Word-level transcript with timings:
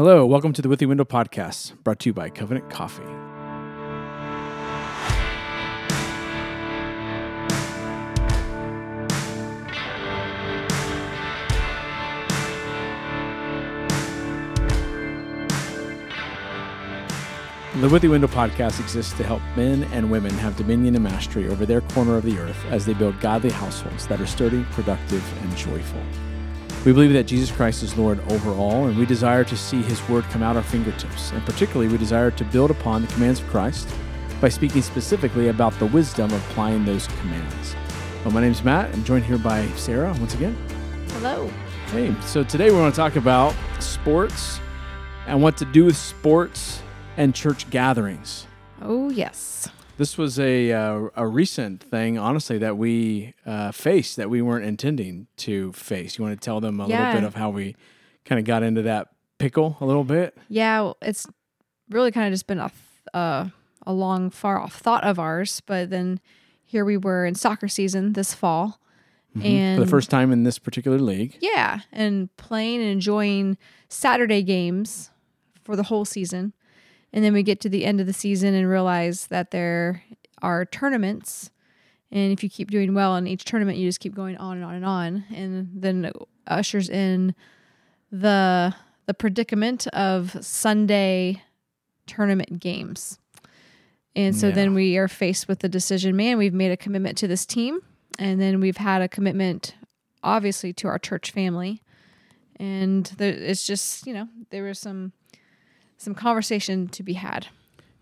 Hello, 0.00 0.24
welcome 0.24 0.52
to 0.52 0.62
the 0.62 0.68
With 0.68 0.78
the 0.78 0.86
Window 0.86 1.04
podcast, 1.04 1.72
brought 1.82 1.98
to 1.98 2.10
you 2.10 2.12
by 2.12 2.30
Covenant 2.30 2.70
Coffee. 2.70 3.02
The 17.80 17.88
With 17.88 18.02
the 18.02 18.08
Window 18.08 18.28
podcast 18.28 18.78
exists 18.78 19.14
to 19.14 19.24
help 19.24 19.42
men 19.56 19.82
and 19.92 20.12
women 20.12 20.30
have 20.34 20.54
dominion 20.54 20.94
and 20.94 21.02
mastery 21.02 21.48
over 21.48 21.66
their 21.66 21.80
corner 21.80 22.16
of 22.16 22.22
the 22.22 22.38
earth 22.38 22.64
as 22.66 22.86
they 22.86 22.94
build 22.94 23.18
godly 23.18 23.50
households 23.50 24.06
that 24.06 24.20
are 24.20 24.26
sturdy, 24.28 24.62
productive, 24.70 25.24
and 25.42 25.56
joyful. 25.56 26.00
We 26.84 26.92
believe 26.92 27.12
that 27.12 27.24
Jesus 27.26 27.50
Christ 27.50 27.82
is 27.82 27.96
Lord 27.98 28.20
over 28.30 28.52
all, 28.52 28.86
and 28.86 28.96
we 28.96 29.04
desire 29.04 29.44
to 29.44 29.56
see 29.56 29.82
His 29.82 30.06
Word 30.08 30.24
come 30.24 30.42
out 30.42 30.56
our 30.56 30.62
fingertips. 30.62 31.32
And 31.32 31.44
particularly, 31.44 31.88
we 31.88 31.98
desire 31.98 32.30
to 32.30 32.44
build 32.44 32.70
upon 32.70 33.02
the 33.02 33.08
commands 33.08 33.40
of 33.40 33.48
Christ 33.48 33.88
by 34.40 34.48
speaking 34.48 34.82
specifically 34.82 35.48
about 35.48 35.76
the 35.80 35.86
wisdom 35.86 36.32
of 36.32 36.50
applying 36.50 36.84
those 36.84 37.08
commands. 37.20 37.74
Well, 38.24 38.32
my 38.32 38.40
name 38.40 38.52
is 38.52 38.62
Matt. 38.62 38.94
I'm 38.94 39.04
joined 39.04 39.24
here 39.24 39.38
by 39.38 39.66
Sarah 39.70 40.14
once 40.20 40.34
again. 40.34 40.56
Hello. 41.14 41.50
Hey, 41.90 42.14
so 42.22 42.44
today 42.44 42.70
we 42.70 42.76
want 42.76 42.94
to 42.94 42.98
talk 42.98 43.16
about 43.16 43.54
sports 43.80 44.60
and 45.26 45.42
what 45.42 45.56
to 45.56 45.64
do 45.64 45.84
with 45.84 45.96
sports 45.96 46.80
and 47.16 47.34
church 47.34 47.68
gatherings. 47.70 48.46
Oh, 48.80 49.10
yes. 49.10 49.68
This 49.98 50.16
was 50.16 50.38
a 50.38 50.72
uh, 50.72 51.08
a 51.16 51.26
recent 51.26 51.82
thing, 51.82 52.16
honestly, 52.18 52.56
that 52.58 52.78
we 52.78 53.34
uh, 53.44 53.72
faced 53.72 54.16
that 54.16 54.30
we 54.30 54.40
weren't 54.40 54.64
intending 54.64 55.26
to 55.38 55.72
face. 55.72 56.16
You 56.18 56.24
want 56.24 56.40
to 56.40 56.44
tell 56.44 56.60
them 56.60 56.80
a 56.80 56.88
Yeah. 56.88 56.98
little 57.08 57.20
bit 57.20 57.26
of 57.26 57.34
how 57.34 57.50
we 57.50 57.76
kind 58.24 58.38
of 58.38 58.44
got 58.44 58.62
into 58.62 58.82
that 58.82 59.08
pickle 59.38 59.76
a 59.80 59.84
little 59.84 60.04
bit? 60.04 60.36
Yeah, 60.48 60.92
it's 61.02 61.26
really 61.90 62.12
kind 62.12 62.26
of 62.26 62.32
just 62.32 62.46
been 62.46 62.58
a, 62.60 62.68
th- 62.70 62.74
uh, 63.14 63.46
a 63.86 63.92
long, 63.92 64.30
far 64.30 64.58
off 64.60 64.74
thought 64.76 65.04
of 65.04 65.18
ours. 65.18 65.60
But 65.66 65.90
then 65.90 66.20
here 66.64 66.84
we 66.84 66.96
were 66.96 67.26
in 67.26 67.34
soccer 67.34 67.68
season 67.68 68.12
this 68.14 68.32
fall. 68.34 68.80
And 69.34 69.42
Mm-hmm. 69.42 69.74
For 69.80 69.84
the 69.84 69.90
first 69.90 70.10
time 70.10 70.32
in 70.32 70.42
this 70.44 70.58
particular 70.58 70.98
league. 70.98 71.36
Yeah, 71.40 71.80
and 71.92 72.34
playing 72.36 72.80
and 72.80 72.88
enjoying 72.90 73.58
Saturday 73.88 74.42
games 74.42 75.10
for 75.64 75.76
the 75.76 75.82
whole 75.84 76.04
season. 76.04 76.54
And 77.12 77.24
then 77.24 77.32
we 77.32 77.42
get 77.42 77.60
to 77.62 77.68
the 77.68 77.84
end 77.84 78.00
of 78.00 78.06
the 78.06 78.12
season 78.12 78.54
and 78.54 78.68
realize 78.68 79.26
that 79.28 79.50
there 79.50 80.02
are 80.42 80.64
tournaments. 80.64 81.50
And 82.10 82.32
if 82.32 82.42
you 82.42 82.50
keep 82.50 82.70
doing 82.70 82.94
well 82.94 83.16
in 83.16 83.26
each 83.26 83.44
tournament, 83.44 83.78
you 83.78 83.88
just 83.88 84.00
keep 84.00 84.14
going 84.14 84.36
on 84.36 84.56
and 84.56 84.64
on 84.64 84.74
and 84.74 84.84
on. 84.84 85.24
And 85.34 85.68
then 85.74 86.04
it 86.06 86.16
ushers 86.46 86.88
in 86.88 87.34
the 88.10 88.74
the 89.06 89.14
predicament 89.14 89.86
of 89.88 90.36
Sunday 90.44 91.42
tournament 92.06 92.60
games. 92.60 93.18
And 94.14 94.36
so 94.36 94.48
Yeah. 94.48 94.54
then 94.54 94.74
we 94.74 94.98
are 94.98 95.08
faced 95.08 95.48
with 95.48 95.60
the 95.60 95.68
decision, 95.68 96.14
man, 96.14 96.36
we've 96.36 96.52
made 96.52 96.70
a 96.70 96.76
commitment 96.76 97.16
to 97.18 97.26
this 97.28 97.46
team. 97.46 97.80
And 98.18 98.38
then 98.38 98.60
we've 98.60 98.76
had 98.76 99.00
a 99.00 99.08
commitment, 99.08 99.74
obviously, 100.22 100.74
to 100.74 100.88
our 100.88 100.98
church 100.98 101.30
family. 101.30 101.82
And 102.56 103.06
there, 103.16 103.32
it's 103.32 103.66
just, 103.66 104.06
you 104.06 104.12
know, 104.12 104.28
there 104.50 104.64
was 104.64 104.78
some 104.78 105.12
some 105.98 106.14
conversation 106.14 106.88
to 106.88 107.02
be 107.02 107.12
had 107.12 107.48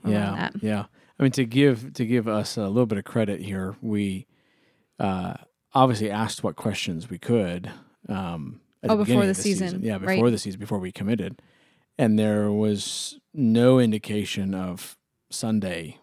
around 0.04 0.12
Yeah, 0.12 0.30
that. 0.36 0.62
yeah. 0.62 0.84
I 1.18 1.22
mean, 1.22 1.32
to 1.32 1.44
give 1.44 1.94
to 1.94 2.06
give 2.06 2.28
us 2.28 2.56
a 2.56 2.68
little 2.68 2.86
bit 2.86 2.98
of 2.98 3.04
credit 3.04 3.40
here, 3.40 3.74
we 3.82 4.26
uh, 5.00 5.34
obviously 5.74 6.10
asked 6.10 6.44
what 6.44 6.56
questions 6.56 7.10
we 7.10 7.18
could. 7.18 7.70
Um, 8.08 8.60
Oh, 8.88 8.96
the 8.96 9.04
before 9.04 9.24
the 9.24 9.30
of 9.30 9.36
season, 9.36 9.82
Yeah, 9.82 9.94
right. 9.94 10.06
before 10.16 10.30
the 10.30 10.38
season, 10.38 10.60
before 10.60 10.78
we 10.78 10.92
committed, 10.92 11.42
and 11.98 12.16
there 12.16 12.52
was 12.52 13.18
no 13.34 13.80
indication 13.80 14.54
of 14.54 14.96
Sunday 15.30 15.98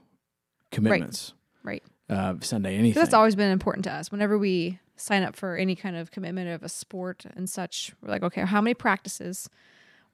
commitments. 0.71 1.33
Right. 1.63 1.83
Uh, 2.09 2.35
Sunday 2.41 2.75
anything. 2.75 2.99
That's 2.99 3.13
always 3.13 3.35
been 3.35 3.51
important 3.51 3.85
to 3.85 3.93
us. 3.93 4.11
Whenever 4.11 4.37
we 4.37 4.79
sign 4.97 5.23
up 5.23 5.35
for 5.35 5.55
any 5.55 5.75
kind 5.75 5.95
of 5.95 6.11
commitment 6.11 6.49
of 6.49 6.61
a 6.63 6.67
sport 6.67 7.25
and 7.37 7.49
such, 7.49 7.93
we're 8.01 8.09
like, 8.09 8.23
okay, 8.23 8.41
how 8.41 8.59
many 8.59 8.73
practices? 8.73 9.49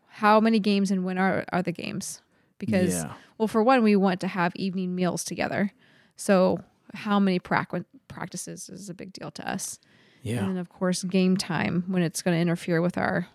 How 0.09 0.39
many 0.39 0.59
games 0.59 0.91
and 0.91 1.03
when 1.05 1.17
are, 1.17 1.45
are 1.51 1.61
the 1.61 1.71
games? 1.71 2.21
Because, 2.57 2.93
Yeah. 2.93 3.13
well, 3.37 3.47
for 3.47 3.63
one, 3.63 3.83
we 3.83 3.95
want 3.95 4.19
to 4.21 4.27
have 4.27 4.53
evening 4.55 4.95
meals 4.95 5.23
together. 5.23 5.71
So, 6.15 6.59
how 6.93 7.19
many 7.19 7.39
prac- 7.39 7.71
practices 8.07 8.67
is 8.69 8.89
a 8.89 8.93
big 8.93 9.13
deal 9.13 9.31
to 9.31 9.49
us. 9.49 9.79
yeah. 10.23 10.39
And 10.39 10.49
then, 10.49 10.57
of 10.57 10.67
course, 10.69 11.03
game 11.03 11.37
time 11.37 11.83
when 11.87 12.01
it's 12.01 12.21
going 12.21 12.35
to 12.35 12.41
interfere 12.41 12.81
with 12.81 12.97
our 12.97 13.27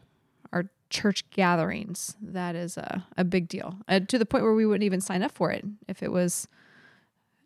our 0.53 0.65
church 0.91 1.29
gatherings. 1.31 2.17
That 2.21 2.55
is 2.55 2.77
a, 2.77 3.07
a 3.17 3.25
big 3.25 3.49
deal 3.49 3.79
uh, 3.89 4.01
to 4.01 4.19
the 4.19 4.27
point 4.27 4.45
where 4.45 4.55
we 4.55 4.67
wouldn't 4.67 4.85
even 4.85 5.01
sign 5.01 5.23
up 5.23 5.33
for 5.33 5.51
it 5.51 5.65
if 5.89 6.03
it 6.03 6.13
was 6.13 6.47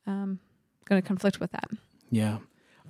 um, 0.07 0.41
going 0.87 1.01
to 1.01 1.07
conflict 1.07 1.41
with 1.41 1.53
that. 1.53 1.69
Yeah. 2.11 2.39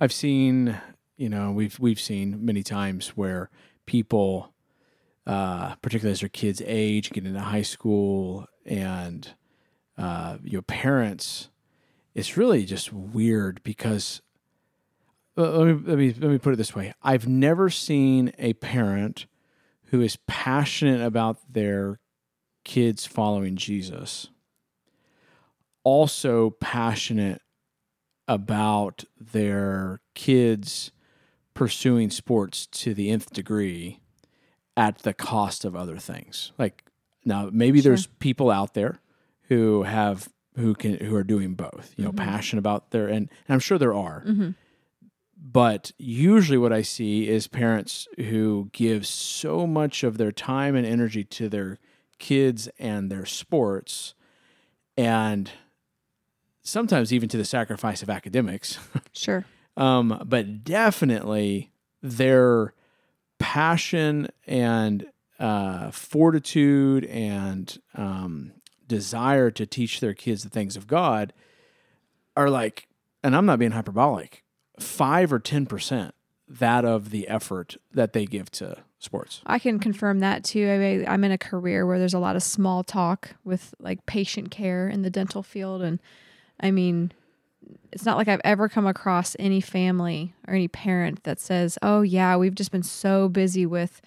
I've 0.01 0.13
seen, 0.13 0.77
you 1.17 1.29
know, 1.29 1.51
we've 1.51 1.77
we've 1.79 1.99
seen 1.99 2.43
many 2.45 2.63
times 2.63 3.09
where 3.09 3.49
people 3.85 4.53
uh 5.29 5.75
particularly 5.75 6.11
as 6.11 6.21
their 6.21 6.29
kids 6.29 6.61
age, 6.65 7.11
get 7.11 7.25
into 7.25 7.39
high 7.39 7.61
school 7.61 8.45
and 8.65 9.35
uh 9.97 10.37
your 10.43 10.61
parents 10.61 11.49
it's 12.15 12.35
really 12.35 12.65
just 12.65 12.91
weird 12.91 13.61
because 13.63 14.21
let 15.35 15.67
me, 15.67 15.73
let 15.73 15.97
me 15.97 16.13
let 16.19 16.31
me 16.31 16.37
put 16.37 16.53
it 16.53 16.57
this 16.57 16.75
way. 16.75 16.93
I've 17.01 17.27
never 17.27 17.69
seen 17.69 18.33
a 18.37 18.53
parent 18.53 19.25
who 19.85 20.01
is 20.01 20.17
passionate 20.27 21.01
about 21.01 21.37
their 21.49 21.99
kids 22.65 23.05
following 23.05 23.55
Jesus 23.55 24.27
also 25.83 26.51
passionate 26.59 27.41
about 28.27 29.03
their 29.19 30.01
kids 30.13 30.91
pursuing 31.53 32.09
sports 32.09 32.67
to 32.67 32.93
the 32.93 33.09
nth 33.09 33.31
degree 33.31 33.99
at 34.79 34.99
the 34.99 35.13
cost 35.13 35.65
of 35.65 35.75
other 35.75 35.97
things. 35.97 36.53
Like 36.57 36.83
now 37.25 37.49
maybe 37.51 37.81
there's 37.81 38.07
people 38.19 38.49
out 38.49 38.73
there 38.73 38.99
who 39.49 39.83
have 39.83 40.29
who 40.55 40.73
can 40.73 40.97
who 40.97 41.15
are 41.15 41.23
doing 41.23 41.53
both, 41.53 41.93
you 41.97 42.05
know, 42.05 42.11
passionate 42.13 42.59
about 42.59 42.91
their 42.91 43.07
and, 43.07 43.29
and 43.47 43.53
I'm 43.53 43.59
sure 43.59 43.77
there 43.77 43.93
are. 43.93 44.23
But 45.41 45.91
usually 45.97 46.57
what 46.57 46.73
I 46.73 46.81
see 46.81 47.27
is 47.27 47.47
parents 47.47 48.07
who 48.17 48.69
give 48.73 49.05
so 49.07 49.65
much 49.65 50.03
of 50.03 50.17
their 50.17 50.31
time 50.33 50.75
and 50.75 50.85
energy 50.85 51.23
to 51.25 51.47
their 51.49 51.77
kids 52.17 52.67
and 52.77 53.09
their 53.09 53.25
sports 53.25 54.13
and 54.97 55.49
sometimes 56.61 57.13
even 57.13 57.29
to 57.29 57.37
the 57.37 57.45
sacrifice 57.45 58.03
of 58.03 58.09
academics 58.09 58.77
Sure. 59.13 59.45
um, 59.77 60.21
but 60.25 60.63
definitely 60.65 61.71
their 62.03 62.73
passion 63.39 64.27
and 64.45 65.07
uh, 65.39 65.89
fortitude 65.91 67.05
and 67.05 67.79
um, 67.95 68.51
desire 68.87 69.49
to 69.51 69.65
teach 69.65 69.99
their 69.99 70.13
kids 70.13 70.43
the 70.43 70.49
things 70.49 70.75
of 70.75 70.85
God 70.87 71.33
are 72.35 72.49
like, 72.49 72.87
and 73.23 73.35
I'm 73.35 73.45
not 73.45 73.59
being 73.59 73.71
hyperbolic, 73.71 74.43
five 74.79 75.33
or 75.33 75.39
ten 75.39 75.65
percent 75.65 76.13
that 76.47 76.83
of 76.83 77.11
the 77.11 77.27
effort 77.27 77.77
that 77.93 78.13
they 78.13 78.25
give 78.25 78.49
to 78.51 78.77
sports. 78.97 79.41
I 79.45 79.59
can 79.59 79.79
confirm 79.79 80.19
that 80.19 80.43
too. 80.43 81.05
I 81.07 81.11
I'm 81.11 81.23
in 81.23 81.31
a 81.31 81.37
career 81.37 81.85
where 81.85 81.99
there's 81.99 82.13
a 82.13 82.19
lot 82.19 82.35
of 82.35 82.43
small 82.43 82.83
talk 82.83 83.35
with 83.43 83.73
like 83.79 84.05
patient 84.05 84.51
care 84.51 84.89
in 84.89 85.03
the 85.03 85.09
dental 85.09 85.43
field. 85.43 85.81
And 85.81 85.99
I 86.59 86.71
mean, 86.71 87.11
it's 87.91 88.05
not 88.05 88.17
like 88.17 88.27
I've 88.27 88.41
ever 88.43 88.69
come 88.69 88.85
across 88.85 89.35
any 89.39 89.61
family 89.61 90.33
or 90.47 90.53
any 90.53 90.67
parent 90.67 91.23
that 91.23 91.39
says, 91.39 91.77
oh, 91.81 92.01
yeah, 92.01 92.37
we've 92.37 92.55
just 92.55 92.71
been 92.71 92.83
so 92.83 93.29
busy 93.29 93.65
with, 93.65 94.01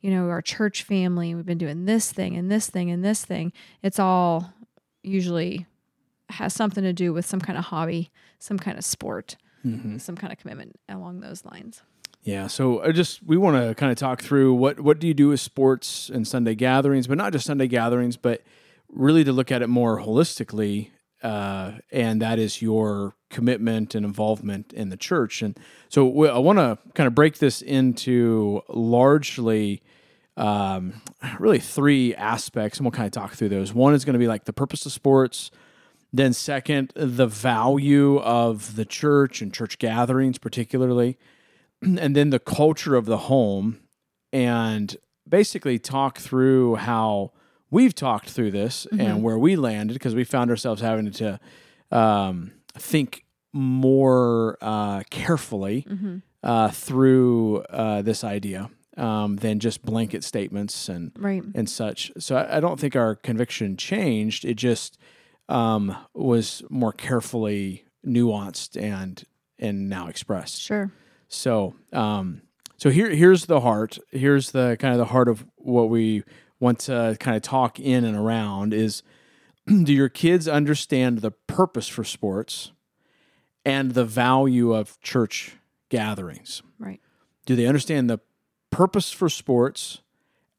you 0.00 0.10
know, 0.10 0.28
our 0.28 0.42
church 0.42 0.82
family. 0.82 1.34
We've 1.34 1.46
been 1.46 1.58
doing 1.58 1.84
this 1.84 2.12
thing 2.12 2.36
and 2.36 2.50
this 2.50 2.68
thing 2.70 2.90
and 2.90 3.04
this 3.04 3.24
thing. 3.24 3.52
It's 3.82 3.98
all 3.98 4.52
usually 5.02 5.66
has 6.30 6.52
something 6.52 6.82
to 6.82 6.92
do 6.92 7.12
with 7.12 7.26
some 7.26 7.40
kind 7.40 7.58
of 7.58 7.66
hobby, 7.66 8.10
some 8.38 8.58
kind 8.58 8.78
of 8.78 8.84
sport, 8.84 9.36
mm-hmm. 9.64 9.98
some 9.98 10.16
kind 10.16 10.32
of 10.32 10.38
commitment 10.38 10.78
along 10.88 11.20
those 11.20 11.44
lines. 11.44 11.82
Yeah, 12.22 12.48
so 12.48 12.82
I 12.82 12.90
just 12.90 13.22
we 13.22 13.36
want 13.36 13.56
to 13.56 13.74
kind 13.76 13.92
of 13.92 13.98
talk 13.98 14.20
through 14.20 14.54
what 14.54 14.80
what 14.80 14.98
do 14.98 15.06
you 15.06 15.14
do 15.14 15.28
with 15.28 15.38
sports 15.38 16.10
and 16.12 16.26
Sunday 16.26 16.56
gatherings, 16.56 17.06
but 17.06 17.16
not 17.16 17.32
just 17.32 17.46
Sunday 17.46 17.68
gatherings, 17.68 18.16
but 18.16 18.42
really 18.88 19.22
to 19.22 19.32
look 19.32 19.52
at 19.52 19.62
it 19.62 19.68
more 19.68 20.00
holistically, 20.00 20.90
uh, 21.22 21.72
and 21.90 22.20
that 22.22 22.38
is 22.38 22.62
your 22.62 23.14
commitment 23.30 23.94
and 23.94 24.04
involvement 24.04 24.72
in 24.72 24.88
the 24.88 24.96
church. 24.96 25.42
And 25.42 25.58
so 25.88 26.26
I 26.26 26.38
want 26.38 26.58
to 26.58 26.78
kind 26.94 27.06
of 27.06 27.14
break 27.14 27.38
this 27.38 27.62
into 27.62 28.62
largely. 28.68 29.82
Um, 30.38 31.00
really, 31.38 31.60
three 31.60 32.14
aspects, 32.14 32.76
and 32.76 32.84
we'll 32.84 32.90
kind 32.90 33.06
of 33.06 33.12
talk 33.12 33.32
through 33.32 33.48
those. 33.48 33.72
One 33.72 33.94
is 33.94 34.04
going 34.04 34.12
to 34.12 34.18
be 34.18 34.28
like 34.28 34.44
the 34.44 34.52
purpose 34.52 34.84
of 34.84 34.92
sports. 34.92 35.50
Then, 36.12 36.34
second, 36.34 36.92
the 36.94 37.26
value 37.26 38.18
of 38.18 38.76
the 38.76 38.84
church 38.84 39.40
and 39.40 39.50
church 39.50 39.78
gatherings, 39.78 40.36
particularly 40.36 41.16
and 41.82 42.16
then 42.16 42.30
the 42.30 42.38
culture 42.38 42.94
of 42.94 43.06
the 43.06 43.18
home 43.18 43.80
and 44.32 44.96
basically 45.28 45.78
talk 45.78 46.18
through 46.18 46.76
how 46.76 47.32
we've 47.76 47.94
talked 47.94 48.28
through 48.30 48.50
this 48.50 48.86
and 49.04 49.22
where 49.26 49.38
we 49.46 49.52
landed 49.56 49.94
because 49.94 50.14
we 50.14 50.24
found 50.24 50.50
ourselves 50.50 50.80
having 50.80 51.10
to 51.10 51.28
um, 51.90 52.52
think 52.90 53.24
more 53.52 54.56
uh, 54.60 55.02
carefully 55.10 55.86
uh, 56.42 56.68
through 56.70 57.58
uh, 57.70 58.02
this 58.02 58.22
idea 58.24 58.70
um, 58.96 59.36
than 59.36 59.58
just 59.60 59.82
blanket 59.84 60.22
statements 60.24 60.88
and 60.88 61.12
Right. 61.18 61.42
and 61.54 61.68
such. 61.68 62.10
So 62.18 62.36
I, 62.36 62.56
I 62.56 62.60
don't 62.60 62.78
think 62.80 62.96
our 62.96 63.14
conviction 63.14 63.76
changed. 63.76 64.44
It 64.44 64.54
just 64.54 64.98
um, 65.48 65.94
was 66.14 66.62
more 66.70 66.92
carefully 66.92 67.84
nuanced 68.04 68.80
and 68.80 69.22
and 69.58 69.88
now 69.88 70.06
expressed. 70.08 70.60
Sure. 70.60 70.90
So, 71.28 71.74
um, 71.92 72.42
so 72.76 72.90
here, 72.90 73.10
here's 73.10 73.46
the 73.46 73.60
heart. 73.60 73.98
Here's 74.10 74.50
the 74.50 74.76
kind 74.78 74.92
of 74.92 74.98
the 74.98 75.12
heart 75.12 75.28
of 75.28 75.44
what 75.56 75.88
we 75.88 76.22
want 76.60 76.80
to 76.80 77.16
kind 77.20 77.36
of 77.36 77.42
talk 77.42 77.78
in 77.78 78.04
and 78.04 78.16
around 78.16 78.72
is: 78.74 79.02
Do 79.66 79.92
your 79.92 80.08
kids 80.08 80.48
understand 80.48 81.18
the 81.18 81.30
purpose 81.30 81.88
for 81.88 82.04
sports 82.04 82.72
and 83.64 83.92
the 83.92 84.04
value 84.04 84.72
of 84.72 85.00
church 85.00 85.56
gatherings? 85.88 86.62
Right. 86.78 87.00
Do 87.46 87.56
they 87.56 87.66
understand 87.66 88.10
the 88.10 88.18
purpose 88.70 89.10
for 89.12 89.28
sports 89.28 90.00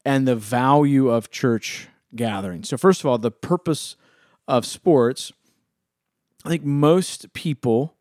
and 0.06 0.28
the 0.28 0.36
value 0.36 1.10
of 1.10 1.30
church 1.30 1.88
gatherings? 2.16 2.70
So, 2.70 2.78
first 2.78 3.02
of 3.02 3.06
all, 3.08 3.18
the 3.18 3.32
purpose 3.32 3.96
of 4.48 4.66
sports. 4.66 5.32
I 6.46 6.50
think 6.50 6.64
most 6.64 7.34
people, 7.34 7.96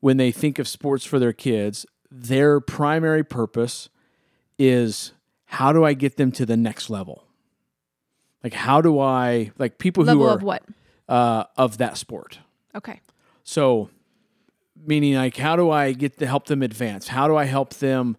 when 0.00 0.16
they 0.16 0.32
think 0.32 0.58
of 0.58 0.66
sports 0.66 1.04
for 1.04 1.18
their 1.18 1.32
kids, 1.32 1.86
their 2.10 2.60
primary 2.60 3.22
purpose 3.22 3.88
is 4.58 5.12
how 5.46 5.72
do 5.72 5.84
I 5.84 5.94
get 5.94 6.16
them 6.16 6.32
to 6.32 6.46
the 6.46 6.56
next 6.56 6.90
level? 6.90 7.23
Like, 8.44 8.52
how 8.52 8.82
do 8.82 9.00
I, 9.00 9.50
like 9.58 9.78
people 9.78 10.04
Level 10.04 10.22
who 10.22 10.28
are 10.28 10.36
of 10.36 10.42
what? 10.42 10.62
uh, 11.08 11.44
of 11.56 11.78
that 11.78 11.96
sport? 11.96 12.38
Okay. 12.74 13.00
So, 13.42 13.88
meaning 14.76 15.14
like, 15.14 15.36
how 15.36 15.56
do 15.56 15.70
I 15.70 15.92
get 15.92 16.18
to 16.18 16.26
help 16.26 16.44
them 16.46 16.62
advance? 16.62 17.08
How 17.08 17.26
do 17.26 17.36
I 17.36 17.44
help 17.44 17.72
them 17.74 18.18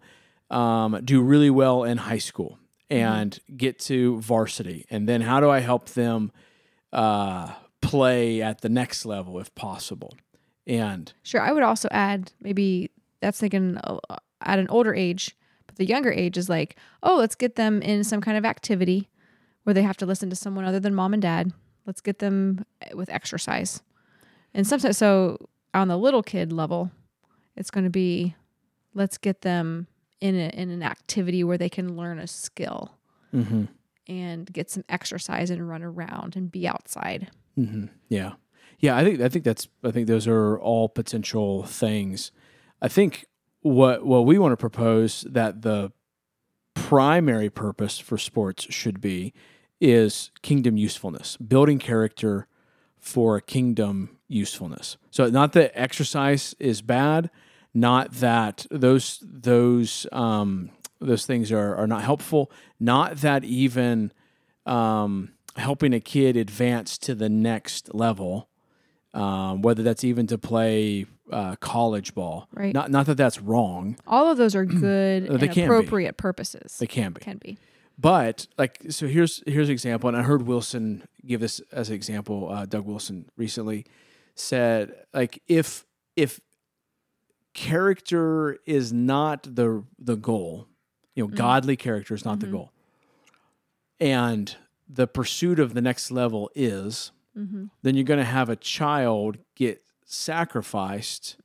um, 0.50 1.00
do 1.04 1.22
really 1.22 1.50
well 1.50 1.84
in 1.84 1.98
high 1.98 2.18
school 2.18 2.58
and 2.90 3.38
get 3.56 3.78
to 3.80 4.20
varsity? 4.20 4.84
And 4.90 5.08
then 5.08 5.20
how 5.20 5.38
do 5.38 5.48
I 5.48 5.60
help 5.60 5.90
them 5.90 6.32
uh, 6.92 7.52
play 7.80 8.42
at 8.42 8.62
the 8.62 8.68
next 8.68 9.06
level 9.06 9.38
if 9.38 9.54
possible? 9.54 10.12
And 10.66 11.12
Sure. 11.22 11.40
I 11.40 11.52
would 11.52 11.62
also 11.62 11.88
add 11.92 12.32
maybe 12.40 12.90
that's 13.20 13.38
thinking 13.38 13.76
uh, 13.78 13.98
at 14.40 14.58
an 14.58 14.66
older 14.68 14.92
age, 14.92 15.36
but 15.68 15.76
the 15.76 15.86
younger 15.86 16.10
age 16.10 16.36
is 16.36 16.48
like, 16.48 16.76
oh, 17.04 17.16
let's 17.16 17.36
get 17.36 17.54
them 17.54 17.80
in 17.80 18.02
some 18.02 18.20
kind 18.20 18.36
of 18.36 18.44
activity 18.44 19.08
where 19.66 19.74
they 19.74 19.82
have 19.82 19.96
to 19.96 20.06
listen 20.06 20.30
to 20.30 20.36
someone 20.36 20.64
other 20.64 20.78
than 20.78 20.94
mom 20.94 21.12
and 21.12 21.20
dad. 21.20 21.52
Let's 21.86 22.00
get 22.00 22.20
them 22.20 22.64
eh, 22.82 22.94
with 22.94 23.10
exercise. 23.10 23.82
And 24.54 24.64
sometimes, 24.64 24.96
so 24.96 25.48
on 25.74 25.88
the 25.88 25.98
little 25.98 26.22
kid 26.22 26.52
level, 26.52 26.92
it's 27.56 27.72
going 27.72 27.82
to 27.82 27.90
be 27.90 28.36
let's 28.94 29.18
get 29.18 29.40
them 29.40 29.88
in, 30.20 30.36
a, 30.36 30.50
in 30.50 30.70
an 30.70 30.84
activity 30.84 31.42
where 31.42 31.58
they 31.58 31.68
can 31.68 31.96
learn 31.96 32.20
a 32.20 32.28
skill 32.28 32.92
mm-hmm. 33.34 33.64
and 34.06 34.52
get 34.52 34.70
some 34.70 34.84
exercise 34.88 35.50
and 35.50 35.68
run 35.68 35.82
around 35.82 36.36
and 36.36 36.52
be 36.52 36.68
outside. 36.68 37.28
Mm-hmm. 37.58 37.86
Yeah, 38.08 38.34
yeah. 38.78 38.96
I 38.96 39.02
think 39.02 39.20
I 39.20 39.28
think 39.28 39.44
that's 39.44 39.66
I 39.82 39.90
think 39.90 40.06
those 40.06 40.28
are 40.28 40.60
all 40.60 40.88
potential 40.88 41.64
things. 41.64 42.30
I 42.80 42.86
think 42.86 43.26
what 43.62 44.06
what 44.06 44.26
we 44.26 44.38
want 44.38 44.52
to 44.52 44.56
propose 44.56 45.22
that 45.28 45.62
the 45.62 45.90
primary 46.74 47.50
purpose 47.50 47.98
for 47.98 48.16
sports 48.16 48.72
should 48.72 49.00
be 49.00 49.34
is 49.80 50.30
kingdom 50.42 50.76
usefulness, 50.76 51.36
building 51.36 51.78
character 51.78 52.46
for 52.98 53.40
kingdom 53.40 54.16
usefulness. 54.28 54.96
So 55.10 55.28
not 55.28 55.52
that 55.52 55.72
exercise 55.78 56.54
is 56.58 56.82
bad, 56.82 57.30
not 57.74 58.10
that 58.12 58.66
those 58.70 59.22
those 59.22 60.06
um, 60.12 60.70
those 61.00 61.26
things 61.26 61.52
are 61.52 61.76
are 61.76 61.86
not 61.86 62.02
helpful, 62.02 62.50
not 62.80 63.18
that 63.18 63.44
even 63.44 64.12
um, 64.64 65.32
helping 65.56 65.92
a 65.92 66.00
kid 66.00 66.36
advance 66.36 66.98
to 66.98 67.14
the 67.14 67.28
next 67.28 67.94
level, 67.94 68.48
um, 69.14 69.62
whether 69.62 69.82
that's 69.82 70.04
even 70.04 70.26
to 70.28 70.38
play 70.38 71.06
uh, 71.30 71.56
college 71.56 72.14
ball. 72.14 72.48
Right. 72.52 72.72
Not 72.74 72.90
not 72.90 73.06
that 73.06 73.16
that's 73.16 73.40
wrong. 73.40 73.96
All 74.06 74.30
of 74.30 74.38
those 74.38 74.54
are 74.54 74.64
good 74.64 75.24
They 75.24 75.28
and 75.28 75.40
can 75.40 75.54
be. 75.54 75.62
appropriate 75.62 76.16
purposes. 76.16 76.78
They 76.78 76.86
can 76.86 77.12
be. 77.12 77.20
can 77.20 77.36
be. 77.38 77.58
But 77.98 78.46
like, 78.58 78.82
so 78.90 79.06
here's 79.06 79.42
here's 79.46 79.68
an 79.68 79.72
example, 79.72 80.08
and 80.08 80.16
I 80.16 80.22
heard 80.22 80.42
Wilson 80.42 81.04
give 81.24 81.40
this 81.40 81.60
as 81.72 81.88
an 81.88 81.94
example. 81.94 82.50
Uh, 82.50 82.66
Doug 82.66 82.84
Wilson 82.84 83.30
recently 83.36 83.86
said, 84.34 84.92
like, 85.14 85.42
if 85.48 85.84
if 86.14 86.40
character 87.54 88.58
is 88.66 88.92
not 88.92 89.54
the 89.56 89.84
the 89.98 90.16
goal, 90.16 90.68
you 91.14 91.24
know, 91.24 91.28
godly 91.28 91.76
character 91.76 92.14
is 92.14 92.24
not 92.24 92.40
the 92.40 92.46
goal, 92.52 92.72
and 93.98 94.56
the 94.88 95.06
pursuit 95.06 95.58
of 95.58 95.74
the 95.74 95.80
next 95.80 96.10
level 96.10 96.50
is, 96.54 97.12
then 97.82 97.94
you're 97.94 98.04
going 98.04 98.18
to 98.18 98.24
have 98.24 98.48
a 98.48 98.56
child 98.56 99.38
get 99.54 99.82
sacrificed, 100.04 101.36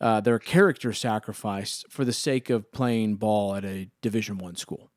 uh, 0.00 0.20
their 0.20 0.38
character 0.38 0.92
sacrificed 0.92 1.84
for 1.90 2.04
the 2.04 2.12
sake 2.12 2.50
of 2.50 2.70
playing 2.72 3.16
ball 3.16 3.54
at 3.54 3.64
a 3.64 3.88
Division 4.00 4.38
One 4.38 4.56
school 4.56 4.90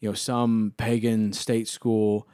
you 0.00 0.08
know, 0.08 0.14
some 0.14 0.74
pagan 0.76 1.32
state 1.32 1.68
school, 1.68 2.26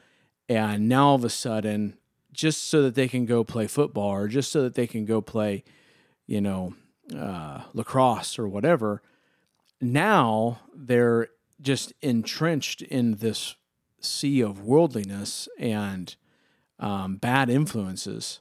and 0.49 0.87
now 0.87 1.09
all 1.09 1.15
of 1.15 1.23
a 1.23 1.29
sudden, 1.29 1.97
just 2.31 2.69
so 2.69 2.81
that 2.83 2.95
they 2.95 3.07
can 3.07 3.25
go 3.25 3.43
play 3.43 3.67
football 3.67 4.09
or 4.09 4.27
just 4.27 4.51
so 4.51 4.61
that 4.63 4.75
they 4.75 4.87
can 4.87 5.05
go 5.05 5.21
play, 5.21 5.63
you 6.25 6.39
know, 6.39 6.73
uh, 7.15 7.61
lacrosse 7.73 8.37
or 8.39 8.47
whatever, 8.47 9.01
now 9.81 10.59
they're 10.73 11.27
just 11.61 11.93
entrenched 12.01 12.81
in 12.81 13.15
this 13.15 13.55
sea 13.99 14.41
of 14.41 14.61
worldliness 14.61 15.49
and 15.57 16.15
um, 16.79 17.15
bad 17.17 17.49
influences, 17.49 18.39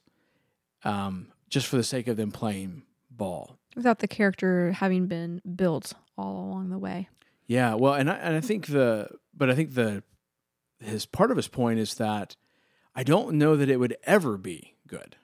um, 0.85 1.29
just 1.49 1.67
for 1.67 1.77
the 1.77 1.83
sake 1.83 2.07
of 2.07 2.17
them 2.17 2.31
playing 2.31 2.83
ball. 3.11 3.59
without 3.75 3.99
the 4.01 4.09
character 4.09 4.73
having 4.73 5.07
been 5.07 5.41
built 5.57 5.95
all 6.19 6.45
along 6.49 6.69
the 6.71 6.79
way. 6.79 7.09
Yeah, 7.47 7.75
well, 7.75 7.95
and 7.95 8.11
I, 8.11 8.15
and 8.17 8.37
I 8.37 8.41
think 8.41 8.67
the 8.67 9.09
but 9.37 9.51
I 9.51 9.55
think 9.55 9.75
the 9.75 10.03
his 10.81 11.07
part 11.07 11.31
of 11.31 11.37
his 11.37 11.49
point 11.49 11.79
is 11.79 11.95
that 11.95 12.37
I 12.95 13.03
don't 13.03 13.37
know 13.39 13.57
that 13.57 13.69
it 13.71 13.79
would 13.79 13.97
ever 14.05 14.37
be 14.37 14.75
good 14.87 15.17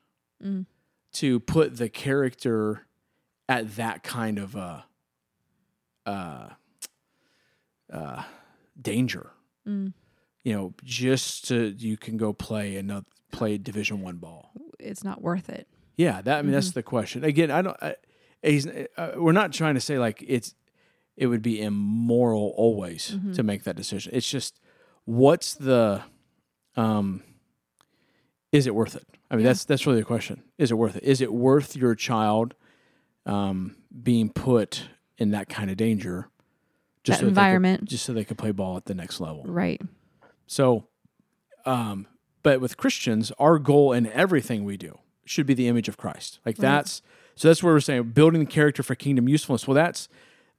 Mm. 0.42 0.66
to 1.14 1.38
put 1.40 1.76
the 1.76 1.88
character 1.88 2.86
at 3.48 3.76
that 3.76 4.02
kind 4.02 4.38
of 4.40 4.56
a 4.56 4.84
uh, 6.04 6.48
uh, 7.92 8.22
danger. 8.80 9.30
Mm. 9.66 9.92
You 10.44 10.52
know, 10.54 10.74
just 10.82 11.46
to 11.48 11.74
you 11.78 11.96
can 11.96 12.16
go 12.16 12.32
play 12.32 12.76
another 12.76 13.06
play 13.30 13.58
Division 13.58 14.00
One 14.00 14.16
ball. 14.16 14.50
It's 14.80 15.04
not 15.04 15.22
worth 15.22 15.48
it. 15.48 15.68
Yeah, 15.96 16.20
that 16.22 16.38
I 16.38 16.42
mean 16.42 16.52
that's 16.52 16.72
the 16.72 16.82
question. 16.82 17.22
Again, 17.24 17.50
I 17.52 17.62
don't. 17.62 17.76
I, 17.80 17.94
he's, 18.42 18.66
uh, 18.66 19.12
we're 19.16 19.30
not 19.32 19.52
trying 19.52 19.74
to 19.74 19.80
say 19.80 19.98
like 19.98 20.24
it's 20.26 20.54
it 21.22 21.26
would 21.26 21.42
be 21.42 21.60
immoral 21.62 22.52
always 22.56 23.16
to 23.34 23.42
make 23.42 23.62
that 23.64 23.76
decision. 23.76 24.12
It's 24.14 24.28
just 24.28 24.58
what's 25.04 25.54
the 25.54 26.02
um 26.76 27.22
is 28.50 28.66
it 28.66 28.74
worth 28.74 28.94
it? 28.96 29.06
I 29.30 29.36
mean 29.36 29.44
that's 29.44 29.64
that's 29.64 29.86
really 29.86 30.00
the 30.00 30.04
question. 30.04 30.42
Is 30.58 30.70
it 30.70 30.74
worth 30.74 30.96
it? 30.96 31.04
Is 31.04 31.20
it 31.20 31.32
worth 31.32 31.76
your 31.76 31.94
child 31.94 32.54
um 33.24 33.76
being 34.02 34.30
put 34.30 34.88
in 35.18 35.30
that 35.30 35.48
kind 35.48 35.70
of 35.70 35.76
danger 35.76 36.28
That 37.04 37.12
so 37.12 37.12
they 37.12 37.18
could- 37.20 37.28
environment. 37.28 37.84
just 37.84 38.04
so 38.04 38.12
they 38.12 38.24
could 38.24 38.38
play 38.38 38.50
ball 38.52 38.76
at 38.76 38.86
the 38.86 38.94
next 38.94 39.20
level? 39.20 39.44
Right. 39.46 39.80
So, 40.46 40.88
um, 41.64 42.06
but 42.42 42.60
with 42.60 42.76
Christians, 42.76 43.30
our 43.38 43.58
goal 43.58 43.92
in 43.92 44.06
everything 44.08 44.64
we 44.64 44.76
do 44.76 44.98
should 45.24 45.46
be 45.46 45.54
the 45.54 45.68
image 45.68 45.88
of 45.88 45.96
Christ. 45.96 46.40
Like 46.44 46.56
that's 46.56 47.00
so 47.36 47.48
that's 47.48 47.62
where 47.62 47.72
we're 47.72 47.80
saying 47.80 48.02
building 48.10 48.40
the 48.40 48.46
character 48.50 48.82
for 48.82 48.94
kingdom 48.94 49.28
usefulness. 49.28 49.66
Well, 49.66 49.74
that's 49.76 50.08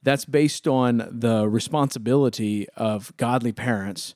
that's 0.04 0.24
based 0.24 0.68
on 0.68 1.08
the 1.10 1.48
responsibility 1.48 2.68
of 2.76 3.14
godly 3.16 3.52
parents 3.52 4.14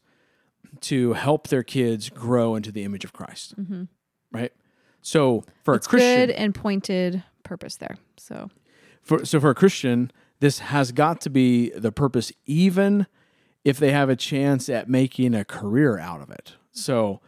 to 0.83 1.15
help 1.15 1.49
their 1.49 1.63
kids 1.63 2.11
grow 2.11 2.55
into 2.55 2.71
the 2.71 2.85
image 2.85 3.05
of 3.05 3.13
Christ. 3.13 3.59
Mm-hmm. 3.59 3.85
Right. 4.31 4.53
So 5.01 5.45
for 5.65 5.75
It's 5.75 5.87
a 5.87 5.91
Christian, 5.91 6.27
good 6.27 6.31
and 6.31 6.55
pointed 6.55 7.25
purpose 7.43 7.77
there. 7.77 7.97
So 8.19 8.51
for 9.03 9.25
so 9.25 9.41
for 9.41 9.51
a 9.51 9.55
Christian, 9.55 10.13
this 10.41 10.59
has 10.59 10.93
got 10.93 11.21
to 11.23 11.31
be 11.31 11.71
the 11.71 11.91
purpose, 11.91 12.31
even 12.47 13.07
if 13.65 13.79
they 13.79 13.91
have 13.91 14.11
a 14.11 14.17
chance 14.17 14.69
at 14.69 14.89
making 14.89 15.35
a 15.35 15.45
career 15.45 15.99
out 15.99 16.21
of 16.21 16.31
it. 16.31 16.55
So 16.71 17.21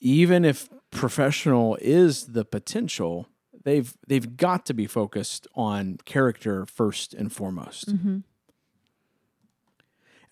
even 0.00 0.44
if 0.44 0.68
professional 0.90 1.78
is 1.80 2.28
the 2.28 2.44
potential, 2.44 3.28
they've 3.64 3.94
they've 4.06 4.36
got 4.36 4.66
to 4.66 4.74
be 4.74 4.86
focused 4.86 5.46
on 5.54 5.98
character 6.04 6.66
first 6.66 7.14
and 7.14 7.32
foremost. 7.32 7.88
And 7.88 8.24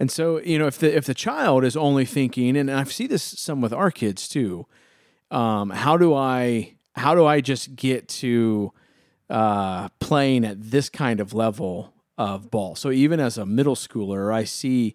And 0.00 0.10
so, 0.10 0.40
you 0.40 0.58
know, 0.58 0.66
if 0.66 0.78
the 0.78 0.96
if 0.96 1.04
the 1.04 1.14
child 1.14 1.62
is 1.62 1.76
only 1.76 2.06
thinking, 2.06 2.56
and 2.56 2.70
I 2.70 2.84
see 2.84 3.06
this 3.06 3.22
some 3.22 3.60
with 3.60 3.72
our 3.72 3.90
kids 3.90 4.28
too, 4.28 4.66
um, 5.30 5.70
how 5.70 5.98
do 5.98 6.14
I 6.14 6.76
how 6.96 7.14
do 7.14 7.26
I 7.26 7.40
just 7.42 7.76
get 7.76 8.08
to 8.08 8.72
uh, 9.28 9.90
playing 10.00 10.44
at 10.44 10.70
this 10.70 10.88
kind 10.88 11.20
of 11.20 11.34
level 11.34 11.92
of 12.16 12.50
ball? 12.50 12.74
So 12.74 12.90
even 12.90 13.20
as 13.20 13.36
a 13.36 13.44
middle 13.44 13.76
schooler, 13.76 14.32
I 14.32 14.44
see 14.44 14.94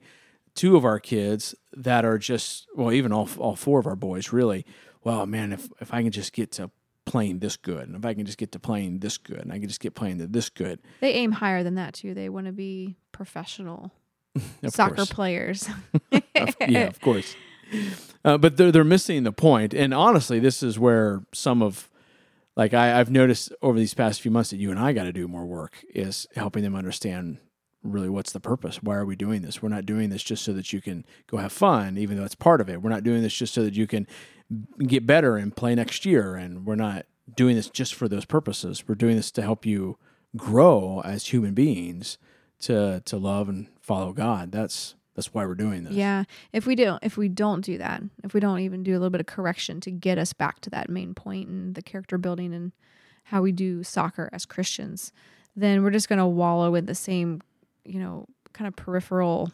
two 0.55 0.75
of 0.75 0.83
our 0.83 0.99
kids 0.99 1.53
that 1.73 2.03
are 2.03 2.17
just 2.17 2.65
well, 2.75 2.91
even 2.91 3.11
all 3.11 3.29
all 3.37 3.55
four 3.55 3.79
of 3.79 3.85
our 3.85 3.95
boys 3.95 4.33
really. 4.33 4.65
Well, 5.03 5.27
man, 5.27 5.53
if 5.53 5.69
if 5.79 5.93
I 5.93 6.01
can 6.01 6.11
just 6.11 6.33
get 6.33 6.51
to 6.53 6.71
playing 7.05 7.39
this 7.39 7.55
good, 7.57 7.87
and 7.87 7.95
if 7.95 8.05
I 8.05 8.13
can 8.13 8.25
just 8.25 8.37
get 8.37 8.51
to 8.53 8.59
playing 8.59 8.99
this 8.99 9.17
good, 9.17 9.39
and 9.39 9.51
I 9.53 9.59
can 9.59 9.67
just 9.67 9.79
get 9.79 9.95
playing 9.95 10.17
to 10.19 10.27
this 10.27 10.49
good, 10.49 10.79
They 11.01 11.13
aim 11.13 11.31
higher 11.33 11.63
than 11.63 11.75
that 11.75 11.93
too. 11.93 12.13
They 12.13 12.29
want 12.29 12.47
to 12.47 12.51
be 12.51 12.95
professional 13.11 13.91
soccer 14.67 14.95
course. 14.95 15.09
players. 15.09 15.69
Yeah, 16.67 16.87
of 16.87 16.99
course. 17.07 17.35
Uh, 18.23 18.37
but 18.37 18.57
they're 18.57 18.71
they're 18.71 18.83
missing 18.83 19.23
the 19.23 19.31
point. 19.31 19.73
And 19.73 19.93
honestly, 19.93 20.39
this 20.39 20.61
is 20.61 20.77
where 20.77 21.23
some 21.33 21.61
of 21.61 21.89
like 22.55 22.73
I, 22.73 22.99
I've 22.99 23.09
noticed 23.09 23.51
over 23.61 23.77
these 23.79 23.93
past 23.93 24.21
few 24.21 24.31
months 24.31 24.49
that 24.49 24.57
you 24.57 24.69
and 24.71 24.79
I 24.79 24.93
got 24.93 25.03
to 25.03 25.13
do 25.13 25.27
more 25.27 25.45
work 25.45 25.83
is 25.93 26.27
helping 26.35 26.63
them 26.63 26.75
understand 26.75 27.37
really 27.83 28.09
what's 28.09 28.31
the 28.31 28.39
purpose. 28.39 28.81
Why 28.83 28.95
are 28.95 29.05
we 29.05 29.15
doing 29.15 29.41
this? 29.41 29.61
We're 29.61 29.69
not 29.69 29.85
doing 29.85 30.09
this 30.09 30.23
just 30.23 30.43
so 30.43 30.53
that 30.53 30.73
you 30.73 30.81
can 30.81 31.05
go 31.27 31.37
have 31.37 31.51
fun, 31.51 31.97
even 31.97 32.17
though 32.17 32.23
it's 32.25 32.35
part 32.35 32.61
of 32.61 32.69
it. 32.69 32.81
We're 32.81 32.89
not 32.89 33.03
doing 33.03 33.21
this 33.21 33.33
just 33.33 33.53
so 33.53 33.63
that 33.63 33.75
you 33.75 33.87
can 33.87 34.07
get 34.79 35.05
better 35.05 35.37
and 35.37 35.55
play 35.55 35.75
next 35.75 36.05
year. 36.05 36.35
And 36.35 36.65
we're 36.65 36.75
not 36.75 37.05
doing 37.35 37.55
this 37.55 37.69
just 37.69 37.93
for 37.93 38.07
those 38.07 38.25
purposes. 38.25 38.83
We're 38.87 38.95
doing 38.95 39.15
this 39.15 39.31
to 39.31 39.41
help 39.41 39.65
you 39.65 39.97
grow 40.35 41.01
as 41.05 41.27
human 41.27 41.53
beings 41.53 42.17
to 42.59 43.01
to 43.05 43.17
love 43.17 43.49
and 43.49 43.67
follow 43.81 44.13
God. 44.13 44.51
That's 44.51 44.95
that's 45.15 45.33
why 45.33 45.45
we're 45.45 45.55
doing 45.55 45.83
this. 45.85 45.93
Yeah. 45.93 46.25
If 46.51 46.65
we 46.65 46.75
don't 46.75 47.03
if 47.03 47.17
we 47.17 47.29
don't 47.29 47.61
do 47.61 47.77
that, 47.77 48.03
if 48.23 48.33
we 48.33 48.39
don't 48.39 48.59
even 48.59 48.83
do 48.83 48.91
a 48.91 48.99
little 48.99 49.09
bit 49.09 49.21
of 49.21 49.27
correction 49.27 49.79
to 49.81 49.91
get 49.91 50.17
us 50.17 50.33
back 50.33 50.59
to 50.61 50.69
that 50.71 50.89
main 50.89 51.13
point 51.13 51.47
and 51.47 51.75
the 51.75 51.81
character 51.81 52.17
building 52.17 52.53
and 52.53 52.71
how 53.25 53.41
we 53.41 53.51
do 53.51 53.83
soccer 53.83 54.29
as 54.31 54.45
Christians, 54.45 55.11
then 55.55 55.83
we're 55.83 55.89
just 55.89 56.09
going 56.09 56.19
to 56.19 56.27
wallow 56.27 56.75
in 56.75 56.85
the 56.85 56.95
same, 56.95 57.41
you 57.83 57.99
know, 57.99 58.27
kind 58.53 58.67
of 58.67 58.75
peripheral 58.75 59.51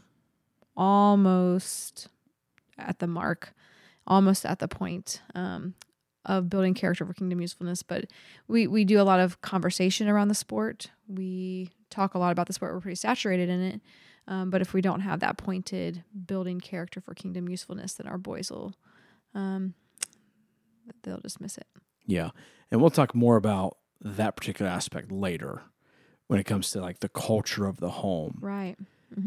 almost 0.75 2.07
at 2.77 3.00
the 3.00 3.07
mark, 3.07 3.53
almost 4.08 4.46
at 4.46 4.60
the 4.60 4.67
point 4.67 5.22
um, 5.36 5.74
of 6.25 6.50
building 6.50 6.74
character 6.74 7.05
for 7.05 7.13
kingdom 7.13 7.41
usefulness. 7.41 7.84
But 7.84 8.05
we 8.48 8.67
we 8.67 8.86
do 8.86 9.00
a 9.00 9.03
lot 9.03 9.20
of 9.20 9.41
conversation 9.41 10.08
around 10.08 10.27
the 10.27 10.36
sport. 10.36 10.91
We 11.08 11.70
talk 11.89 12.13
a 12.13 12.20
lot 12.20 12.31
about 12.31 12.48
the 12.48 12.53
sport. 12.53 12.74
We're 12.74 12.81
pretty 12.81 12.96
saturated 12.96 13.50
in 13.50 13.62
it. 13.62 13.81
Um, 14.27 14.50
but 14.50 14.62
if 14.62 14.74
we 14.74 14.81
don't 14.81 15.01
have 15.01 15.20
that 15.22 15.38
pointed 15.38 16.03
building 16.27 16.60
character 16.60 17.01
for 17.01 17.13
kingdom 17.13 17.50
usefulness, 17.50 17.93
then 17.93 18.08
our 18.08 18.20
boys 18.20 18.51
will, 18.51 18.74
um, 19.34 19.74
they'll 21.03 21.20
just 21.20 21.41
miss 21.41 21.58
it. 21.58 21.65
Yeah. 22.05 22.29
And 22.70 22.79
we'll 22.79 22.91
talk 22.91 23.15
more 23.15 23.36
about 23.36 23.77
that 24.00 24.36
particular 24.36 24.70
aspect 24.70 25.12
later 25.12 25.63
when 26.27 26.39
it 26.39 26.46
comes 26.46 26.72
to 26.72 26.81
like 26.81 27.00
the 27.00 27.10
culture 27.10 27.65
of 27.65 27.79
the 27.79 27.89
home. 27.89 28.38
Right. 28.41 28.77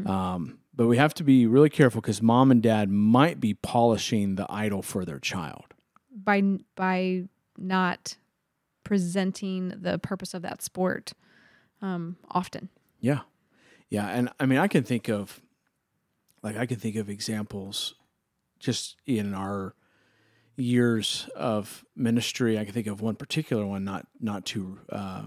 Um, 0.07 0.59
but 0.77 0.87
we 0.87 0.97
have 0.97 1.15
to 1.15 1.25
be 1.25 1.47
really 1.47 1.71
careful 1.71 2.01
because 2.01 2.23
mom 2.23 2.51
and 2.51 2.63
dad 2.63 2.91
might 2.91 3.41
be 3.41 3.55
polishing 3.55 4.35
the 4.35 4.47
idol 4.49 4.83
for 4.83 5.05
their 5.05 5.19
child. 5.19 5.65
By 6.11 6.43
by 6.75 7.25
not 7.57 8.17
presenting 8.85 9.69
the 9.81 9.99
purpose 9.99 10.35
of 10.35 10.43
that 10.43 10.63
sport 10.63 11.13
um, 11.81 12.17
often. 12.31 12.69
Yeah. 13.01 13.21
Yeah. 13.91 14.07
And 14.07 14.31
I 14.39 14.47
mean, 14.47 14.59
I 14.59 14.69
can 14.69 14.85
think 14.85 15.09
of, 15.09 15.41
like, 16.43 16.57
I 16.57 16.67
can 16.67 16.79
think 16.79 16.97
of 16.97 17.09
examples 17.09 17.95
just 18.59 18.97
in 19.07 19.35
our 19.35 19.75
years 20.57 21.29
of 21.35 21.85
ministry. 21.97 22.59
I 22.59 22.65
can 22.65 22.75
think 22.75 22.87
of 22.87 23.01
one 23.01 23.17
particular 23.17 23.67
one, 23.67 23.85
not, 23.85 24.07
not 24.21 24.45
too, 24.45 24.79
uh, 24.91 25.25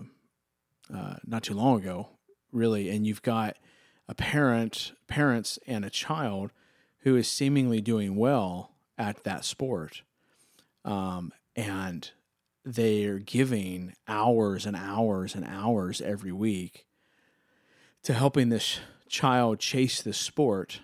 uh, 0.94 1.16
not 1.26 1.44
too 1.44 1.54
long 1.54 1.82
ago, 1.82 2.10
really. 2.52 2.90
And 2.90 3.06
you've 3.06 3.22
got 3.22 3.58
a 4.08 4.16
parent, 4.16 4.94
parents, 5.08 5.60
and 5.68 5.84
a 5.86 5.90
child 5.90 6.52
who 7.00 7.16
is 7.16 7.28
seemingly 7.28 7.82
doing 7.82 8.16
well 8.16 8.72
at 8.98 9.24
that 9.24 9.46
sport. 9.46 10.02
Um, 10.86 11.32
and 11.56 12.10
they're 12.64 13.20
giving 13.20 13.94
hours 14.08 14.66
and 14.66 14.76
hours 14.76 15.36
and 15.36 15.46
hours 15.46 16.02
every 16.02 16.32
week 16.32 16.86
to 18.04 18.14
helping 18.14 18.50
this 18.50 18.80
child 19.10 19.60
chase 19.60 20.02
this 20.02 20.18
sport 20.18 20.82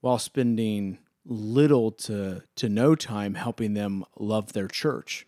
while 0.00 0.18
spending 0.18 0.98
little 1.24 1.90
to 1.90 2.42
to 2.54 2.68
no 2.68 2.94
time 2.94 3.34
helping 3.34 3.74
them 3.74 4.04
love 4.18 4.52
their 4.52 4.68
church 4.68 5.26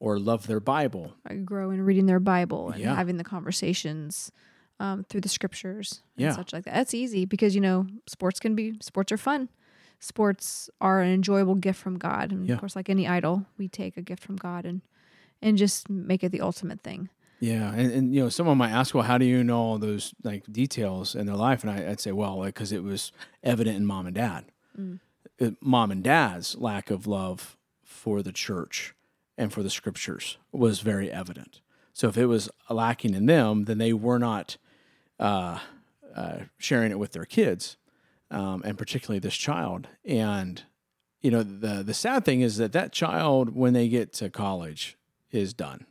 or 0.00 0.18
love 0.18 0.46
their 0.46 0.60
Bible. 0.60 1.14
I 1.26 1.34
grow 1.34 1.70
in 1.70 1.82
reading 1.82 2.06
their 2.06 2.20
Bible 2.20 2.70
and 2.70 2.80
Yeah. 2.80 2.94
having 2.94 3.18
the 3.18 3.24
conversations 3.24 4.32
um, 4.80 5.04
through 5.08 5.20
the 5.22 5.28
scriptures 5.28 6.02
and 6.16 6.24
Yeah. 6.26 6.32
such 6.36 6.52
like 6.52 6.64
that. 6.64 6.74
That's 6.74 6.94
easy 6.94 7.24
because 7.24 7.54
you 7.54 7.60
know 7.60 7.86
sports 8.06 8.38
can 8.40 8.54
be 8.54 8.74
sports 8.80 9.10
are 9.12 9.16
fun. 9.18 9.48
Sports 10.00 10.70
are 10.80 11.00
an 11.00 11.10
enjoyable 11.12 11.56
gift 11.56 11.80
from 11.80 11.98
God, 11.98 12.30
and 12.32 12.46
Yeah. 12.46 12.54
of 12.54 12.60
course, 12.60 12.76
like 12.76 12.88
any 12.88 13.06
idol, 13.08 13.46
we 13.58 13.68
take 13.68 13.96
a 13.96 14.02
gift 14.02 14.22
from 14.22 14.36
God 14.36 14.64
and 14.64 14.82
and 15.42 15.56
just 15.58 15.88
make 15.88 16.24
it 16.24 16.30
the 16.32 16.40
ultimate 16.40 16.80
thing. 16.82 17.08
Yeah, 17.40 17.72
and, 17.72 17.92
and 17.92 18.14
you 18.14 18.20
know, 18.22 18.28
someone 18.28 18.58
might 18.58 18.70
ask, 18.72 18.94
"Well, 18.94 19.04
how 19.04 19.18
do 19.18 19.24
you 19.24 19.44
know 19.44 19.58
all 19.60 19.78
those 19.78 20.14
like 20.24 20.44
details 20.52 21.14
in 21.14 21.26
their 21.26 21.36
life?" 21.36 21.62
And 21.64 21.70
I, 21.70 21.90
I'd 21.90 22.00
say, 22.00 22.12
"Well, 22.12 22.42
because 22.42 22.72
it 22.72 22.82
was 22.82 23.12
evident 23.42 23.76
in 23.76 23.86
mom 23.86 24.06
and 24.06 24.14
dad. 24.14 24.44
Uh, 25.40 25.50
Mom 25.60 25.90
and 25.92 26.02
dad's 26.02 26.56
lack 26.56 26.90
of 26.90 27.06
love 27.06 27.56
for 27.84 28.22
the 28.22 28.32
church 28.32 28.94
and 29.36 29.52
for 29.52 29.62
the 29.62 29.70
scriptures 29.70 30.36
was 30.52 30.80
very 30.80 31.10
evident. 31.12 31.60
So 31.92 32.08
if 32.08 32.16
it 32.16 32.26
was 32.26 32.48
lacking 32.70 33.14
in 33.14 33.26
them, 33.26 33.64
then 33.64 33.78
they 33.78 33.92
were 33.92 34.18
not 34.18 34.56
uh, 35.18 35.58
uh, 36.14 36.38
sharing 36.58 36.90
it 36.90 36.98
with 36.98 37.12
their 37.12 37.24
kids, 37.24 37.76
um, 38.30 38.62
and 38.64 38.76
particularly 38.78 39.18
this 39.18 39.36
child. 39.36 39.88
And 40.04 40.62
you 41.20 41.30
know, 41.30 41.42
the 41.42 41.82
the 41.82 41.94
sad 41.94 42.24
thing 42.24 42.40
is 42.40 42.56
that 42.58 42.72
that 42.72 42.92
child, 42.92 43.54
when 43.54 43.72
they 43.72 43.88
get 43.88 44.12
to 44.14 44.30
college, 44.30 44.96
is 45.30 45.52
done 45.54 45.86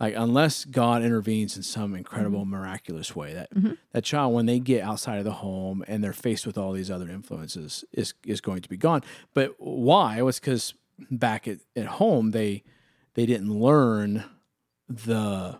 like 0.00 0.14
unless 0.16 0.64
God 0.64 1.02
intervenes 1.02 1.56
in 1.56 1.62
some 1.62 1.94
incredible 1.94 2.44
miraculous 2.46 3.14
way, 3.14 3.34
that 3.34 3.50
that 3.92 4.02
child 4.02 4.34
when 4.34 4.46
they 4.46 4.58
get 4.58 4.82
outside 4.82 5.18
of 5.18 5.24
the 5.24 5.32
home 5.32 5.84
and 5.86 6.02
they're 6.02 6.14
faced 6.14 6.46
with 6.46 6.56
all 6.56 6.72
these 6.72 6.90
other 6.90 7.08
influences 7.08 7.84
is 7.92 8.14
is 8.26 8.40
going 8.40 8.62
to 8.62 8.68
be 8.68 8.78
gone. 8.78 9.02
But 9.34 9.54
why? 9.58 10.18
It 10.18 10.22
was 10.22 10.40
because 10.40 10.74
back 11.10 11.46
at, 11.46 11.58
at 11.76 11.86
home 11.86 12.30
they 12.30 12.62
they 13.14 13.26
didn't 13.26 13.52
learn 13.52 14.24
the 14.88 15.58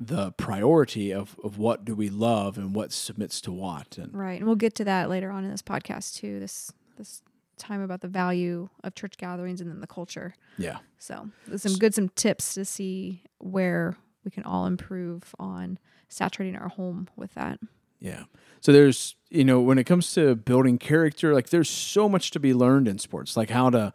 the 0.00 0.32
priority 0.32 1.12
of, 1.12 1.36
of 1.44 1.58
what 1.58 1.84
do 1.84 1.94
we 1.94 2.08
love 2.08 2.56
and 2.56 2.74
what 2.74 2.90
submits 2.90 3.38
to 3.42 3.52
what 3.52 3.98
and 3.98 4.14
Right. 4.14 4.38
And 4.38 4.46
we'll 4.46 4.56
get 4.56 4.74
to 4.76 4.84
that 4.84 5.10
later 5.10 5.30
on 5.30 5.44
in 5.44 5.50
this 5.50 5.62
podcast 5.62 6.16
too. 6.16 6.40
This 6.40 6.72
this 6.96 7.22
time 7.58 7.82
about 7.82 8.00
the 8.00 8.08
value 8.08 8.70
of 8.82 8.94
church 8.94 9.18
gatherings 9.18 9.60
and 9.60 9.70
then 9.70 9.80
the 9.80 9.86
culture. 9.86 10.34
yeah 10.56 10.78
So 10.98 11.28
there's 11.46 11.62
some 11.62 11.74
good 11.74 11.94
some 11.94 12.08
tips 12.08 12.54
to 12.54 12.64
see 12.64 13.22
where 13.38 13.96
we 14.24 14.30
can 14.30 14.44
all 14.44 14.66
improve 14.66 15.34
on 15.38 15.78
saturating 16.08 16.56
our 16.56 16.68
home 16.68 17.08
with 17.16 17.34
that. 17.34 17.60
Yeah. 18.00 18.24
So 18.62 18.72
there's, 18.72 19.14
you 19.28 19.44
know, 19.44 19.60
when 19.60 19.78
it 19.78 19.84
comes 19.84 20.12
to 20.14 20.34
building 20.34 20.78
character, 20.78 21.34
like 21.34 21.50
there's 21.50 21.68
so 21.68 22.08
much 22.08 22.30
to 22.32 22.40
be 22.40 22.54
learned 22.54 22.88
in 22.88 22.98
sports, 22.98 23.36
like 23.36 23.50
how 23.50 23.68
to 23.70 23.92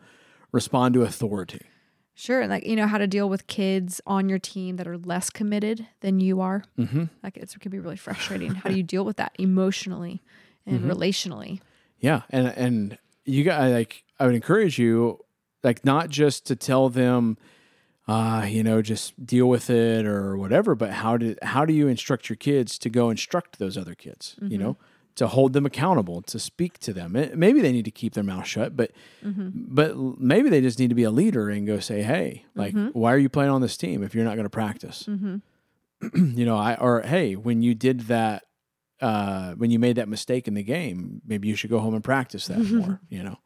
respond 0.51 0.93
to 0.93 1.01
authority. 1.01 1.61
Sure, 2.15 2.41
and 2.41 2.49
like 2.49 2.65
you 2.65 2.75
know 2.77 2.87
how 2.87 2.97
to 2.97 3.07
deal 3.07 3.27
with 3.27 3.45
kids 3.47 3.99
on 4.07 4.29
your 4.29 4.39
team 4.39 4.77
that 4.77 4.87
are 4.87 4.97
less 4.97 5.29
committed 5.29 5.85
than 5.99 6.19
you 6.21 6.39
are. 6.39 6.63
Mm-hmm. 6.79 7.05
Like 7.21 7.35
it's, 7.37 7.55
it 7.55 7.59
can 7.59 7.71
be 7.71 7.79
really 7.79 7.97
frustrating. 7.97 8.55
how 8.55 8.69
do 8.69 8.75
you 8.77 8.83
deal 8.83 9.03
with 9.03 9.17
that 9.17 9.33
emotionally 9.37 10.21
and 10.65 10.79
Mm-hmm. 10.79 10.89
relationally? 10.91 11.61
Yeah. 11.99 12.21
And, 12.29 12.47
and 12.47 12.97
you 13.25 13.43
got 13.43 13.69
like, 13.69 14.03
I 14.19 14.25
would 14.25 14.35
encourage 14.35 14.79
you, 14.79 15.23
like, 15.63 15.83
not 15.85 16.09
just 16.09 16.45
to 16.47 16.55
tell 16.55 16.89
them, 16.89 17.37
uh, 18.07 18.45
you 18.47 18.63
know, 18.63 18.81
just 18.81 19.25
deal 19.25 19.47
with 19.47 19.69
it 19.69 20.05
or 20.05 20.37
whatever, 20.37 20.75
but 20.75 20.91
how 20.91 21.17
do, 21.17 21.35
how 21.41 21.65
do 21.65 21.73
you 21.73 21.87
instruct 21.87 22.29
your 22.29 22.35
kids 22.35 22.77
to 22.79 22.89
go 22.89 23.09
instruct 23.09 23.59
those 23.59 23.77
other 23.77 23.95
kids, 23.95 24.35
you 24.41 24.57
know, 24.57 24.77
to 25.15 25.27
hold 25.27 25.53
them 25.53 25.65
accountable, 25.65 26.21
to 26.23 26.37
speak 26.39 26.77
to 26.79 26.91
them. 26.93 27.15
Eh, 27.15 27.29
Maybe 27.35 27.61
they 27.61 27.71
need 27.71 27.85
to 27.85 27.91
keep 27.91 28.13
their 28.13 28.23
mouth 28.23 28.45
shut, 28.45 28.75
but 28.75 28.91
but 29.23 29.95
maybe 30.19 30.49
they 30.49 30.61
just 30.61 30.77
need 30.79 30.89
to 30.89 30.95
be 30.95 31.03
a 31.03 31.11
leader 31.11 31.49
and 31.49 31.65
go 31.65 31.79
say, 31.79 32.01
"Hey, 32.03 32.43
like, 32.55 32.73
why 32.93 33.13
are 33.13 33.17
you 33.17 33.29
playing 33.29 33.51
on 33.51 33.61
this 33.61 33.77
team 33.77 34.03
if 34.03 34.13
you're 34.13 34.25
not 34.25 34.35
going 34.35 34.45
to 34.45 34.49
practice?" 34.49 35.07
you 36.13 36.45
know, 36.45 36.57
I 36.57 36.75
or 36.75 37.01
hey, 37.01 37.35
when 37.35 37.61
you 37.61 37.73
did 37.73 38.01
that, 38.01 38.43
uh, 39.01 39.53
when 39.53 39.71
you 39.71 39.79
made 39.79 39.95
that 39.95 40.09
mistake 40.09 40.47
in 40.47 40.53
the 40.53 40.63
game, 40.63 41.21
maybe 41.25 41.47
you 41.47 41.55
should 41.55 41.69
go 41.69 41.79
home 41.79 41.93
and 41.95 42.03
practice 42.03 42.47
that 42.47 42.59
more. 42.59 42.99
You 43.09 43.23
know, 43.23 43.37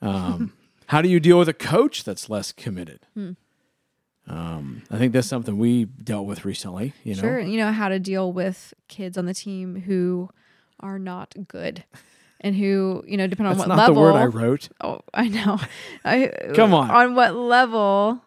um, 0.00 0.52
how 0.86 1.00
do 1.00 1.08
you 1.08 1.20
deal 1.20 1.38
with 1.38 1.48
a 1.48 1.54
coach 1.54 2.02
that's 2.04 2.28
less 2.28 2.50
committed? 2.52 3.06
Um, 4.28 4.82
I 4.90 4.98
think 4.98 5.12
that's 5.12 5.26
something 5.26 5.58
we 5.58 5.84
dealt 5.84 6.26
with 6.26 6.44
recently. 6.44 6.92
You 7.02 7.14
know, 7.16 7.20
Sure, 7.22 7.40
you 7.40 7.56
know 7.58 7.72
how 7.72 7.88
to 7.88 7.98
deal 7.98 8.32
with 8.32 8.72
kids 8.88 9.18
on 9.18 9.26
the 9.26 9.34
team 9.34 9.82
who 9.82 10.30
are 10.82 10.98
not 10.98 11.34
good, 11.48 11.84
and 12.40 12.54
who 12.56 13.04
you 13.06 13.16
know 13.16 13.26
depending 13.26 13.52
on 13.52 13.58
That's 13.58 13.68
what 13.68 13.76
not 13.76 13.88
level. 13.88 13.94
the 13.94 14.00
word 14.12 14.16
I 14.18 14.24
wrote. 14.26 14.68
Oh, 14.80 15.00
I 15.14 15.28
know. 15.28 15.58
I, 16.04 16.32
Come 16.54 16.74
on. 16.74 16.90
On 16.90 17.14
what 17.14 17.34
level, 17.34 18.20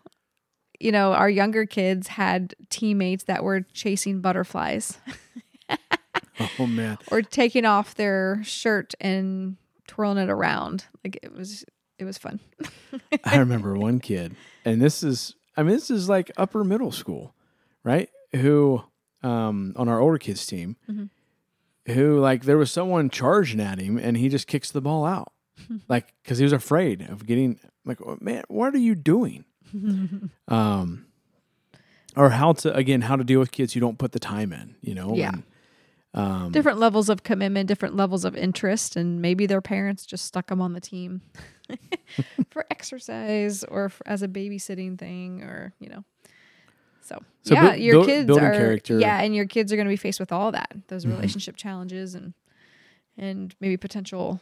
you 0.80 0.92
know, 0.92 1.14
our 1.14 1.30
younger 1.30 1.66
kids 1.66 2.08
had 2.08 2.56
teammates 2.70 3.24
that 3.26 3.44
were 3.44 3.62
chasing 3.74 4.22
butterflies 4.22 4.98
Oh 6.58 6.68
man. 6.68 6.98
or 7.12 7.22
taking 7.22 7.66
off 7.66 7.96
their 7.96 8.42
shirt 8.44 8.94
and 9.00 9.56
twirling 9.88 10.18
it 10.18 10.30
around. 10.30 10.86
Like 11.04 11.18
it 11.24 11.34
was, 11.34 11.64
it 11.98 12.04
was 12.04 12.18
fun. 12.18 12.40
I 13.24 13.38
remember 13.38 13.76
one 13.76 14.00
kid, 14.00 14.36
and 14.66 14.82
this 14.82 15.02
is, 15.02 15.34
I 15.56 15.64
mean, 15.64 15.74
this 15.76 15.90
is 15.90 16.10
like 16.10 16.30
upper 16.38 16.64
middle 16.66 16.92
school, 16.92 17.34
right? 17.86 18.10
Who, 18.36 18.84
um, 19.24 19.74
on 19.78 19.88
our 19.88 20.00
older 20.02 20.18
kids 20.18 20.46
team, 20.46 20.76
Mhm. 20.92 21.10
Who 21.88 22.20
like 22.20 22.44
there 22.44 22.58
was 22.58 22.72
someone 22.72 23.10
charging 23.10 23.60
at 23.60 23.80
him, 23.80 23.98
and 23.98 24.18
he 24.18 24.30
just 24.30 24.48
kicks 24.48 24.72
the 24.72 24.82
ball 24.82 25.06
out, 25.06 25.32
like 25.88 26.14
because 26.24 26.38
he 26.38 26.44
was 26.44 26.54
afraid 26.54 27.02
of 27.10 27.26
getting 27.26 27.60
like, 27.86 28.02
"Oh, 28.02 28.18
man, 28.20 28.44
what 28.48 28.74
are 28.74 28.80
you 28.80 28.96
doing? 28.96 29.46
um, 30.48 31.06
or 32.16 32.30
how 32.30 32.54
to 32.54 32.74
again 32.76 33.02
how 33.02 33.16
to 33.16 33.24
deal 33.24 33.40
with 33.40 33.52
kids 33.52 33.76
you 33.76 33.82
don't 33.82 33.98
put 33.98 34.12
the 34.12 34.20
time 34.20 34.54
in, 34.54 34.76
you 34.82 34.94
know? 34.94 35.16
Yeah. 35.16 35.30
And, 35.34 35.44
um, 36.14 36.52
different 36.54 36.80
levels 36.80 37.10
of 37.10 37.24
commitment, 37.24 37.68
different 37.68 37.96
levels 37.96 38.24
of 38.24 38.38
interest, 38.38 38.96
and 38.96 39.22
maybe 39.22 39.46
their 39.46 39.62
parents 39.62 40.06
just 40.06 40.26
stuck 40.26 40.48
them 40.48 40.62
on 40.62 40.72
the 40.72 40.80
team 40.80 41.22
for 42.50 42.66
exercise 42.72 43.66
or 43.66 43.86
f 43.86 44.02
as 44.06 44.22
a 44.22 44.28
babysitting 44.30 44.98
thing, 44.98 45.42
or 45.42 45.74
you 45.80 45.90
know. 45.90 46.06
So, 47.06 47.20
So 47.44 47.54
yeah, 47.54 47.62
buil- 47.74 47.80
your 47.80 47.94
buil- 47.98 48.06
kids 48.08 48.26
building 48.26 48.46
are 48.46 48.52
character. 48.52 49.00
yeah, 49.00 49.22
and 49.22 49.36
your 49.36 49.46
kids 49.46 49.72
are 49.72 49.76
going 49.76 49.86
to 49.86 49.92
be 49.92 49.96
faced 49.96 50.20
with 50.20 50.32
all 50.32 50.52
that, 50.54 50.72
those 50.88 51.06
Mhm. 51.06 51.12
relationship 51.12 51.56
challenges 51.56 52.16
and 52.16 52.34
and 53.18 53.56
maybe 53.62 53.78
potential 53.78 54.42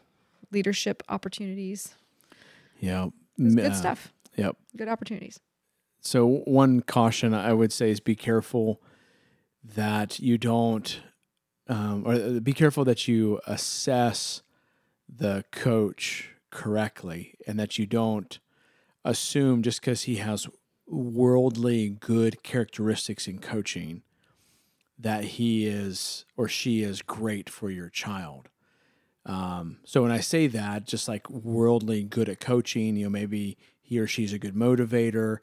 leadership 0.52 1.04
opportunities. 1.10 1.96
yeah, 2.80 3.10
It's 3.38 3.56
good 3.56 3.72
uh, 3.72 3.74
stuff. 3.76 4.14
Yep. 4.38 4.56
Good 4.78 4.88
opportunities. 4.88 5.40
So 6.00 6.26
one 6.46 6.82
caution 6.82 7.34
I 7.34 7.54
would 7.54 7.72
say 7.72 7.92
is 7.92 8.00
be 8.00 8.16
careful 8.16 8.82
that 9.64 10.20
you 10.20 10.38
don't, 10.38 11.02
um, 11.68 12.04
or 12.06 12.14
uh, 12.14 12.40
be 12.40 12.52
careful 12.54 12.84
that 12.86 13.08
you 13.08 13.40
assess 13.46 14.42
the 15.08 15.44
coach 15.52 16.30
correctly, 16.50 17.36
and 17.46 17.60
that 17.60 17.78
you 17.78 17.86
don't 17.86 18.40
assume 19.06 19.62
just 19.62 19.82
because 19.82 20.04
he 20.04 20.16
has 20.16 20.48
worldly 20.88 21.90
good 21.90 22.44
characteristics 22.44 23.28
in 23.28 23.40
coaching 23.40 24.02
that 25.00 25.24
he 25.24 25.66
is 25.66 26.26
or 26.38 26.48
she 26.48 26.82
is 26.84 27.02
great 27.02 27.50
for 27.50 27.70
your 27.70 27.90
child. 27.90 28.50
Um, 29.26 29.80
so 29.86 30.02
when 30.04 30.12
I 30.12 30.20
say 30.20 30.48
that, 30.48 30.86
just 30.86 31.08
like 31.08 31.30
worldly 31.30 32.04
good 32.04 32.30
at 32.30 32.40
coaching, 32.40 32.98
you 32.98 33.06
know, 33.06 33.10
maybe 33.10 33.58
he 33.82 34.00
or 34.00 34.08
she's 34.08 34.34
a 34.34 34.40
good 34.40 34.56
motivator, 34.56 35.38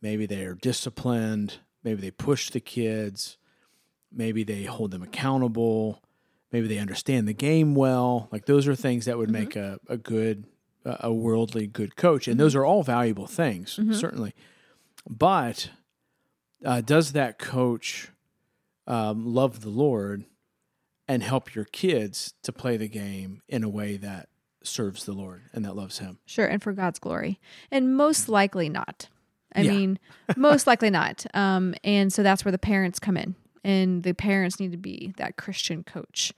maybe 0.00 0.26
they 0.26 0.44
are 0.44 0.54
disciplined, 0.54 1.58
maybe 1.84 2.00
they 2.00 2.10
push 2.10 2.50
the 2.50 2.60
kids, 2.60 3.36
maybe 4.10 4.42
they 4.42 4.64
hold 4.64 4.90
them 4.90 5.02
accountable, 5.02 6.02
maybe 6.50 6.66
they 6.66 6.78
understand 6.78 7.28
the 7.28 7.34
game 7.34 7.74
well. 7.74 8.28
Like 8.32 8.46
those 8.46 8.66
are 8.66 8.74
things 8.74 9.04
that 9.04 9.18
would 9.18 9.28
Mhm. 9.28 9.32
make 9.32 9.56
a, 9.56 9.78
a 9.88 9.96
good, 9.98 10.44
a 10.84 11.12
worldly 11.12 11.66
good 11.66 11.96
coach. 11.96 12.26
And 12.28 12.40
those 12.40 12.54
are 12.54 12.64
all 12.64 12.82
valuable 12.82 13.26
things, 13.26 13.76
Mhm. 13.76 13.94
certainly. 13.94 14.34
But 15.08 15.70
uh, 16.64 16.80
does 16.80 17.12
that 17.12 17.38
coach 17.38 18.10
um, 18.86 19.26
love 19.34 19.60
the 19.60 19.68
Lord 19.70 20.24
and 21.08 21.22
help 21.22 21.54
your 21.54 21.64
kids 21.66 22.34
to 22.42 22.52
play 22.52 22.76
the 22.76 22.88
game 22.88 23.42
in 23.48 23.62
a 23.62 23.68
way 23.68 23.96
that 23.96 24.28
serves 24.62 25.04
the 25.04 25.12
Lord 25.12 25.42
and 25.52 25.64
that 25.64 25.76
loves 25.76 25.98
Him? 25.98 26.18
Sure, 26.26 26.46
and 26.46 26.62
for 26.62 26.72
God's 26.72 26.98
glory. 26.98 27.38
And 27.70 27.96
most 27.96 28.28
likely 28.28 28.68
not. 28.68 29.08
I 29.54 29.62
Yeah. 29.62 29.70
mean, 29.72 29.98
most 30.36 30.66
likely 30.66 30.90
not. 30.90 31.24
Um, 31.34 31.74
and 31.84 32.12
so 32.12 32.22
that's 32.22 32.44
where 32.44 32.52
the 32.52 32.58
parents 32.58 32.98
come 32.98 33.16
in. 33.16 33.36
And 33.64 34.02
the 34.04 34.12
parents 34.12 34.60
need 34.60 34.70
to 34.72 34.76
be 34.78 35.12
that 35.16 35.36
Christian 35.36 35.82
coach 35.82 36.32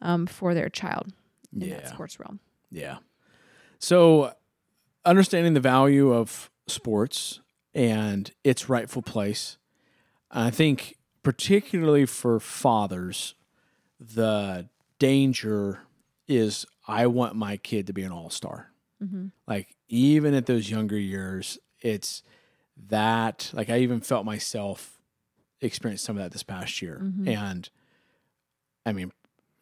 um, 0.00 0.26
for 0.26 0.52
their 0.52 0.68
child 0.68 1.12
in 1.52 1.70
that 1.70 1.88
sports 1.88 2.18
realm. 2.18 2.40
Yeah. 2.72 2.98
So, 3.78 4.32
understanding 5.04 5.54
the 5.54 5.60
value 5.60 6.12
of 6.12 6.50
sports 6.66 7.40
and 7.74 8.30
its 8.44 8.68
rightful 8.68 9.02
place, 9.02 9.56
I 10.30 10.50
think, 10.50 10.96
particularly 11.22 12.06
for 12.06 12.38
fathers, 12.40 13.34
the 14.00 14.68
danger 14.98 15.80
is 16.28 16.66
I 16.86 17.06
want 17.06 17.36
my 17.36 17.56
kid 17.56 17.86
to 17.86 17.92
be 17.92 18.02
an 18.02 18.12
all 18.12 18.30
star. 18.30 18.72
Mm-hmm. 19.02 19.28
Like, 19.46 19.74
even 19.88 20.34
at 20.34 20.46
those 20.46 20.70
younger 20.70 20.98
years, 20.98 21.58
it's 21.80 22.22
that, 22.88 23.50
like, 23.52 23.70
I 23.70 23.78
even 23.78 24.00
felt 24.00 24.24
myself 24.24 24.98
experience 25.60 26.02
some 26.02 26.16
of 26.16 26.22
that 26.22 26.32
this 26.32 26.42
past 26.42 26.82
year. 26.82 27.00
Mhm. 27.02 27.28
And 27.28 27.68
I 28.84 28.92
mean, 28.92 29.12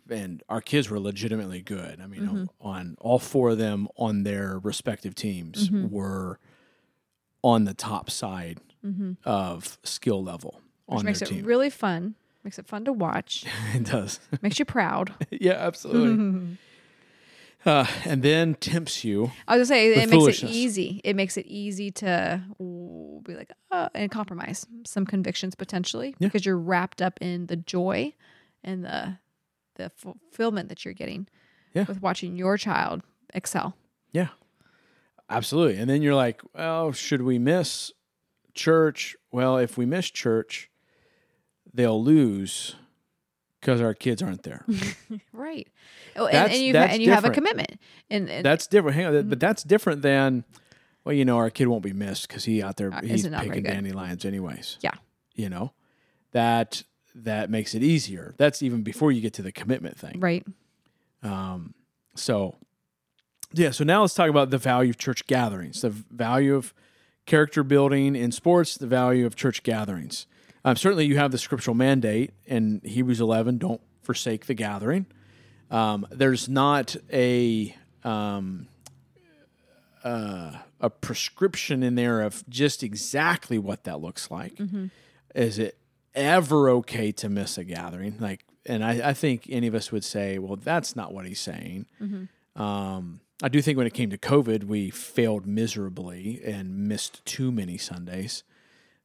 and 0.08 0.42
our 0.48 0.60
kids 0.62 0.88
were 0.88 0.98
legitimately 0.98 1.60
good. 1.62 2.00
I 2.00 2.06
mean, 2.06 2.22
Mhm. 2.26 2.48
on 2.60 2.96
all 3.00 3.18
four 3.18 3.50
of 3.50 3.58
them 3.58 3.86
on 3.96 4.22
their 4.22 4.58
respective 4.58 5.14
teams 5.14 5.68
Mhm. 5.68 5.90
were 5.90 6.38
on 7.42 7.64
the 7.64 7.74
top 7.74 8.10
side 8.10 8.60
Mm-hmm. 8.82 9.12
of 9.26 9.76
skill 9.84 10.24
level 10.24 10.62
Which 10.86 11.00
on 11.00 11.04
makes 11.04 11.20
it 11.20 11.26
team. 11.28 11.44
really 11.44 11.68
fun. 11.68 12.14
Makes 12.44 12.58
it 12.58 12.66
fun 12.66 12.86
to 12.86 12.94
watch. 12.94 13.44
it 13.74 13.84
does. 13.84 14.18
makes 14.40 14.58
you 14.58 14.64
proud. 14.64 15.12
yeah, 15.30 15.52
absolutely. 15.52 16.56
Uh, 17.66 17.86
and 18.06 18.22
then 18.22 18.54
tempts 18.54 19.04
you. 19.04 19.30
I 19.46 19.58
was 19.58 19.68
gonna 19.68 19.78
say 19.78 19.92
it 20.02 20.08
makes 20.08 20.42
it 20.42 20.48
easy. 20.48 21.02
It 21.04 21.14
makes 21.14 21.36
it 21.36 21.44
easy 21.46 21.90
to 21.90 22.42
be 22.58 23.34
like 23.34 23.52
uh, 23.70 23.90
and 23.94 24.10
compromise 24.10 24.64
some 24.86 25.04
convictions 25.04 25.54
potentially 25.54 26.14
Yeah. 26.18 26.28
because 26.28 26.46
you're 26.46 26.56
wrapped 26.56 27.02
up 27.02 27.18
in 27.20 27.48
the 27.48 27.56
joy 27.56 28.14
and 28.64 28.82
the 28.82 29.18
the 29.74 29.90
fulfillment 29.90 30.70
that 30.70 30.86
you're 30.86 30.94
getting 30.94 31.28
Yeah. 31.74 31.84
with 31.86 32.00
watching 32.00 32.34
your 32.34 32.56
child 32.56 33.02
excel. 33.34 33.76
Absolutely. 35.30 35.76
And 35.80 35.88
then 35.88 36.02
you're 36.02 36.14
like, 36.14 36.42
well, 36.54 36.92
should 36.92 37.22
we 37.22 37.38
miss 37.38 37.92
church? 38.54 39.16
Well, 39.30 39.56
if 39.58 39.78
we 39.78 39.86
miss 39.86 40.10
church, 40.10 40.68
they'll 41.72 42.02
lose 42.02 42.74
because 43.60 43.80
our 43.80 43.94
kids 43.94 44.22
aren't 44.22 44.42
there. 44.42 44.64
Right. 45.32 45.68
Oh, 46.16 46.26
and, 46.26 46.52
and 46.52 46.60
you 46.62 46.74
and 46.76 47.00
you 47.02 47.12
have 47.12 47.24
a 47.24 47.30
commitment. 47.30 47.78
And, 48.10 48.28
and 48.28 48.44
That's 48.44 48.66
different. 48.66 48.96
Hang 48.96 49.06
on, 49.06 49.12
Mm-hmm. 49.14 49.28
but 49.30 49.40
that's 49.40 49.62
different 49.62 50.02
than, 50.02 50.44
well, 51.04 51.14
you 51.14 51.24
know, 51.24 51.36
our 51.38 51.48
kid 51.50 51.68
won't 51.68 51.82
be 51.82 51.92
missed 51.92 52.28
because 52.28 52.44
he 52.44 52.62
out 52.62 52.76
there 52.76 52.92
Uh, 52.92 53.00
he's 53.00 53.20
isn't 53.20 53.32
not 53.32 53.44
very 53.44 53.60
picking 53.62 53.72
dandelions 53.72 54.24
anyways. 54.24 54.76
Yeah. 54.82 54.92
You 55.34 55.48
know, 55.48 55.72
that 56.32 56.82
that 57.14 57.48
makes 57.50 57.74
it 57.74 57.82
easier. 57.82 58.34
That's 58.36 58.62
even 58.62 58.82
before 58.82 59.12
you 59.12 59.20
get 59.20 59.32
to 59.34 59.42
the 59.42 59.52
commitment 59.52 59.98
thing. 59.98 60.20
right. 60.20 60.44
Um, 61.22 61.74
so, 62.14 62.56
yeah. 63.52 63.70
So 63.70 63.84
now 63.84 64.02
let's 64.02 64.14
talk 64.14 64.28
about 64.28 64.50
the 64.50 64.58
value 64.58 64.90
of 64.90 64.98
church 64.98 65.26
gatherings, 65.26 65.80
the 65.82 65.90
value 65.90 66.54
of 66.54 66.74
character 67.26 67.62
building 67.62 68.16
in 68.16 68.32
sports, 68.32 68.76
the 68.76 68.86
value 68.86 69.26
of 69.26 69.36
church 69.36 69.62
gatherings. 69.62 70.26
Um, 70.64 70.76
certainly, 70.76 71.06
you 71.06 71.16
have 71.16 71.30
the 71.30 71.38
scriptural 71.38 71.74
mandate 71.74 72.32
in 72.46 72.80
Hebrews 72.84 73.20
11: 73.20 73.58
"Don't 73.58 73.80
forsake 74.02 74.46
the 74.46 74.54
gathering." 74.54 75.06
Um, 75.70 76.06
there's 76.10 76.48
not 76.48 76.96
a 77.12 77.74
um, 78.04 78.68
uh, 80.04 80.52
a 80.80 80.90
prescription 80.90 81.82
in 81.82 81.94
there 81.94 82.22
of 82.22 82.48
just 82.48 82.82
exactly 82.82 83.58
what 83.58 83.84
that 83.84 84.00
looks 84.00 84.30
like. 84.30 84.56
Mm-hmm. 84.56 84.86
Is 85.34 85.58
it 85.58 85.78
ever 86.14 86.68
okay 86.70 87.12
to 87.12 87.28
miss 87.28 87.58
a 87.58 87.64
gathering? 87.64 88.16
Like, 88.18 88.44
and 88.66 88.84
I, 88.84 89.10
I 89.10 89.12
think 89.12 89.46
any 89.48 89.66
of 89.66 89.74
us 89.74 89.92
would 89.92 90.04
say, 90.04 90.38
well, 90.38 90.56
that's 90.56 90.96
not 90.96 91.12
what 91.12 91.26
he's 91.26 91.40
saying. 91.40 91.86
Mm-hmm. 92.00 92.60
Um, 92.60 93.20
I 93.42 93.48
do 93.48 93.62
think 93.62 93.78
when 93.78 93.86
it 93.86 93.94
came 93.94 94.10
to 94.10 94.18
COVID, 94.18 94.64
we 94.64 94.90
failed 94.90 95.46
miserably 95.46 96.40
and 96.44 96.88
missed 96.88 97.24
too 97.24 97.50
many 97.50 97.78
Sundays. 97.78 98.42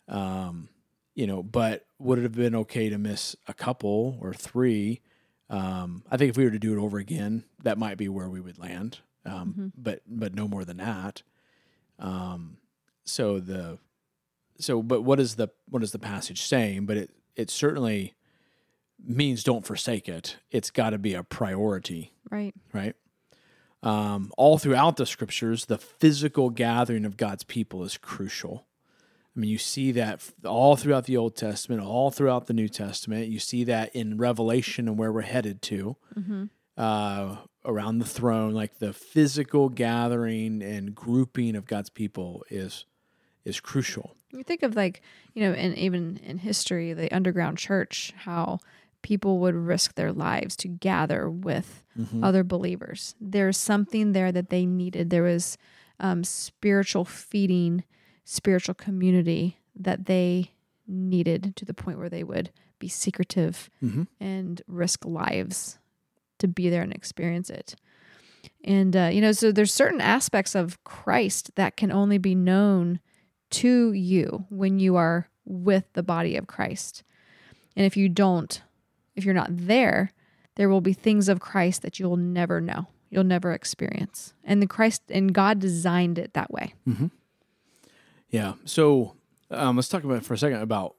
Um, 0.08 0.70
you 1.14 1.26
know, 1.26 1.42
but 1.42 1.86
would 2.00 2.20
it 2.20 2.24
have 2.24 2.36
been 2.36 2.56
okay 2.56 2.90
to 2.90 2.98
miss 2.98 3.36
a 3.48 3.54
couple 3.54 4.18
or 4.22 4.34
three? 4.34 5.02
Um, 5.50 6.04
I 6.12 6.18
think 6.18 6.30
if 6.32 6.38
we 6.38 6.44
were 6.44 6.52
to 6.52 6.60
do 6.60 6.78
it 6.78 6.82
over 6.82 6.98
again, 6.98 7.46
that 7.64 7.78
might 7.78 7.98
be 7.98 8.10
where 8.10 8.30
we 8.30 8.42
would 8.42 8.60
land. 8.60 9.00
Um, 9.26 9.54
Mhm. 9.58 9.72
but 9.78 10.02
but 10.06 10.36
no 10.36 10.48
more 10.48 10.66
than 10.66 10.78
that. 10.78 11.24
Um, 11.98 12.58
so 13.06 13.40
the 13.40 13.80
so 14.60 14.82
but 14.84 15.02
what 15.04 15.20
is 15.20 15.36
the 15.36 15.48
what 15.70 15.82
is 15.82 15.92
the 15.94 16.00
passage 16.00 16.42
saying? 16.42 16.86
But 16.86 16.98
it 16.98 17.12
it 17.36 17.50
certainly 17.50 18.14
means 19.04 19.44
don't 19.44 19.66
forsake 19.66 20.08
it. 20.10 20.38
It's 20.52 20.70
got 20.72 20.92
to 20.92 20.98
be 20.98 21.14
a 21.14 21.24
priority 21.24 22.14
Right. 22.30 22.54
right? 22.74 22.96
Um, 23.86 24.32
all 24.38 24.58
throughout 24.58 24.98
the 24.98 25.06
scriptures, 25.06 25.66
the 25.66 25.78
physical 25.78 26.50
gathering 26.50 27.06
of 27.06 27.18
God's 27.18 27.44
people 27.44 27.84
is 27.84 27.98
crucial. 27.98 28.66
I 29.36 29.40
mean, 29.40 29.50
you 29.50 29.58
see 29.58 29.92
that 29.94 30.22
all 30.44 30.76
throughout 30.76 31.06
the 31.06 31.18
Old 31.18 31.36
Testament, 31.36 31.82
all 31.82 32.10
throughout 32.10 32.48
the 32.48 32.54
New 32.54 32.68
Testament. 32.68 33.28
You 33.28 33.40
see 33.40 33.64
that 33.66 33.96
in 33.96 34.18
Revelation 34.18 34.88
and 34.88 34.98
where 34.98 35.12
we're 35.12 35.22
headed 35.22 35.62
to. 35.64 35.98
Mm-hmm. 36.18 36.46
uh, 36.78 37.38
around 37.66 37.98
the 37.98 38.06
throne, 38.06 38.54
like 38.54 38.80
the 38.80 38.94
physical 38.94 39.70
gathering 39.70 40.62
and 40.62 40.94
grouping 40.94 41.56
of 41.56 41.66
God's 41.66 41.90
people 41.90 42.44
is 42.50 42.86
is 43.44 43.60
crucial. 43.60 44.16
You 44.32 44.44
think 44.44 44.64
of 44.64 44.76
like, 44.76 45.02
you 45.34 45.44
know, 45.44 45.54
and 45.54 45.78
even 45.78 46.20
in 46.24 46.40
history, 46.40 46.94
the 46.94 47.12
underground 47.14 47.58
church, 47.58 48.14
how 48.18 48.60
people 49.06 49.38
would 49.40 49.54
risk 49.56 49.94
their 49.94 50.12
lives 50.12 50.56
to 50.58 50.68
gather 50.68 51.30
with 51.30 51.84
Mm-hmm. 51.98 52.24
other 52.26 52.44
believers. 52.44 53.16
There's 53.22 53.56
something 53.58 54.12
there 54.12 54.30
that 54.34 54.50
they 54.50 54.66
needed. 54.66 55.10
There 55.12 55.24
was 55.24 55.58
um, 55.98 56.26
spiritual 56.26 57.06
feeding, 57.06 57.86
spiritual 58.26 58.74
community 58.76 59.60
that 59.80 60.06
they 60.08 60.52
needed 60.88 61.56
to 61.56 61.64
the 61.64 61.74
point 61.74 61.98
where 62.00 62.10
they 62.10 62.24
would 62.26 62.52
be 62.80 62.90
secretive 62.90 63.70
Mhm. 63.82 64.08
and 64.20 64.62
risk 64.68 65.06
lives 65.06 65.78
to 66.40 66.50
be 66.50 66.70
there 66.70 66.82
and 66.82 66.92
experience 66.94 67.50
it. 67.50 67.76
And 68.64 68.94
uh, 68.96 69.10
you 69.14 69.22
know, 69.22 69.32
so 69.32 69.54
there's 69.54 69.74
certain 69.74 70.02
aspects 70.02 70.54
of 70.54 70.84
Christ 70.84 71.52
that 71.56 71.78
can 71.78 71.92
only 71.94 72.18
be 72.18 72.36
known 72.36 73.00
to 73.52 73.94
you 73.94 74.46
when 74.50 74.80
you 74.80 74.98
are 74.98 75.30
with 75.46 75.86
the 75.94 76.04
body 76.04 76.36
of 76.36 76.46
Christ. 76.48 77.04
And 77.78 77.86
if 77.86 77.96
you 77.96 78.10
don't, 78.10 78.62
if 79.16 79.26
you're 79.26 79.34
not 79.34 79.50
there, 79.52 80.12
there 80.56 80.70
will 80.70 80.82
be 80.82 80.94
things 80.94 81.30
of 81.30 81.40
Christ 81.40 81.82
that 81.82 82.00
you'll 82.00 82.18
never 82.18 82.62
know. 82.62 82.88
You'll 83.10 83.24
never 83.24 83.52
experience. 83.52 84.34
And 84.44 84.62
the 84.62 84.68
Christ 84.68 85.04
and 85.10 85.34
God 85.34 85.60
designed 85.60 86.18
it 86.18 86.34
that 86.34 86.52
way. 86.52 86.74
Yeah. 88.30 88.54
So 88.66 89.16
um, 89.52 89.76
let's 89.76 89.88
talk 89.88 90.04
about 90.04 90.26
for 90.26 90.34
a 90.34 90.38
second 90.38 90.62
about 90.62 90.96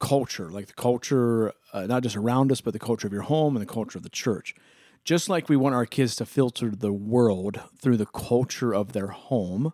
culture, 0.00 0.50
like 0.50 0.66
the 0.66 0.74
culture, 0.74 1.52
uh, 1.72 1.86
not 1.86 2.02
just 2.02 2.16
around 2.16 2.52
us, 2.52 2.60
but 2.60 2.72
the 2.72 2.78
culture 2.78 3.06
of 3.06 3.12
your 3.12 3.22
home 3.22 3.56
and 3.56 3.62
the 3.62 3.72
culture 3.72 3.96
of 3.98 4.02
the 4.02 4.10
church. 4.10 4.54
Just 5.04 5.28
like 5.28 5.48
we 5.48 5.56
want 5.56 5.74
our 5.74 5.86
kids 5.86 6.16
to 6.16 6.26
filter 6.26 6.70
the 6.70 6.92
world 6.92 7.60
through 7.78 7.98
the 7.98 8.06
culture 8.06 8.74
of 8.74 8.92
their 8.92 9.08
home, 9.08 9.72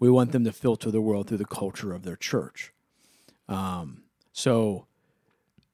we 0.00 0.10
want 0.10 0.32
them 0.32 0.44
to 0.44 0.52
filter 0.52 0.90
the 0.90 1.00
world 1.00 1.28
through 1.28 1.38
the 1.38 1.44
culture 1.44 1.92
of 1.92 2.02
their 2.04 2.16
church. 2.16 2.72
Um, 3.48 4.02
so, 4.32 4.86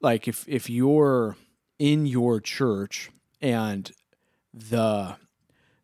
like 0.01 0.27
if 0.27 0.45
if 0.47 0.69
you're 0.69 1.35
in 1.79 2.05
your 2.05 2.39
church 2.39 3.09
and 3.41 3.91
the 4.53 5.15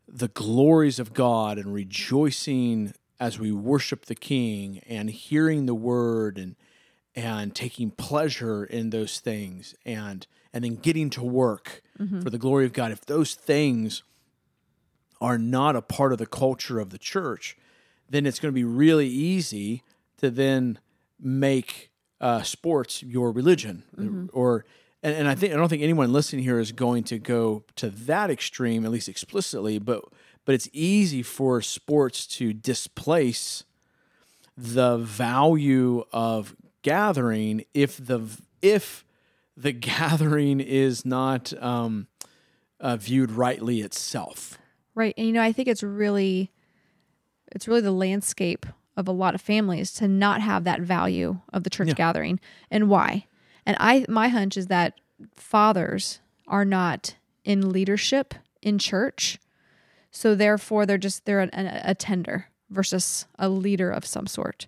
the 0.07 0.27
glories 0.29 0.99
of 0.99 1.13
God 1.13 1.57
and 1.59 1.71
rejoicing 1.73 2.93
as 3.19 3.37
we 3.37 3.51
worship 3.51 4.05
the 4.05 4.15
King 4.15 4.81
and 4.87 5.09
hearing 5.09 5.65
the 5.65 5.75
word 5.75 6.37
and 6.37 6.55
and 7.15 7.53
taking 7.53 7.91
pleasure 7.91 8.63
in 8.63 8.89
those 8.91 9.19
things 9.19 9.75
and 9.85 10.25
and 10.53 10.63
then 10.63 10.75
getting 10.75 11.09
to 11.11 11.23
work 11.23 11.81
for 12.21 12.29
the 12.29 12.37
glory 12.37 12.65
of 12.65 12.73
God. 12.73 12.91
If 12.91 13.05
those 13.05 13.35
things 13.35 14.03
are 15.21 15.37
not 15.37 15.75
a 15.75 15.81
part 15.81 16.11
of 16.13 16.17
the 16.17 16.25
culture 16.25 16.79
of 16.79 16.91
the 16.91 16.97
church 16.97 17.57
then 18.09 18.25
it's 18.25 18.39
going 18.39 18.51
to 18.51 18.55
be 18.55 18.63
really 18.63 19.07
easy 19.07 19.83
to 20.17 20.31
then 20.31 20.79
make 21.19 21.91
uh, 22.21 22.41
sports 22.41 23.03
your 23.03 23.31
religion 23.31 23.83
or 24.33 24.65
and, 25.03 25.15
and 25.15 25.27
I 25.27 25.35
think 25.35 25.53
I 25.53 25.57
don't 25.57 25.69
think 25.69 25.83
anyone 25.83 26.11
listening 26.11 26.43
here 26.43 26.59
is 26.59 26.71
going 26.71 27.03
to 27.05 27.19
go 27.19 27.63
to 27.77 27.89
that 27.89 28.29
extreme 28.29 28.85
at 28.85 28.91
least 28.91 29.09
explicitly 29.09 29.79
but 29.79 30.03
but 30.45 30.55
it's 30.55 30.69
easy 30.73 31.21
for 31.21 31.61
sports 31.61 32.25
to 32.27 32.53
displace 32.53 33.63
the 34.57 34.97
value 34.97 36.03
of 36.11 36.55
gathering 36.81 37.63
if 37.73 37.97
the 37.97 38.21
if 38.61 39.05
the 39.55 39.71
gathering 39.73 40.59
is 40.59 41.05
not 41.05 41.53
um, 41.61 42.07
uh, 42.79 42.95
viewed 42.97 43.31
rightly 43.31 43.81
itself. 43.81 44.57
Right. 44.95 45.13
And 45.17 45.27
you 45.27 45.33
know, 45.33 45.41
I 45.41 45.51
think 45.51 45.67
it's 45.67 45.83
really 45.83 46.51
it's 47.51 47.67
really 47.67 47.81
the 47.81 47.91
landscape 47.91 48.65
of 48.97 49.07
a 49.07 49.11
lot 49.11 49.33
of 49.35 49.41
families 49.41 49.93
to 49.93 50.07
not 50.07 50.41
have 50.41 50.65
that 50.65 50.81
value 50.81 51.39
of 51.53 51.63
the 51.63 51.69
church 51.69 51.89
Yeah. 51.89 51.93
gathering 51.93 52.39
and 52.69 52.89
why. 52.89 53.27
And 53.69 53.77
I 53.79 54.03
my 54.09 54.29
hunch 54.29 54.57
is 54.57 54.65
that 54.65 54.99
fathers 55.35 56.21
are 56.47 56.65
not 56.65 57.13
in 57.43 57.69
leadership 57.69 58.33
in 58.63 58.79
church. 58.79 59.37
So 60.09 60.33
therefore 60.33 60.87
they're 60.87 60.97
just 60.97 61.25
they're 61.25 61.39
an, 61.39 61.51
an 61.51 61.67
attender 61.83 62.47
versus 62.71 63.27
a 63.37 63.47
leader 63.47 63.91
of 63.91 64.07
some 64.07 64.25
sort. 64.25 64.65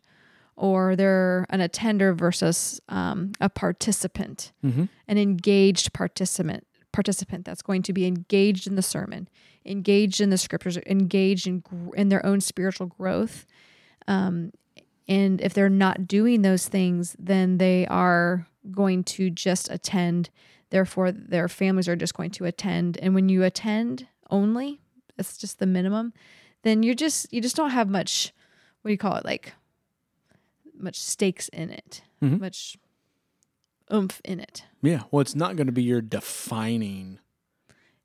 Or 0.56 0.96
they're 0.96 1.48
an 1.50 1.62
attender 1.62 2.14
versus 2.14 2.80
um, 2.90 3.32
a 3.42 3.50
participant, 3.50 4.52
Mhm. 4.64 4.88
an 5.08 5.18
engaged 5.18 5.94
participant 5.94 6.68
participant 6.92 7.44
that's 7.44 7.64
going 7.64 7.82
to 7.82 7.94
be 7.94 8.06
engaged 8.06 8.68
in 8.68 8.76
the 8.76 8.84
sermon, 8.84 9.28
engaged 9.66 10.22
in 10.22 10.30
the 10.30 10.38
scriptures, 10.38 10.78
engaged 10.86 11.48
in 11.48 11.64
in 11.96 12.10
their 12.10 12.24
own 12.24 12.40
spiritual 12.40 12.86
growth. 12.86 13.48
Um, 14.08 14.52
and 15.08 15.42
if 15.42 15.56
they're 15.56 15.70
not 15.70 16.08
doing 16.08 16.44
those 16.44 16.68
things, 16.68 17.16
then 17.18 17.58
they 17.58 17.88
are 17.88 18.46
going 18.70 19.04
to 19.06 19.30
just 19.30 19.70
attend. 19.72 20.30
Therefore, 20.70 21.12
their 21.12 21.48
families 21.48 21.88
are 21.88 21.96
just 21.96 22.14
going 22.14 22.32
to 22.32 22.46
attend. 22.46 22.98
And 22.98 23.16
when 23.16 23.28
you 23.30 23.44
attend 23.44 24.08
only, 24.30 24.80
that's 25.18 25.38
just 25.38 25.60
the 25.60 25.66
minimum. 25.66 26.14
Then 26.64 26.84
you're 26.84 26.96
just 26.96 27.32
you 27.34 27.42
just 27.42 27.56
don't 27.56 27.72
have 27.72 27.90
much. 27.90 28.32
What 28.82 28.90
do 28.90 28.94
you 28.94 28.98
call 28.98 29.16
it? 29.16 29.26
Like 29.26 29.54
much 30.78 31.00
stakes 31.00 31.48
in 31.50 31.70
it, 31.70 32.02
Mhm. 32.22 32.40
much 32.40 32.78
oomph 33.94 34.22
in 34.26 34.40
it. 34.40 34.64
Yeah, 34.82 35.04
well, 35.12 35.22
it's 35.22 35.36
not 35.36 35.56
going 35.56 35.68
to 35.68 35.74
be 35.74 35.84
your 35.84 36.02
defining 36.02 37.20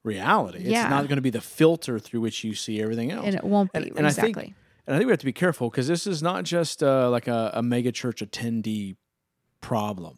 reality. 0.02 0.60
Yeah. 0.64 0.82
It's 0.82 0.90
not 0.90 1.08
going 1.08 1.16
to 1.16 1.22
be 1.22 1.30
the 1.30 1.40
filter 1.40 1.98
through 1.98 2.20
which 2.20 2.44
you 2.44 2.54
see 2.54 2.80
everything 2.82 3.10
else. 3.10 3.24
and 3.26 3.34
it 3.34 3.44
won't 3.44 3.72
be 3.72 3.78
And- 3.78 3.98
and 3.98 4.06
I 4.06 4.10
think- 4.10 4.36
exactly. 4.36 4.54
And 4.86 4.94
I 4.94 4.98
think 4.98 5.06
we 5.06 5.12
have 5.12 5.18
to 5.20 5.26
be 5.26 5.32
careful 5.32 5.68
because 5.68 5.88
this 5.88 6.06
is 6.06 6.22
not 6.22 6.44
just 6.44 6.82
uh, 6.82 7.10
like 7.10 7.26
a, 7.26 7.50
a 7.54 7.62
mega 7.62 7.90
church 7.90 8.20
attendee 8.20 8.96
problem. 9.66 10.14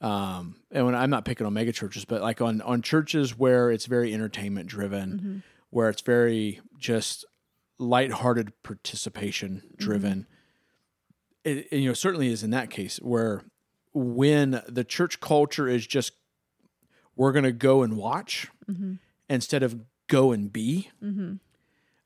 hmm 0.00 0.06
Um, 0.06 0.56
and 0.70 0.84
when 0.86 0.94
I'm 0.94 1.10
not 1.10 1.24
picking 1.24 1.46
on 1.46 1.52
mega 1.54 1.72
churches, 1.72 2.04
but 2.04 2.20
like 2.20 2.40
on 2.42 2.60
on 2.60 2.82
churches 2.82 3.38
where 3.38 3.70
it's 3.70 3.86
very 3.86 4.12
entertainment 4.12 4.66
driven, 4.68 5.18
hmm 5.18 5.38
where 5.70 5.88
it's 5.88 6.02
very 6.02 6.60
just 6.78 7.24
lighthearted 7.78 8.52
participation 8.62 9.62
driven. 9.76 10.26
It, 11.42 11.66
it, 11.72 11.78
you 11.78 11.88
know, 11.88 11.94
certainly 11.94 12.28
is 12.28 12.42
in 12.44 12.50
that 12.50 12.70
case 12.70 12.98
where 12.98 13.42
when 13.92 14.62
the 14.68 14.84
church 14.84 15.18
culture 15.20 15.68
is 15.68 15.86
just 15.86 16.12
we're 17.16 17.32
going 17.32 17.44
to 17.44 17.52
go 17.52 17.82
and 17.82 17.96
watch 17.96 18.48
hmm 18.66 18.94
instead 19.28 19.62
of 19.62 19.80
go 20.08 20.32
and 20.32 20.52
be. 20.52 20.90
hmm 21.00 21.34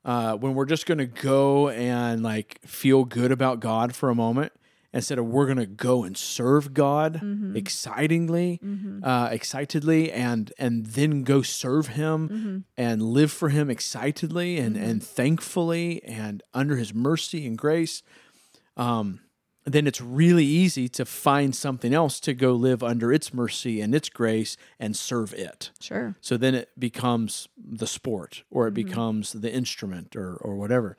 Uh, 0.05 0.35
when 0.37 0.55
we're 0.55 0.65
just 0.65 0.87
going 0.87 0.99
to 0.99 1.07
go 1.07 1.69
and 1.69 2.23
like 2.23 2.61
feel 2.65 3.05
good 3.05 3.33
about 3.33 3.61
God 3.61 3.95
for 3.95 4.09
a 4.09 4.15
moment 4.15 4.53
instead 4.93 5.19
of 5.19 5.27
we're 5.27 5.45
going 5.47 5.59
to 5.59 5.67
go 5.67 6.05
and 6.05 6.17
serve 6.17 6.73
God 6.75 7.21
Mhm. 7.23 7.57
excitingly, 7.57 8.59
hmm 8.63 9.01
uh, 9.03 9.29
excitedly, 9.31 10.11
and 10.13 10.53
and 10.59 10.87
then 10.87 11.23
go 11.25 11.43
serve 11.43 11.89
Him 11.89 12.29
hmm 12.29 12.59
and 12.77 13.03
live 13.03 13.31
for 13.33 13.49
him 13.49 13.71
excitedly 13.71 14.57
and, 14.59 14.77
Mhm. 14.77 14.83
and 14.83 15.03
thankfully 15.03 16.03
and 16.05 16.43
under 16.55 16.77
his 16.77 16.95
mercy 16.95 17.45
and 17.47 17.59
grace, 17.59 18.03
um, 18.77 19.21
then 19.65 19.87
it's 19.87 20.01
really 20.01 20.45
easy 20.47 20.89
to 20.89 21.05
find 21.05 21.55
something 21.55 21.93
else 21.93 22.21
to 22.21 22.33
go 22.35 22.55
live 22.55 22.83
under 22.83 23.13
its 23.13 23.35
mercy 23.35 23.81
and 23.81 23.95
its 23.95 24.09
grace 24.09 24.57
and 24.79 24.97
serve 24.97 25.35
it. 25.35 25.71
Sure. 25.81 26.15
So 26.21 26.37
then 26.37 26.55
it 26.55 26.71
becomes 26.79 27.49
the 27.57 27.87
sport 27.87 28.45
or 28.51 28.69
it 28.69 28.71
Mhm. 28.73 28.87
becomes 28.87 29.33
the 29.33 29.53
instrument 29.53 30.17
or, 30.17 30.37
or 30.37 30.57
whatever. 30.57 30.97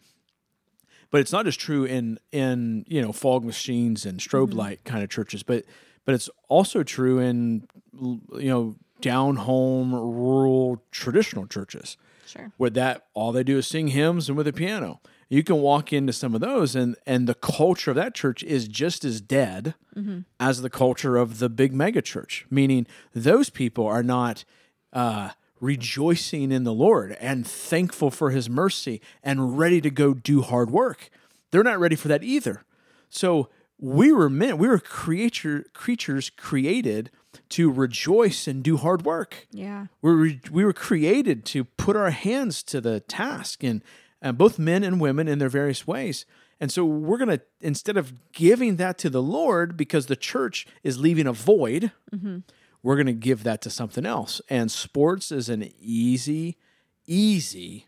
But 1.11 1.21
it's 1.21 1.31
not 1.31 1.45
just 1.45 1.59
true 1.59 1.85
in 1.85 2.19
in 2.31 2.85
you 2.87 3.01
know 3.01 3.11
fog 3.11 3.43
machines 3.43 4.05
and 4.05 4.19
strobe 4.19 4.51
Mhm. 4.51 4.55
light 4.55 4.83
kind 4.85 5.03
of 5.03 5.09
churches, 5.09 5.43
but 5.43 5.65
but 6.05 6.15
it's 6.15 6.29
also 6.47 6.83
true 6.83 7.19
in 7.19 7.67
you 7.93 8.49
know 8.49 8.75
down 9.01 9.37
home 9.37 9.93
rural 9.93 10.83
traditional 10.91 11.47
churches 11.47 11.95
Sure. 12.25 12.51
where 12.57 12.69
that 12.71 13.07
all 13.13 13.31
they 13.31 13.43
do 13.43 13.57
is 13.57 13.65
sing 13.67 13.87
hymns 13.89 14.27
and 14.27 14.37
with 14.37 14.45
a 14.47 14.53
piano. 14.53 14.99
You 15.29 15.41
can 15.43 15.57
walk 15.61 15.93
into 15.93 16.11
some 16.13 16.35
of 16.35 16.41
those 16.41 16.75
and 16.75 16.95
and 17.07 17.27
the 17.27 17.33
culture 17.35 17.91
of 17.91 17.95
that 17.95 18.13
church 18.13 18.43
is 18.43 18.67
just 18.67 19.03
as 19.05 19.21
dead 19.21 19.73
hmm 19.93 20.19
as 20.39 20.61
the 20.61 20.69
culture 20.69 21.17
of 21.17 21.39
the 21.39 21.49
big 21.49 21.73
mega 21.73 22.01
church, 22.01 22.45
meaning 22.49 22.87
those 23.13 23.49
people 23.49 23.85
are 23.85 24.03
not 24.03 24.45
uh, 24.93 25.29
rejoicing 25.59 26.51
in 26.51 26.63
the 26.63 26.73
Lord 26.73 27.13
and 27.19 27.45
thankful 27.45 28.11
for 28.11 28.31
his 28.31 28.49
mercy 28.49 29.01
and 29.23 29.57
ready 29.57 29.81
to 29.81 29.89
go 29.89 30.13
do 30.13 30.41
hard 30.41 30.71
work. 30.71 31.09
They're 31.51 31.63
not 31.63 31.79
ready 31.79 31.95
for 31.95 32.07
that 32.09 32.23
either. 32.23 32.63
So 33.09 33.49
we 33.79 34.11
were 34.11 34.29
meant, 34.29 34.57
we 34.57 34.67
were 34.67 34.79
creature, 34.79 35.65
creatures 35.73 36.29
created 36.29 37.09
to 37.49 37.71
rejoice 37.71 38.47
and 38.47 38.63
do 38.63 38.77
hard 38.77 39.03
work 39.05 39.47
Yeah. 39.51 39.85
we 40.01 40.11
were, 40.15 40.29
we 40.51 40.65
were 40.65 40.73
created 40.73 41.45
to 41.45 41.63
put 41.63 41.95
our 41.95 42.09
hands 42.11 42.63
to 42.63 42.81
the 42.81 42.99
task 43.01 43.63
and, 43.63 43.83
and 44.21 44.37
both 44.37 44.57
men 44.59 44.83
and 44.83 44.99
women 44.99 45.27
in 45.27 45.39
their 45.39 45.49
various 45.49 45.85
ways 45.87 46.25
and 46.61 46.71
so 46.71 46.83
we're 46.83 47.17
going 47.17 47.29
to 47.29 47.41
instead 47.61 47.95
of 47.97 48.11
giving 48.33 48.75
that 48.77 48.97
to 48.97 49.09
the 49.09 49.21
lord 49.21 49.77
because 49.77 50.07
the 50.07 50.15
church 50.15 50.67
is 50.83 50.99
leaving 50.99 51.25
a 51.27 51.31
void 51.33 51.91
hmm 52.11 52.39
we're 52.83 52.95
going 52.95 53.07
to 53.07 53.13
give 53.13 53.43
that 53.43 53.61
to 53.61 53.69
something 53.69 54.05
else. 54.05 54.41
And 54.49 54.71
sports 54.71 55.31
is 55.31 55.49
an 55.49 55.69
easy, 55.79 56.57
easy 57.05 57.85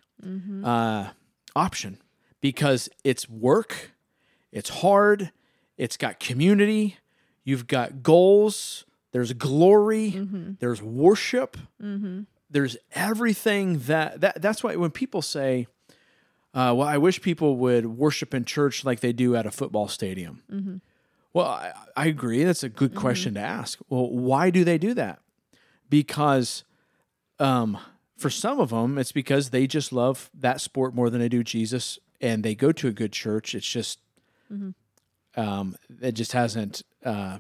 uh, 0.66 1.10
option 1.56 1.98
because 2.42 2.90
it's 3.04 3.28
work, 3.30 3.92
it's 4.52 4.70
hard, 4.70 5.32
it's 5.78 5.98
got 5.98 6.20
community, 6.20 6.98
you've 7.44 7.68
got 7.68 8.04
goals, 8.04 8.86
there's 9.14 9.34
glory, 9.34 10.10
there's 10.60 10.82
worship, 10.82 11.58
there's 12.50 12.78
everything 12.94 13.80
that, 13.80 14.22
that 14.22 14.42
that's 14.42 14.64
why 14.64 14.76
when 14.76 14.92
people 14.92 15.22
say, 15.22 15.68
uh, 16.54 16.74
well, 16.76 16.88
I 16.88 16.98
wish 16.98 17.22
people 17.22 17.56
would 17.58 17.86
worship 17.86 18.34
in 18.34 18.44
church 18.46 18.84
like 18.86 19.00
they 19.00 19.14
do 19.14 19.36
at 19.38 19.46
a 19.46 19.52
football 19.52 19.88
stadium. 19.88 20.44
Well, 21.34 21.48
I, 21.48 21.72
I 21.96 22.08
agree. 22.08 22.44
That's 22.44 22.64
a 22.64 22.70
good 22.70 22.94
question 22.96 23.36
to 23.36 23.40
ask. 23.40 23.80
Well, 23.90 24.10
why 24.10 24.50
do 24.50 24.64
they 24.64 24.78
do 24.78 24.94
that? 24.96 25.20
Because 25.90 26.64
um, 27.40 27.78
for 28.18 28.30
some 28.30 28.60
of 28.60 28.70
them, 28.70 28.98
it's 28.98 29.12
because 29.12 29.50
they 29.50 29.66
just 29.68 29.92
love 29.94 30.30
that 30.34 30.62
sport 30.62 30.94
more 30.94 31.10
than 31.10 31.22
they 31.22 31.30
do 31.30 31.44
Jesus, 31.44 32.00
and 32.20 32.44
they 32.44 32.54
go 32.56 32.72
to 32.72 32.88
a 32.88 32.92
good 32.92 33.12
church. 33.14 33.56
It's 33.56 33.68
just, 33.68 34.00
um, 35.36 35.76
it 36.02 36.12
just 36.14 36.34
hasn't 36.34 36.84
uh, 37.06 37.40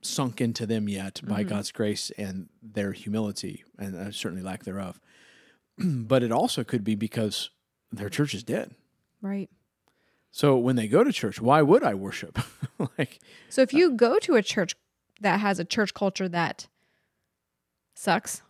sunk 0.00 0.40
into 0.40 0.66
them 0.66 0.88
yet 0.88 1.20
by 1.24 1.42
God's 1.42 1.72
grace 1.72 2.10
and 2.16 2.48
their 2.62 2.92
humility, 2.92 3.64
and 3.78 3.96
uh, 3.96 4.10
certainly 4.12 4.42
lack 4.42 4.64
thereof. 4.64 5.00
but 5.78 6.22
it 6.22 6.30
also 6.32 6.62
could 6.62 6.84
be 6.84 6.94
because 6.94 7.50
their 7.92 8.08
church 8.08 8.34
is 8.34 8.42
dead. 8.44 8.74
Right. 9.20 9.50
So 10.36 10.56
when 10.58 10.74
they 10.74 10.88
go 10.88 11.04
to 11.04 11.12
church, 11.12 11.40
why 11.40 11.62
would 11.62 11.84
I 11.84 11.94
worship? 11.94 12.40
like, 12.98 13.20
So 13.48 13.62
if 13.62 13.72
uh, 13.72 13.76
you 13.76 13.92
go 13.92 14.18
to 14.18 14.34
a 14.34 14.42
church 14.42 14.74
that 15.20 15.38
has 15.38 15.60
a 15.60 15.64
church 15.64 15.94
culture 15.94 16.28
that 16.28 16.66
sucks, 17.94 18.42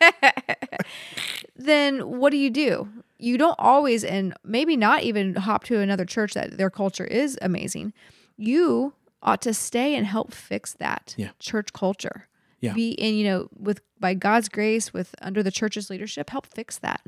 then 1.54 2.18
what 2.18 2.30
do 2.30 2.36
you 2.38 2.50
do? 2.50 2.88
You 3.20 3.38
don't 3.38 3.54
always, 3.56 4.02
and 4.02 4.34
maybe 4.42 4.76
not 4.76 5.04
even 5.04 5.36
hop 5.36 5.62
to 5.64 5.78
another 5.78 6.04
church 6.04 6.34
that 6.34 6.58
their 6.58 6.70
culture 6.70 7.04
is 7.04 7.38
amazing. 7.40 7.92
You 8.36 8.94
ought 9.22 9.42
to 9.42 9.54
stay 9.54 9.94
and 9.94 10.04
help 10.08 10.34
fix 10.34 10.72
that 10.74 11.14
Yeah. 11.16 11.30
church 11.38 11.72
culture. 11.72 12.26
Yeah. 12.58 12.72
Be 12.74 12.90
in, 12.90 13.14
you 13.14 13.24
know, 13.24 13.48
with 13.56 13.80
by 14.00 14.14
God's 14.14 14.48
grace, 14.48 14.92
with 14.92 15.14
under 15.22 15.40
the 15.44 15.52
church's 15.52 15.88
leadership, 15.88 16.30
help 16.30 16.46
fix 16.46 16.78
that. 16.80 17.00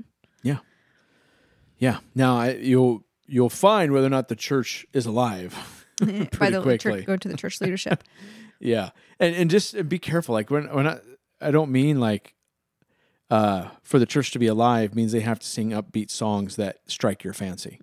yeah, 0.45 0.59
yeah. 1.79 1.99
Now 2.15 2.37
I, 2.39 2.53
you'll 2.53 3.03
you'll 3.27 3.51
find 3.51 3.93
whether 3.93 4.07
or 4.07 4.11
not 4.11 4.29
the 4.29 4.37
church 4.37 4.87
is 4.93 5.07
alive 5.07 5.87
by 6.01 6.07
the 6.51 6.61
quickly. 6.63 6.77
church, 6.79 7.07
go 7.07 7.17
to 7.17 7.29
the 7.29 7.37
church 7.37 7.61
leadership. 7.61 8.05
Yeah, 8.65 8.91
and 9.19 9.35
and 9.35 9.51
just 9.51 9.89
be 9.89 9.99
careful. 9.99 10.35
Like 10.35 10.49
when 10.49 10.73
when 10.73 10.87
I 10.87 11.01
I 11.41 11.51
don't 11.51 11.73
mean 11.73 11.99
like 11.99 12.37
uh, 13.29 13.71
for 13.83 13.99
the 13.99 14.07
church 14.07 14.31
to 14.31 14.39
be 14.39 14.47
alive 14.47 14.95
means 14.95 15.11
they 15.11 15.19
have 15.19 15.41
to 15.41 15.47
sing 15.49 15.71
upbeat 15.71 16.13
songs 16.13 16.55
that 16.55 16.79
strike 16.87 17.25
your 17.25 17.33
fancy. 17.33 17.81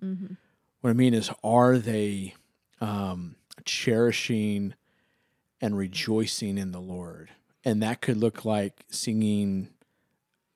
What 0.80 0.90
I 0.90 0.94
mean 0.94 1.14
is, 1.14 1.30
are 1.44 1.78
they 1.78 2.36
um, 2.80 3.36
cherishing 3.66 4.74
and 5.60 5.78
rejoicing 5.78 6.58
in 6.58 6.72
the 6.72 6.80
Lord? 6.80 7.32
And 7.66 7.84
that 7.84 8.00
could 8.00 8.16
look 8.16 8.46
like 8.46 8.86
singing 8.90 9.68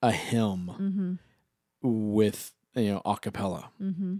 a 0.02 0.14
hymn 0.14 1.20
with 1.82 2.54
you 2.76 2.94
know 2.94 3.02
a 3.04 3.18
cappella, 3.18 3.72
mm-hmm. 3.82 4.18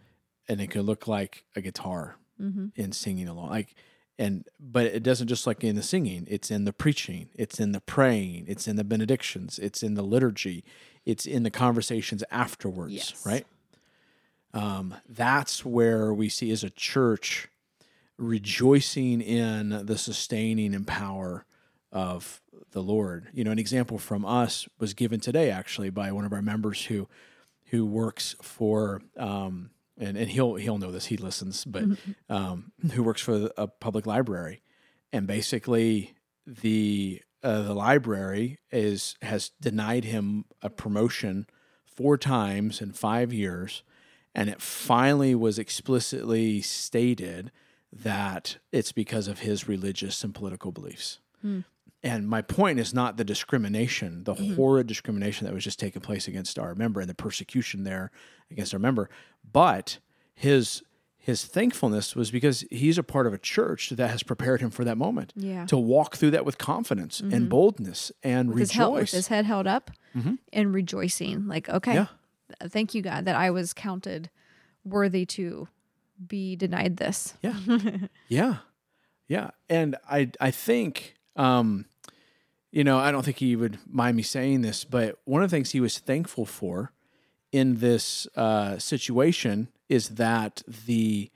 And 0.50 0.60
it 0.62 0.68
could 0.72 0.86
look 0.86 1.08
like 1.08 1.44
a 1.56 1.62
guitar 1.62 2.16
Mm-hmm. 2.42 2.68
in 2.76 2.92
singing 2.92 3.28
along 3.28 3.50
like 3.52 3.76
and 4.18 4.44
but 4.60 4.86
it 4.88 5.04
doesn't 5.04 5.28
just 5.28 5.46
like 5.46 5.64
in 5.64 5.76
the 5.76 5.84
singing 5.84 6.26
it's 6.28 6.50
in 6.50 6.66
the 6.66 6.74
preaching 6.74 7.30
it's 7.36 7.60
in 7.60 7.74
the 7.74 7.80
praying 7.80 8.46
it's 8.48 8.68
in 8.68 8.76
the 8.76 8.84
benedictions 8.84 9.60
it's 9.60 9.84
in 9.84 9.94
the 9.94 10.02
liturgy 10.02 10.64
it's 11.06 11.28
in 11.28 11.44
the 11.44 11.52
conversations 11.52 12.24
afterwards 12.32 12.92
Yes. 12.94 13.24
right 13.26 13.46
um, 14.52 14.96
that's 15.08 15.64
where 15.64 16.12
we 16.12 16.28
see 16.28 16.50
as 16.52 16.64
a 16.64 16.70
church 16.72 17.50
rejoicing 18.18 19.22
in 19.22 19.86
the 19.86 19.98
sustaining 19.98 20.74
and 20.74 20.88
power 20.88 21.46
of 21.92 22.42
the 22.72 22.82
lord 22.82 23.28
you 23.32 23.44
know 23.44 23.52
an 23.52 23.60
example 23.60 24.00
from 24.00 24.26
us 24.26 24.68
was 24.80 24.94
given 24.96 25.20
today 25.20 25.52
actually 25.52 25.90
by 25.92 26.12
one 26.12 26.26
of 26.26 26.34
our 26.34 26.42
members 26.42 26.86
who 26.86 27.08
who 27.68 27.86
works 27.86 28.36
for 28.42 29.02
um, 29.18 29.70
and, 29.98 30.18
and 30.18 30.30
he'll 30.30 30.56
he'll 30.56 30.78
know 30.78 30.92
this. 30.92 31.06
He 31.08 31.18
listens 31.18 31.66
but 31.66 31.84
um, 32.30 32.72
who 32.94 33.04
works 33.04 33.22
for 33.22 33.50
a 33.58 33.68
public 33.68 34.06
library. 34.06 34.62
And 35.12 35.28
basically 35.28 36.16
the 36.48 37.22
uh, 37.44 37.62
the 37.64 37.74
library 37.74 38.60
is 38.72 39.16
has 39.22 39.52
denied 39.62 40.06
him 40.06 40.46
a 40.62 40.70
promotion 40.70 41.48
four 41.86 42.18
times 42.18 42.82
in 42.82 42.92
five 42.92 43.32
years. 43.32 43.84
And 44.36 44.50
it 44.50 44.62
finally 44.62 45.36
was 45.36 45.60
explicitly 45.60 46.62
stated 46.62 47.52
that 47.92 48.58
it's 48.72 48.92
because 48.92 49.28
of 49.28 49.40
his 49.40 49.68
religious 49.68 50.24
and 50.24 50.34
political 50.34 50.72
beliefs 50.72 51.20
and 52.04 52.28
my 52.28 52.42
point 52.42 52.80
is 52.80 52.94
not 52.94 53.18
the 53.18 53.24
discrimination, 53.24 54.24
the 54.26 54.36
mm-hmm. 54.36 54.56
horrid 54.56 54.88
discrimination 54.88 55.48
that 55.48 55.54
was 55.54 55.64
just 55.64 55.80
taking 55.80 56.02
place 56.02 56.28
against 56.28 56.60
our 56.60 56.76
member 56.76 57.00
and 57.00 57.10
the 57.10 57.16
persecution 57.16 57.84
there 57.84 58.12
against 58.52 58.74
our 58.74 58.80
member, 58.80 59.10
but 59.50 60.00
his 60.34 60.84
his 61.24 61.46
thankfulness 61.46 62.18
was 62.18 62.32
because 62.32 62.66
he's 62.70 62.98
a 62.98 63.04
part 63.04 63.26
of 63.26 63.34
a 63.34 63.38
church 63.38 63.92
that 63.92 64.10
has 64.10 64.24
prepared 64.24 64.60
him 64.60 64.70
for 64.70 64.84
that 64.84 64.98
moment 64.98 65.32
Yeah. 65.38 65.66
to 65.68 65.78
walk 65.78 66.18
through 66.18 66.32
that 66.32 66.44
with 66.46 66.58
confidence 66.58 67.22
and 67.22 67.32
mm-hmm. 67.32 67.48
boldness 67.48 68.12
and 68.24 68.50
with 68.50 68.60
his, 68.60 68.72
hel- 68.74 68.92
with 68.92 69.10
his 69.10 69.28
head 69.28 69.46
held 69.46 69.66
up 69.66 69.90
mm-hmm. 70.14 70.34
and 70.52 70.74
rejoicing. 70.74 71.48
Like, 71.48 71.70
okay, 71.70 71.94
Yeah. 71.94 72.08
thank 72.64 72.94
you, 72.94 73.02
God, 73.02 73.24
that 73.24 73.38
I 73.38 73.52
was 73.52 73.74
counted 73.74 74.32
worthy 74.84 75.26
to 75.28 75.70
be 76.28 76.58
denied 76.58 76.98
this. 76.98 77.36
Yeah. 77.42 77.56
yeah. 78.28 78.58
Yeah. 79.30 79.52
And 79.70 79.96
I 80.10 80.30
I 80.42 80.52
think 80.52 81.16
um 81.38 81.86
you 82.74 82.84
know, 82.84 82.98
I 82.98 83.12
don't 83.12 83.24
think 83.24 83.38
he 83.38 83.56
would 83.56 83.78
mind 83.88 84.18
me 84.18 84.24
saying 84.24 84.64
this, 84.64 84.84
but 84.84 85.20
one 85.26 85.44
of 85.44 85.52
the 85.52 85.56
things 85.56 85.72
he 85.72 85.80
was 85.80 86.00
thankful 86.00 86.46
for 86.46 86.92
in 87.52 87.78
this 87.78 88.28
uh 88.36 88.80
situation 88.80 89.68
is 89.88 90.10
that 90.10 90.64
the 90.88 91.30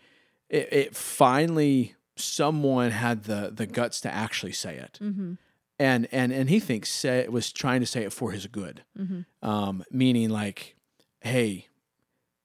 it, 0.50 0.73
it 0.73 0.95
finally 0.95 1.93
someone 2.15 2.89
had 2.89 3.26
the 3.26 3.52
the 3.54 3.67
guts 3.67 4.02
to 4.02 4.12
actually 4.12 4.52
say 4.52 4.78
it. 4.78 4.97
Mm-hmm. 5.00 5.34
And 5.78 6.08
and 6.12 6.32
and 6.32 6.50
he 6.50 6.60
thinks 6.60 6.89
say, 6.89 7.28
was 7.28 7.52
trying 7.54 7.82
to 7.82 7.86
say 7.86 8.04
it 8.04 8.12
for 8.12 8.32
his 8.32 8.47
good. 8.47 8.82
Mm-hmm. 9.00 9.47
Um 9.47 9.84
meaning 9.91 10.32
like 10.32 10.76
hey, 11.21 11.67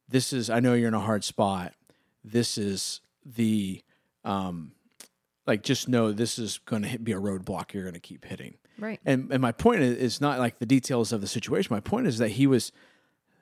this 0.06 0.34
is 0.34 0.50
I 0.50 0.60
know 0.60 0.74
you're 0.74 0.88
in 0.88 0.94
a 0.94 1.00
hard 1.00 1.24
spot. 1.24 1.72
This 2.22 2.58
is 2.58 3.00
the 3.24 3.82
um 4.22 4.72
like 5.46 5.62
just 5.62 5.88
know 5.88 6.12
this 6.12 6.38
is 6.38 6.58
going 6.58 6.82
to 6.82 6.98
be 6.98 7.12
a 7.12 7.20
roadblock 7.20 7.72
you're 7.72 7.82
going 7.82 7.94
to 7.94 8.00
keep 8.00 8.24
hitting. 8.24 8.54
Right. 8.78 9.00
And 9.04 9.30
and 9.30 9.40
my 9.42 9.52
point 9.52 9.82
is, 9.82 10.20
not 10.20 10.38
like 10.38 10.58
the 10.58 10.66
details 10.66 11.12
of 11.12 11.20
the 11.20 11.26
situation. 11.26 11.74
My 11.74 11.80
point 11.80 12.06
is 12.06 12.18
that 12.18 12.30
he 12.30 12.46
was 12.46 12.72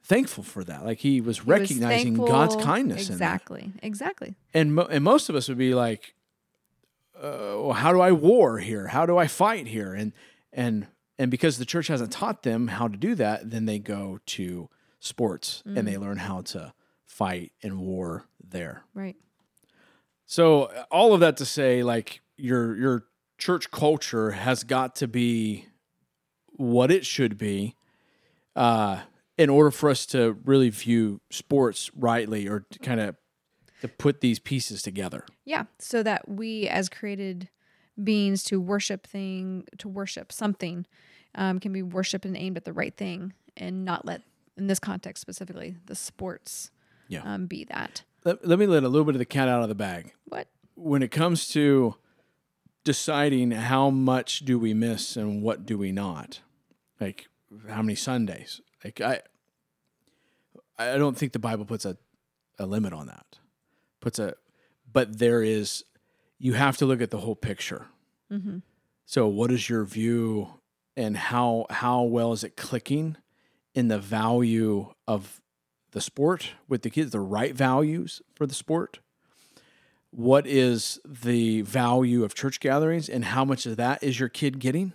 thankful 0.02 0.42
for 0.44 0.64
that. 0.64 0.84
Like 0.84 0.98
he 0.98 1.20
was 1.20 1.38
He 1.38 1.42
was 1.42 1.46
recognizing 1.60 2.14
God's 2.14 2.54
thankful- 2.54 2.62
kindness 2.62 3.08
in 3.08 3.18
that. 3.18 3.34
Exactly. 3.34 3.72
Exactly. 3.82 4.34
And 4.52 4.74
mo- 4.74 4.88
and 4.90 5.04
most 5.04 5.28
of 5.28 5.36
us 5.36 5.48
would 5.48 5.58
be 5.58 5.74
like, 5.74 6.14
uh, 7.16 7.56
well, 7.62 7.72
how 7.72 7.92
do 7.92 8.00
I 8.00 8.12
war 8.12 8.58
here? 8.58 8.88
How 8.88 9.06
do 9.06 9.16
I 9.18 9.26
fight 9.26 9.66
here? 9.66 9.94
And 9.94 10.12
and 10.52 10.86
and 11.18 11.30
because 11.30 11.58
the 11.58 11.64
church 11.66 11.86
hasn't 11.88 12.12
taught 12.12 12.42
them 12.42 12.68
how 12.68 12.88
to 12.88 12.96
do 12.96 13.14
that, 13.14 13.50
then 13.50 13.66
they 13.66 13.78
go 13.78 14.20
to 14.26 14.68
sports 14.98 15.62
and 15.66 15.86
they 15.86 15.96
learn 15.96 16.18
how 16.18 16.40
to 16.42 16.72
fight 17.06 17.52
and 17.62 17.78
war 17.78 18.24
there. 18.42 18.84
Right. 18.94 19.16
So 20.30 20.66
uh, 20.66 20.84
all 20.92 21.12
of 21.12 21.18
that 21.20 21.36
to 21.38 21.44
say, 21.44 21.82
like 21.82 22.20
your 22.36 22.76
your 22.76 23.04
church 23.36 23.72
culture 23.72 24.30
has 24.30 24.62
got 24.62 24.94
to 24.96 25.08
be 25.08 25.66
what 26.52 26.92
it 26.92 27.04
should 27.04 27.36
be, 27.36 27.74
uh, 28.54 29.00
in 29.36 29.50
order 29.50 29.72
for 29.72 29.90
us 29.90 30.06
to 30.06 30.38
really 30.44 30.70
view 30.70 31.20
sports 31.30 31.90
rightly, 31.96 32.46
or 32.46 32.64
kind 32.80 33.00
of 33.00 33.16
to 33.80 33.88
put 33.88 34.20
these 34.20 34.38
pieces 34.38 34.82
together. 34.82 35.24
Yeah. 35.44 35.64
So 35.80 36.04
that 36.04 36.28
we, 36.28 36.68
as 36.68 36.88
created 36.88 37.48
beings, 38.00 38.44
to 38.44 38.60
worship 38.60 39.08
thing, 39.08 39.64
to 39.78 39.88
worship 39.88 40.30
something, 40.30 40.86
um, 41.34 41.58
can 41.58 41.72
be 41.72 41.82
worshiped 41.82 42.24
and 42.24 42.36
aimed 42.36 42.56
at 42.56 42.64
the 42.64 42.72
right 42.72 42.96
thing, 42.96 43.32
and 43.56 43.84
not 43.84 44.04
let, 44.04 44.22
in 44.56 44.68
this 44.68 44.78
context 44.78 45.22
specifically, 45.22 45.74
the 45.86 45.96
sports, 45.96 46.70
Yeah. 47.08 47.22
um, 47.24 47.46
be 47.46 47.64
that. 47.64 48.04
Let, 48.24 48.46
let 48.46 48.58
me 48.58 48.66
let 48.66 48.82
a 48.82 48.88
little 48.88 49.04
bit 49.04 49.14
of 49.14 49.18
the 49.18 49.24
cat 49.24 49.48
out 49.48 49.62
of 49.62 49.68
the 49.68 49.74
bag. 49.74 50.12
What? 50.28 50.46
when 50.74 51.02
it 51.02 51.10
comes 51.10 51.48
to 51.48 51.94
deciding 52.84 53.50
how 53.50 53.90
much 53.90 54.40
do 54.40 54.58
we 54.58 54.72
miss 54.72 55.14
and 55.14 55.42
what 55.42 55.66
do 55.66 55.76
we 55.76 55.92
not 55.92 56.40
like 56.98 57.28
how 57.68 57.82
many 57.82 57.94
sundays 57.94 58.62
like 58.82 58.98
i 59.02 59.20
i 60.78 60.96
don't 60.96 61.18
think 61.18 61.32
the 61.32 61.38
bible 61.38 61.66
puts 61.66 61.84
a, 61.84 61.98
a 62.60 62.66
limit 62.66 62.92
on 62.92 63.06
that. 63.06 63.38
Puts 64.00 64.18
a 64.18 64.34
but 64.92 65.18
there 65.18 65.42
is 65.42 65.84
you 66.38 66.54
have 66.54 66.76
to 66.78 66.86
look 66.86 67.00
at 67.00 67.10
the 67.10 67.18
whole 67.18 67.36
picture. 67.36 67.86
Mm-hmm. 68.32 68.58
So, 69.04 69.26
what 69.26 69.50
is 69.50 69.68
your 69.68 69.84
view, 69.84 70.60
and 70.96 71.16
how 71.16 71.66
how 71.70 72.02
well 72.02 72.32
is 72.32 72.44
it 72.44 72.56
clicking 72.56 73.16
in 73.74 73.88
the 73.88 73.98
value 73.98 74.94
of 75.08 75.39
the 75.92 76.00
sport 76.00 76.52
with 76.68 76.82
the 76.82 76.90
kids, 76.90 77.12
the 77.12 77.20
right 77.20 77.54
values 77.54 78.22
for 78.34 78.46
the 78.46 78.54
sport? 78.54 79.00
What 80.10 80.46
is 80.46 81.00
the 81.04 81.62
value 81.62 82.24
of 82.24 82.34
church 82.34 82.58
gatherings, 82.58 83.08
and 83.08 83.26
how 83.26 83.44
much 83.44 83.64
of 83.66 83.76
that 83.76 84.02
is 84.02 84.18
your 84.18 84.28
kid 84.28 84.58
getting? 84.58 84.92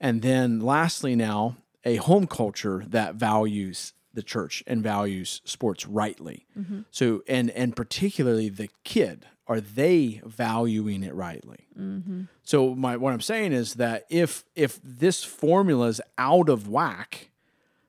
And 0.00 0.22
then, 0.22 0.60
lastly, 0.60 1.14
now 1.14 1.56
a 1.84 1.96
home 1.96 2.26
culture 2.26 2.84
that 2.88 3.14
values 3.14 3.92
the 4.12 4.22
church 4.22 4.62
and 4.66 4.82
values 4.82 5.40
sports 5.44 5.86
rightly. 5.86 6.46
Mm-hmm. 6.58 6.80
So, 6.90 7.22
and 7.28 7.50
and 7.50 7.76
particularly 7.76 8.48
the 8.48 8.68
kid, 8.84 9.26
are 9.46 9.60
they 9.60 10.20
valuing 10.24 11.02
it 11.02 11.14
rightly? 11.14 11.68
Mm-hmm. 11.78 12.22
So, 12.42 12.74
my 12.74 12.96
what 12.96 13.12
I'm 13.12 13.20
saying 13.20 13.52
is 13.52 13.74
that 13.74 14.06
if 14.10 14.44
if 14.54 14.80
this 14.82 15.22
formula 15.22 15.88
is 15.88 16.00
out 16.18 16.48
of 16.48 16.68
whack 16.68 17.29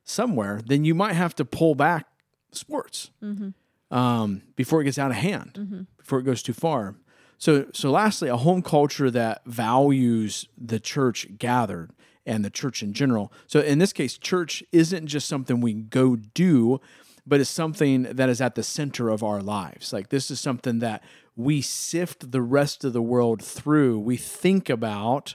somewhere, 0.04 0.60
then 0.66 0.84
you 0.84 0.94
might 0.94 1.14
have 1.14 1.34
to 1.36 1.44
pull 1.44 1.74
back 1.74 2.06
sports 2.52 3.10
Mm-hmm. 3.22 3.96
um, 3.96 4.42
before 4.56 4.80
it 4.80 4.84
gets 4.84 4.98
out 4.98 5.10
of 5.10 5.16
hand, 5.16 5.52
Mhm. 5.58 5.86
before 5.98 6.18
it 6.18 6.24
goes 6.24 6.42
too 6.42 6.52
far. 6.52 6.96
So, 7.38 7.66
so 7.72 7.90
lastly, 7.90 8.28
a 8.28 8.36
home 8.36 8.62
culture 8.62 9.10
that 9.10 9.42
values 9.46 10.46
the 10.56 10.78
church 10.78 11.26
gathered 11.38 11.90
and 12.24 12.44
the 12.44 12.50
church 12.50 12.82
in 12.82 12.92
general. 12.92 13.32
So, 13.48 13.60
in 13.60 13.78
this 13.80 13.92
case, 13.92 14.16
church 14.16 14.62
isn't 14.70 15.06
just 15.08 15.26
something 15.28 15.60
we 15.60 15.72
go 15.74 16.14
do, 16.16 16.80
but 17.26 17.40
it's 17.40 17.50
something 17.50 18.02
that 18.04 18.28
is 18.28 18.40
at 18.40 18.54
the 18.54 18.62
center 18.62 19.08
of 19.08 19.22
our 19.24 19.40
lives. 19.42 19.92
Like 19.92 20.08
this 20.10 20.30
is 20.30 20.40
something 20.40 20.78
that 20.80 21.02
we 21.36 21.60
sift 21.62 22.30
the 22.32 22.42
rest 22.42 22.84
of 22.84 22.92
the 22.92 23.02
world 23.02 23.42
through. 23.42 23.98
We 24.00 24.16
think 24.16 24.68
about 24.68 25.34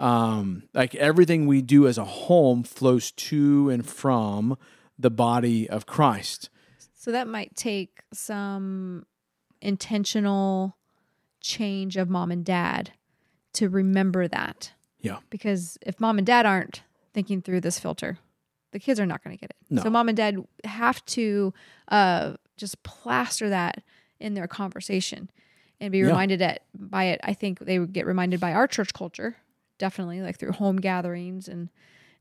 um, 0.00 0.64
like 0.74 0.94
everything 0.96 1.46
we 1.46 1.62
do 1.62 1.86
as 1.86 1.98
a 1.98 2.04
home 2.04 2.62
flows 2.62 3.10
to 3.12 3.70
and 3.70 3.86
from 3.86 4.56
the 4.98 5.10
body 5.10 5.68
of 5.68 5.86
Christ. 5.86 6.50
So 6.94 7.12
that 7.12 7.28
might 7.28 7.54
take 7.54 8.00
some 8.12 9.06
intentional 9.60 10.76
change 11.40 11.96
of 11.96 12.08
mom 12.08 12.30
and 12.30 12.44
dad 12.44 12.92
to 13.54 13.68
remember 13.68 14.26
that. 14.28 14.72
Yeah. 15.00 15.18
Because 15.30 15.76
if 15.82 16.00
mom 16.00 16.18
and 16.18 16.26
dad 16.26 16.46
aren't 16.46 16.82
thinking 17.12 17.42
through 17.42 17.60
this 17.60 17.78
filter, 17.78 18.18
the 18.72 18.78
kids 18.78 18.98
are 18.98 19.06
not 19.06 19.22
going 19.22 19.36
to 19.36 19.40
get 19.40 19.50
it. 19.50 19.56
No. 19.70 19.82
So 19.82 19.90
mom 19.90 20.08
and 20.08 20.16
dad 20.16 20.42
have 20.64 21.04
to 21.06 21.52
uh, 21.88 22.34
just 22.56 22.82
plaster 22.82 23.48
that 23.50 23.82
in 24.18 24.34
their 24.34 24.46
conversation 24.48 25.30
and 25.80 25.92
be 25.92 25.98
Yeah. 25.98 26.06
reminded 26.06 26.40
at, 26.40 26.62
by 26.74 27.04
it. 27.04 27.20
I 27.22 27.34
think 27.34 27.58
they 27.60 27.78
would 27.78 27.92
get 27.92 28.06
reminded 28.06 28.40
by 28.40 28.52
our 28.54 28.66
church 28.66 28.94
culture, 28.94 29.36
definitely, 29.78 30.20
like 30.20 30.38
through 30.38 30.52
home 30.52 30.76
gatherings 30.76 31.48
and 31.48 31.70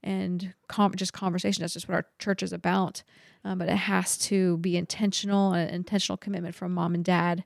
and 0.03 0.53
com- 0.67 0.95
just 0.95 1.13
conversation. 1.13 1.61
That's 1.61 1.73
just 1.73 1.87
what 1.87 1.95
our 1.95 2.05
church 2.19 2.43
is 2.43 2.53
about. 2.53 3.03
Um, 3.45 3.57
but 3.57 3.69
it 3.69 3.75
has 3.75 4.17
to 4.19 4.57
be 4.57 4.77
intentional, 4.77 5.53
an 5.53 5.69
intentional 5.69 6.17
commitment 6.17 6.55
from 6.55 6.73
mom 6.73 6.93
and 6.93 7.03
dad 7.05 7.43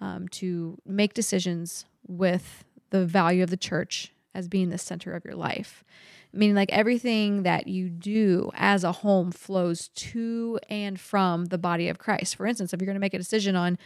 um, 0.00 0.28
to 0.28 0.78
make 0.86 1.14
decisions 1.14 1.86
with 2.06 2.64
the 2.90 3.06
value 3.06 3.42
of 3.42 3.50
the 3.50 3.56
church 3.56 4.12
as 4.34 4.48
being 4.48 4.68
the 4.68 4.78
center 4.78 5.14
of 5.14 5.24
your 5.24 5.34
life. 5.34 5.84
Meaning, 6.32 6.56
like 6.56 6.72
everything 6.72 7.44
that 7.44 7.68
you 7.68 7.88
do 7.88 8.50
as 8.54 8.82
a 8.82 8.90
home 8.90 9.30
flows 9.30 9.88
to 9.88 10.58
and 10.68 10.98
from 10.98 11.46
the 11.46 11.58
body 11.58 11.88
of 11.88 11.98
Christ. 11.98 12.36
For 12.36 12.46
instance, 12.46 12.72
if 12.72 12.80
you're 12.80 12.86
going 12.86 12.96
to 12.96 13.00
make 13.00 13.14
a 13.14 13.18
decision 13.18 13.54
on 13.54 13.78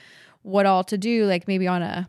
what 0.42 0.64
all 0.64 0.82
to 0.84 0.96
do, 0.96 1.26
like 1.26 1.46
maybe 1.46 1.66
on 1.68 1.82
a, 1.82 2.08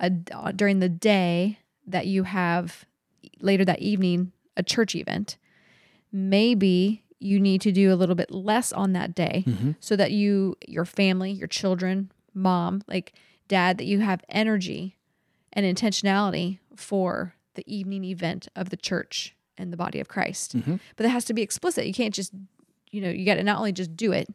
a 0.00 0.10
during 0.54 0.78
the 0.78 0.88
day 0.88 1.58
that 1.88 2.06
you 2.06 2.22
have 2.24 2.84
later 3.40 3.64
that 3.64 3.80
evening 3.80 4.32
a 4.56 4.62
church 4.62 4.94
event, 4.94 5.36
maybe 6.12 7.02
you 7.20 7.40
need 7.40 7.60
to 7.62 7.72
do 7.72 7.92
a 7.92 7.96
little 7.96 8.14
bit 8.14 8.30
less 8.30 8.72
on 8.72 8.92
that 8.92 9.14
day 9.14 9.44
Mhm. 9.46 9.74
so 9.80 9.96
that 9.96 10.12
you, 10.12 10.56
your 10.66 10.84
family, 10.84 11.32
your 11.32 11.48
children, 11.48 12.10
mom, 12.32 12.82
like 12.86 13.12
dad, 13.48 13.78
that 13.78 13.84
you 13.86 14.00
have 14.00 14.22
energy 14.28 14.96
and 15.52 15.66
intentionality 15.66 16.58
for 16.76 17.34
the 17.54 17.64
evening 17.66 18.04
event 18.04 18.46
of 18.54 18.70
the 18.70 18.76
church 18.76 19.34
and 19.56 19.72
the 19.72 19.76
body 19.76 19.98
of 19.98 20.06
Christ. 20.08 20.56
Mhm. 20.56 20.78
But 20.96 21.02
that 21.04 21.08
has 21.10 21.24
to 21.24 21.34
be 21.34 21.42
explicit. 21.42 21.86
You 21.86 21.92
can't 21.94 22.14
just, 22.14 22.32
you 22.92 23.00
know, 23.00 23.10
you 23.10 23.24
got 23.24 23.34
to 23.34 23.42
not 23.42 23.58
only 23.58 23.72
just 23.72 23.96
do 23.96 24.12
it, 24.12 24.28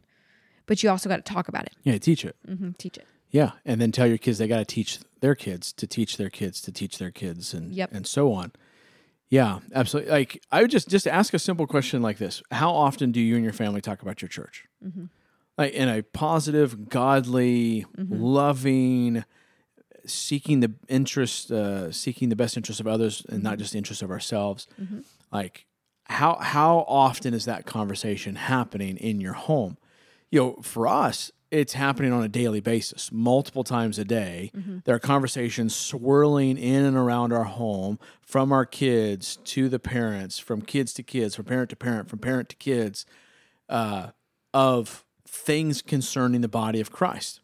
but 0.65 0.83
you 0.83 0.89
also 0.89 1.07
got 1.07 1.17
to 1.17 1.33
talk 1.33 1.47
about 1.47 1.65
it, 1.65 1.73
Yeah, 1.83 1.97
teach 1.97 2.25
it. 2.25 2.35
hmm 2.45 2.71
teach 2.77 2.97
it. 2.97 3.05
Yeah, 3.31 3.51
and 3.65 3.79
then 3.81 3.91
tell 3.91 4.05
your 4.07 4.17
kids 4.17 4.37
they 4.37 4.47
got 4.47 4.59
to 4.59 4.65
teach 4.65 4.99
their 5.23 5.35
kids 5.35 5.71
to 5.73 5.87
teach 5.87 6.17
their 6.17 6.29
kids 6.29 6.61
to 6.61 6.71
teach 6.71 6.97
their 6.97 7.11
kids, 7.11 7.53
and 7.53 7.73
Yep. 7.73 7.89
and 7.93 8.05
so 8.05 8.33
on. 8.33 8.51
Yeah, 9.29 9.59
absolutely. 9.73 10.11
Like 10.11 10.43
I 10.51 10.61
would 10.61 10.69
just 10.69 10.89
just 10.89 11.07
ask 11.07 11.33
a 11.33 11.39
simple 11.39 11.65
question 11.65 12.01
like 12.03 12.17
this: 12.19 12.43
How 12.51 12.71
often 12.71 13.11
do 13.11 13.19
you 13.21 13.35
and 13.35 13.43
your 13.43 13.53
family 13.53 13.81
talk 13.81 14.01
about 14.03 14.21
your 14.21 14.29
church? 14.29 14.65
Mm-hmm. 14.85 15.05
Like 15.57 15.73
in 15.73 15.87
a 15.87 16.01
positive, 16.03 16.89
godly, 16.89 17.85
Mhm. 17.97 18.07
loving, 18.09 19.23
seeking 20.05 20.59
the 20.59 20.73
interest, 20.89 21.51
uh, 21.51 21.91
seeking 21.91 22.29
the 22.29 22.35
best 22.35 22.57
interest 22.57 22.79
of 22.79 22.87
others, 22.87 23.25
and 23.29 23.41
not 23.43 23.55
Mhm. 23.55 23.59
just 23.59 23.71
the 23.71 23.77
interest 23.77 24.01
of 24.03 24.11
ourselves. 24.11 24.67
Mhm. 24.81 25.03
Like 25.31 25.65
how 26.05 26.35
how 26.41 26.83
often 26.87 27.33
is 27.33 27.45
that 27.45 27.65
conversation 27.65 28.35
happening 28.35 28.97
in 28.97 29.21
your 29.21 29.33
home? 29.33 29.77
You 30.31 30.39
know, 30.41 30.51
for 30.61 30.87
us, 30.87 31.31
it's 31.53 31.73
happening 31.73 32.11
on 32.11 32.23
a 32.23 32.27
daily 32.27 32.61
basis, 32.61 33.11
multiple 33.11 33.63
times 33.63 33.99
a 33.99 34.03
day. 34.03 34.49
Mm-hmm. 34.57 34.79
There 34.85 34.95
are 34.95 34.99
conversations 34.99 35.75
swirling 35.75 36.57
in 36.57 36.83
and 36.83 36.97
around 36.97 37.31
our 37.31 37.43
home 37.43 37.99
from 38.21 38.51
our 38.51 38.65
kids 38.65 39.37
to 39.45 39.69
the 39.69 39.77
parents, 39.77 40.39
from 40.39 40.63
kids 40.63 40.93
to 40.95 41.03
kids, 41.03 41.35
from 41.35 41.45
parent 41.45 41.69
to 41.69 41.75
parent, 41.75 42.09
from 42.09 42.17
parent 42.17 42.49
to 42.49 42.55
kids, 42.55 43.05
uh, 43.69 44.07
of 44.51 45.05
things 45.27 45.83
concerning 45.83 46.41
the 46.41 46.47
body 46.47 46.81
of 46.81 46.91
Christ. 46.91 47.39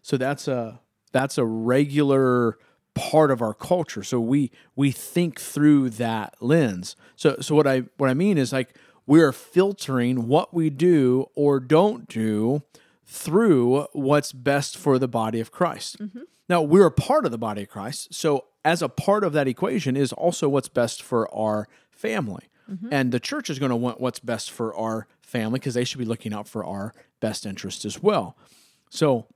So 0.00 0.16
that's 0.16 0.48
a 0.48 0.80
that's 1.12 1.36
a 1.36 1.44
regular 1.44 2.56
part 2.94 3.30
of 3.30 3.42
our 3.42 3.52
culture. 3.52 4.02
So 4.02 4.18
we 4.18 4.50
we 4.74 4.92
think 4.92 5.38
through 5.38 5.90
that 5.90 6.36
lens. 6.40 6.96
So 7.16 7.36
so 7.42 7.54
what 7.54 7.66
I 7.66 7.82
what 7.98 8.08
I 8.08 8.14
mean 8.14 8.38
is 8.38 8.50
like 8.50 8.74
we're 9.06 9.32
filtering 9.32 10.26
what 10.26 10.54
we 10.54 10.70
do 10.70 11.26
or 11.34 11.60
don't 11.60 12.08
do 12.08 12.62
through 13.12 13.86
what's 13.92 14.32
best 14.32 14.76
for 14.76 14.98
the 14.98 15.06
body 15.08 15.38
of 15.38 15.52
Christ. 15.52 15.98
Mhm. 15.98 16.22
Now, 16.48 16.62
we're 16.62 16.86
a 16.86 16.90
part 16.90 17.24
of 17.26 17.30
the 17.30 17.38
body 17.38 17.62
of 17.62 17.68
Christ. 17.68 18.14
So, 18.14 18.46
as 18.64 18.80
a 18.80 18.88
part 18.88 19.22
of 19.22 19.32
that 19.34 19.46
equation 19.46 19.96
is 19.96 20.12
also 20.12 20.48
what's 20.48 20.68
best 20.68 21.02
for 21.02 21.32
our 21.34 21.68
family. 21.90 22.48
Mhm. 22.70 22.88
And 22.90 23.12
the 23.12 23.20
church 23.20 23.50
is 23.50 23.58
going 23.58 23.70
to 23.70 23.76
want 23.76 24.00
what's 24.00 24.18
best 24.20 24.50
for 24.50 24.74
our 24.74 25.06
family 25.20 25.58
because 25.58 25.74
they 25.74 25.84
should 25.84 25.98
be 25.98 26.04
looking 26.04 26.32
out 26.32 26.48
for 26.48 26.64
our 26.64 26.94
best 27.20 27.44
interest 27.44 27.84
as 27.84 28.02
well. 28.02 28.36
So, 28.88 29.26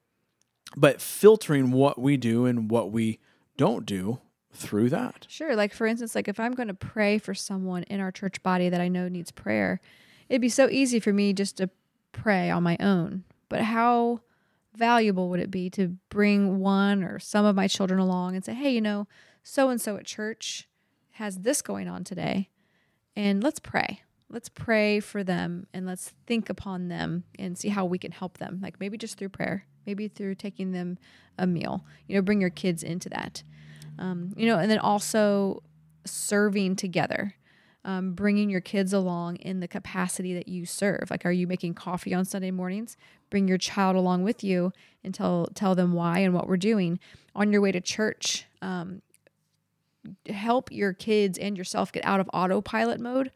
but 0.77 1.01
filtering 1.01 1.71
what 1.71 1.99
we 2.01 2.17
do 2.17 2.47
and 2.47 2.71
what 2.71 2.91
we 2.93 3.19
don't 3.57 3.85
do 3.85 4.21
through 4.53 4.89
that. 4.91 5.27
Sure. 5.29 5.55
Like, 5.55 5.75
for 5.75 5.87
instance, 5.87 6.15
like 6.15 6.29
if 6.29 6.41
I'm 6.41 6.53
going 6.53 6.69
to 6.69 6.75
pray 6.75 7.19
for 7.19 7.35
someone 7.35 7.83
in 7.85 8.01
our 8.01 8.11
church 8.11 8.43
body 8.43 8.69
that 8.69 8.81
I 8.81 8.89
know 8.89 9.09
needs 9.09 9.31
prayer, 9.31 9.81
it'd 10.29 10.41
be 10.41 10.49
so 10.49 10.69
easy 10.71 10.99
for 10.99 11.13
me 11.13 11.33
just 11.33 11.57
to 11.59 11.69
pray 12.13 12.51
on 12.51 12.63
my 12.63 12.77
own. 12.81 13.25
But 13.49 13.63
how 13.63 14.21
valuable 14.75 15.29
would 15.31 15.41
it 15.41 15.51
be 15.51 15.71
to 15.71 15.97
bring 16.09 16.59
one 16.59 17.03
or 17.03 17.19
some 17.19 17.45
of 17.45 17.57
my 17.57 17.69
children 17.69 18.01
along 18.01 18.35
and 18.35 18.45
say, 18.45 18.55
hey, 18.55 18.71
you 18.71 18.81
know, 18.81 19.07
so 19.43 19.69
and 19.69 19.81
so 19.81 19.97
at 19.97 20.05
church 20.05 20.69
has 21.13 21.39
this 21.39 21.63
going 21.63 21.89
on 21.89 22.05
today, 22.05 22.51
and 23.15 23.43
let's 23.43 23.59
pray. 23.59 24.03
Let's 24.29 24.49
pray 24.49 25.01
for 25.01 25.23
them 25.23 25.67
and 25.73 25.87
let's 25.87 26.13
think 26.27 26.51
upon 26.51 26.89
them 26.89 27.25
and 27.39 27.57
see 27.57 27.69
how 27.69 27.85
we 27.85 27.97
can 27.97 28.11
help 28.11 28.39
them. 28.39 28.59
Like 28.61 28.81
maybe 28.81 28.99
just 28.99 29.17
through 29.17 29.29
prayer, 29.29 29.67
maybe 29.87 30.09
through 30.09 30.35
taking 30.35 30.73
them 30.73 30.99
a 31.39 31.47
meal. 31.47 31.85
You 32.09 32.17
know, 32.17 32.23
bring 32.23 32.41
your 32.41 32.51
kids 32.51 32.83
into 32.83 33.09
that 33.11 33.45
um, 33.99 34.33
you 34.37 34.47
know, 34.47 34.59
and 34.59 34.71
then 34.71 34.79
also 34.79 35.63
serving 36.05 36.77
together, 36.77 37.35
um, 37.87 38.15
bringing 38.15 38.51
your 38.51 38.61
kids 38.61 38.93
along 38.93 39.37
in 39.37 39.61
the 39.61 39.69
capacity 39.69 40.35
that 40.35 40.49
you 40.49 40.67
serve. 40.67 41.07
Like, 41.09 41.25
are 41.25 41.31
you 41.33 41.47
making 41.47 41.75
coffee 41.75 42.13
on 42.13 42.25
Sunday 42.25 42.51
mornings? 42.51 42.97
Bring 43.31 43.47
your 43.47 43.59
child 43.59 43.95
along 43.95 44.25
with 44.25 44.43
you 44.43 44.73
and 45.05 45.15
tell 45.15 45.49
tell 45.55 45.77
them 45.77 45.93
why 45.93 46.19
and 46.19 46.35
what 46.35 46.49
we're 46.49 46.57
doing 46.57 46.99
on 47.35 47.53
your 47.53 47.61
way 47.61 47.71
to 47.71 47.81
church. 47.81 48.45
Um, 48.61 49.03
help 50.29 50.71
your 50.73 50.93
kids 50.93 51.39
and 51.39 51.57
yourself 51.57 51.93
get 51.93 52.05
out 52.05 52.19
of 52.19 52.29
autopilot 52.35 53.01
mode 53.01 53.31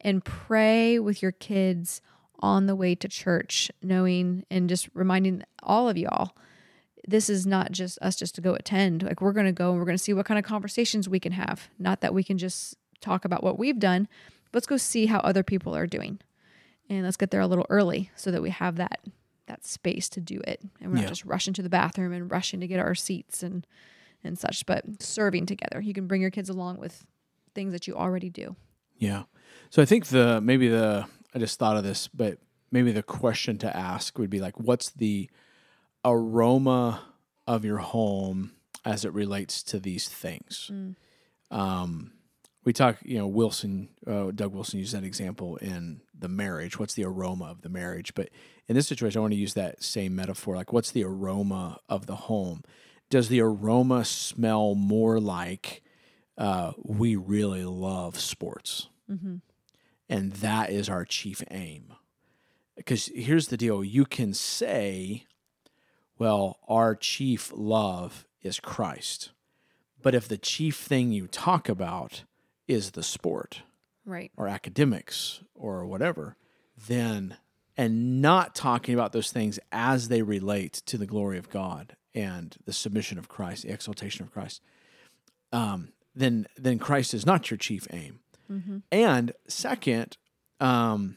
and 0.00 0.24
pray 0.24 0.98
with 0.98 1.20
your 1.20 1.32
kids 1.32 2.00
on 2.40 2.66
the 2.66 2.74
way 2.74 2.94
to 2.94 3.06
church, 3.06 3.70
knowing 3.82 4.46
and 4.50 4.66
just 4.66 4.88
reminding 4.94 5.44
all 5.62 5.90
of 5.90 5.98
y'all 5.98 6.32
this 7.08 7.30
is 7.30 7.46
not 7.46 7.72
just 7.72 7.98
us 8.00 8.14
just 8.16 8.34
to 8.34 8.40
go 8.40 8.54
attend. 8.54 9.02
Like 9.02 9.20
we're 9.20 9.32
going 9.32 9.46
to 9.46 9.52
go 9.52 9.70
and 9.70 9.78
we're 9.78 9.86
going 9.86 9.96
to 9.96 10.02
see 10.02 10.12
what 10.12 10.26
kind 10.26 10.38
of 10.38 10.44
conversations 10.44 11.08
we 11.08 11.18
can 11.18 11.32
have. 11.32 11.68
Not 11.78 12.02
that 12.02 12.14
we 12.14 12.22
can 12.22 12.38
just 12.38 12.76
talk 13.00 13.24
about 13.24 13.42
what 13.42 13.58
we've 13.58 13.78
done. 13.78 14.08
Let's 14.52 14.66
go 14.66 14.76
see 14.76 15.06
how 15.06 15.18
other 15.20 15.42
people 15.42 15.74
are 15.76 15.86
doing. 15.86 16.18
And 16.88 17.04
let's 17.04 17.16
get 17.16 17.30
there 17.30 17.40
a 17.40 17.46
little 17.46 17.66
early 17.70 18.10
so 18.16 18.30
that 18.30 18.42
we 18.42 18.50
have 18.50 18.76
that 18.76 19.00
that 19.46 19.64
space 19.64 20.08
to 20.10 20.20
do 20.20 20.40
it. 20.46 20.60
And 20.80 20.90
we're 20.92 20.98
Yeah. 20.98 21.02
not 21.04 21.08
just 21.08 21.24
rushing 21.24 21.52
to 21.54 21.62
the 21.62 21.68
bathroom 21.68 22.12
and 22.12 22.30
rushing 22.30 22.60
to 22.60 22.68
get 22.68 22.78
our 22.80 22.94
seats 22.94 23.42
and 23.42 23.66
and 24.22 24.38
such. 24.38 24.66
But 24.66 25.02
serving 25.02 25.46
together, 25.46 25.80
you 25.80 25.92
can 25.94 26.06
bring 26.06 26.20
your 26.20 26.30
kids 26.30 26.48
along 26.48 26.78
with 26.78 27.04
things 27.54 27.72
that 27.72 27.86
you 27.88 27.94
already 27.96 28.28
do. 28.30 28.54
Yeah. 28.98 29.24
So 29.70 29.80
I 29.82 29.86
think 29.86 30.06
the 30.06 30.40
maybe 30.40 30.68
the 30.68 31.06
I 31.34 31.38
just 31.38 31.58
thought 31.58 31.76
of 31.76 31.84
this, 31.84 32.06
but 32.08 32.38
maybe 32.70 32.92
the 32.92 33.02
question 33.02 33.56
to 33.58 33.76
ask 33.76 34.18
would 34.18 34.30
be 34.30 34.40
like, 34.40 34.58
what's 34.60 34.90
the 34.90 35.28
aroma 36.04 37.02
of 37.46 37.64
your 37.64 37.78
home 37.78 38.52
as 38.84 39.04
it 39.04 39.12
relates 39.12 39.62
to 39.64 39.78
these 39.80 40.08
things? 40.08 40.70
Um, 41.50 42.12
we 42.64 42.72
talk, 42.72 42.98
you 43.02 43.18
know, 43.18 43.26
Wilson, 43.26 43.88
uh, 44.06 44.30
Doug 44.32 44.52
Wilson 44.52 44.78
used 44.78 44.94
that 44.94 45.04
example 45.04 45.56
in 45.56 46.02
the 46.16 46.28
marriage. 46.28 46.78
What's 46.78 46.94
the 46.94 47.04
aroma 47.04 47.46
of 47.46 47.62
the 47.62 47.68
marriage? 47.70 48.14
But 48.14 48.28
in 48.68 48.74
this 48.74 48.86
situation, 48.86 49.18
I 49.18 49.22
want 49.22 49.32
to 49.32 49.40
use 49.40 49.54
that 49.54 49.82
same 49.82 50.14
metaphor. 50.14 50.56
Like, 50.56 50.72
what's 50.72 50.90
the 50.90 51.04
aroma 51.04 51.78
of 51.88 52.06
the 52.06 52.16
home? 52.16 52.62
Does 53.08 53.28
the 53.28 53.40
aroma 53.40 54.04
smell 54.04 54.74
more 54.74 55.18
like 55.18 55.82
uh, 56.36 56.72
we 56.82 57.16
really 57.16 57.64
love 57.64 58.20
sports? 58.20 58.88
And 60.08 60.32
that 60.34 60.70
is 60.70 60.88
our 60.88 61.04
chief 61.04 61.42
aim. 61.50 61.94
Because 62.76 63.06
here's 63.14 63.48
the 63.48 63.56
deal 63.56 63.82
you 63.82 64.04
can 64.04 64.34
say, 64.34 65.24
well, 66.18 66.58
our 66.68 66.94
chief 66.94 67.52
love 67.54 68.26
is 68.42 68.60
Christ. 68.60 69.30
But 70.02 70.14
if 70.14 70.28
the 70.28 70.38
chief 70.38 70.76
thing 70.76 71.10
you 71.12 71.26
talk 71.26 71.68
about 71.68 72.24
is 72.70 72.92
the 72.92 73.02
sport 73.02 73.62
Right. 74.06 74.30
or 74.36 74.48
academics 74.48 75.42
or 75.54 75.84
whatever, 75.86 76.36
then, 76.88 77.36
and 77.76 78.20
not 78.22 78.54
talking 78.54 78.94
about 78.94 79.12
those 79.12 79.30
things 79.30 79.58
as 79.72 80.08
they 80.08 80.22
relate 80.22 80.74
to 80.86 80.96
the 80.98 81.06
glory 81.06 81.38
of 81.38 81.50
God 81.50 81.96
and 82.14 82.56
the 82.64 82.72
submission 82.72 83.18
of 83.18 83.28
Christ, 83.28 83.62
the 83.64 83.72
exaltation 83.72 84.24
of 84.24 84.32
Christ, 84.32 84.62
um, 85.52 85.92
then, 86.14 86.46
then 86.56 86.78
Christ 86.78 87.14
is 87.14 87.24
not 87.26 87.50
your 87.50 87.58
chief 87.58 87.86
aim. 87.92 88.20
And 88.90 89.30
second, 89.46 90.16
um, 90.58 91.16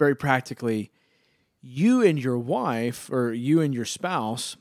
very 0.00 0.16
practically, 0.16 0.90
you 1.62 2.02
and 2.02 2.18
your 2.18 2.38
wife 2.38 3.08
or 3.10 3.32
you 3.32 3.60
and 3.60 3.72
your 3.72 3.84
spouse 3.84 4.56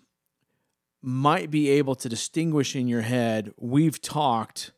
might 1.01 1.49
be 1.49 1.69
able 1.69 1.95
to 1.95 2.07
distinguish 2.07 2.75
in 2.75 2.87
your 2.87 3.01
head 3.01 3.53
we've 3.57 3.99
talked 4.01 4.71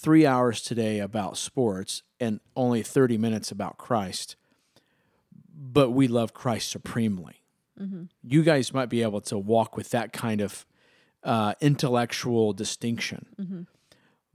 three 0.00 0.24
hours 0.24 0.62
today 0.62 0.98
about 0.98 1.36
sports 1.36 2.02
and 2.18 2.40
only 2.56 2.82
30 2.82 3.18
minutes 3.18 3.50
about 3.50 3.76
Christ, 3.76 4.36
but 5.54 5.90
we 5.90 6.08
love 6.08 6.32
Christ 6.32 6.70
supremely. 6.70 7.42
Mm-hmm. 7.78 8.04
You 8.22 8.42
guys 8.42 8.72
might 8.72 8.88
be 8.88 9.02
able 9.02 9.20
to 9.22 9.38
walk 9.38 9.76
with 9.76 9.90
that 9.90 10.12
kind 10.12 10.40
of 10.40 10.64
uh, 11.22 11.54
intellectual 11.60 12.52
distinction. 12.52 13.26
Mm-hmm. 13.38 13.62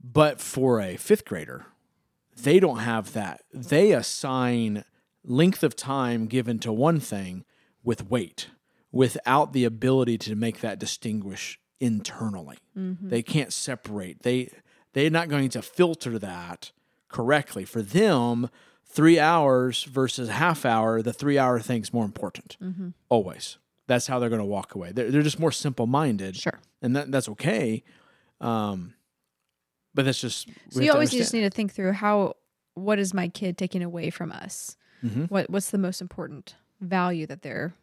But 0.02 0.40
for 0.40 0.80
a 0.80 0.96
fifth 0.96 1.24
grader, 1.24 1.66
they 2.36 2.60
don't 2.60 2.78
have 2.78 3.12
that. 3.14 3.42
They 3.52 3.92
assign 3.92 4.84
length 5.24 5.64
of 5.64 5.74
time 5.74 6.26
given 6.26 6.60
to 6.60 6.72
one 6.72 7.00
thing 7.00 7.44
with 7.82 8.08
weight 8.08 8.48
without 8.92 9.52
the 9.52 9.64
ability 9.64 10.16
to 10.18 10.36
make 10.36 10.60
that 10.60 10.78
distinguish 10.78 11.58
internally. 11.80 12.58
Mm-hmm. 12.78 13.08
They 13.08 13.22
can't 13.22 13.52
separate. 13.52 14.22
They 14.22 14.50
they're 14.96 15.10
not 15.10 15.28
going 15.28 15.50
to 15.50 15.60
filter 15.60 16.18
that 16.18 16.72
correctly. 17.08 17.66
For 17.66 17.82
them, 17.82 18.48
three 18.86 19.18
hours 19.18 19.84
versus 19.84 20.30
half 20.30 20.64
hour, 20.64 21.02
the 21.02 21.12
three 21.12 21.38
hour 21.38 21.60
thing's 21.60 21.92
more 21.92 22.06
important. 22.06 22.56
Always. 23.10 23.58
That's 23.88 24.06
how 24.06 24.18
they're 24.18 24.30
going 24.30 24.40
to 24.40 24.46
walk 24.46 24.74
away. 24.74 24.92
They're, 24.92 25.10
they're 25.10 25.20
just 25.22 25.38
more 25.38 25.52
simple 25.52 25.86
minded. 25.86 26.36
Sure. 26.36 26.58
And 26.80 26.96
that, 26.96 27.12
that's 27.12 27.28
okay. 27.28 27.84
Um, 28.40 28.94
but 29.94 30.06
that's 30.06 30.18
just. 30.20 30.48
So 30.70 30.80
you 30.80 30.90
always 30.92 31.10
just 31.10 31.34
need 31.34 31.42
to 31.42 31.50
think 31.50 31.74
through 31.74 31.92
how 31.92 32.36
what 32.72 32.98
is 32.98 33.12
my 33.12 33.28
kid 33.28 33.58
taking 33.58 33.82
away 33.82 34.08
from 34.08 34.32
us? 34.32 34.78
Mhm. 35.04 35.30
What 35.30 35.50
what's 35.50 35.70
the 35.70 35.78
most 35.78 36.00
important 36.00 36.54
value 36.80 37.26
that 37.26 37.42
they're 37.42 37.74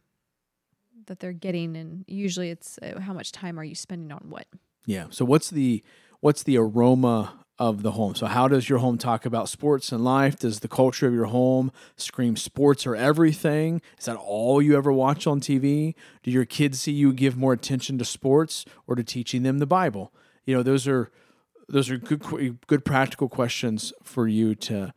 that 1.06 1.20
they're 1.20 1.32
getting 1.32 1.78
and 1.78 2.06
usually 2.08 2.50
it's 2.50 2.80
uh, 2.82 3.00
how 3.00 3.14
much 3.14 3.32
time 3.32 3.60
are 3.60 3.64
you 3.64 3.76
spending 3.76 4.12
on 4.12 4.30
what? 4.30 4.48
Yeah. 4.88 5.06
So 5.12 5.26
what's 5.26 5.52
the 5.52 5.84
what's 6.24 6.44
the 6.44 6.58
aroma 6.58 7.34
of 7.60 7.84
the 7.84 7.92
home? 7.92 8.16
So 8.16 8.28
how 8.28 8.48
does 8.48 8.70
your 8.70 8.80
home 8.80 8.98
talk 8.98 9.26
about 9.26 9.50
sports 9.50 9.92
and 9.92 10.06
life? 10.06 10.40
Does 10.40 10.62
the 10.62 10.70
culture 10.70 11.06
of 11.06 11.14
your 11.14 11.26
home 11.26 11.70
scream 11.98 12.38
sports 12.38 12.88
or 12.88 12.96
everything? 12.96 13.82
Is 14.00 14.06
that 14.06 14.16
all 14.16 14.62
you 14.62 14.78
ever 14.78 14.94
watch 14.94 15.28
on 15.28 15.42
TV? 15.42 15.96
Do 16.24 16.32
your 16.32 16.46
kids 16.46 16.80
see 16.80 16.94
you 16.94 17.12
give 17.12 17.36
more 17.36 17.52
attention 17.52 17.98
to 17.98 18.06
sports 18.06 18.64
or 18.88 18.96
to 18.96 19.04
teaching 19.04 19.44
them 19.44 19.60
the 19.60 19.66
Bible? 19.66 20.14
You 20.46 20.56
know, 20.56 20.64
those 20.64 20.88
are 20.88 21.12
those 21.68 21.90
are 21.90 21.98
good 21.98 22.58
good 22.68 22.86
practical 22.86 23.28
questions 23.28 23.92
for 24.02 24.26
you 24.26 24.56
to 24.56 24.94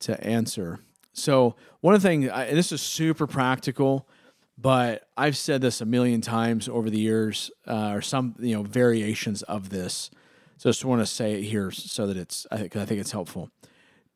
to 0.00 0.22
answer. 0.22 0.80
So 1.14 1.56
one 1.80 1.94
of 1.94 2.02
the 2.02 2.08
things, 2.08 2.28
and 2.28 2.56
this 2.56 2.70
is 2.70 2.82
super 2.82 3.26
practical, 3.26 4.06
but 4.58 5.08
I've 5.16 5.38
said 5.38 5.62
this 5.62 5.80
a 5.80 5.86
million 5.86 6.20
times 6.20 6.68
over 6.68 6.90
the 6.90 7.00
years, 7.00 7.50
uh, 7.66 7.92
or 7.94 8.02
some 8.02 8.34
you 8.38 8.54
know 8.54 8.62
variations 8.62 9.42
of 9.44 9.70
this. 9.70 10.10
So 10.58 10.68
I 10.68 10.72
just 10.72 10.84
want 10.84 11.02
to 11.02 11.06
say 11.06 11.34
it 11.34 11.42
here 11.44 11.70
so 11.70 12.06
that 12.06 12.16
it's 12.16 12.46
I 12.50 12.56
think 12.58 12.76
I 12.76 12.84
think 12.86 13.00
it's 13.00 13.12
helpful. 13.12 13.50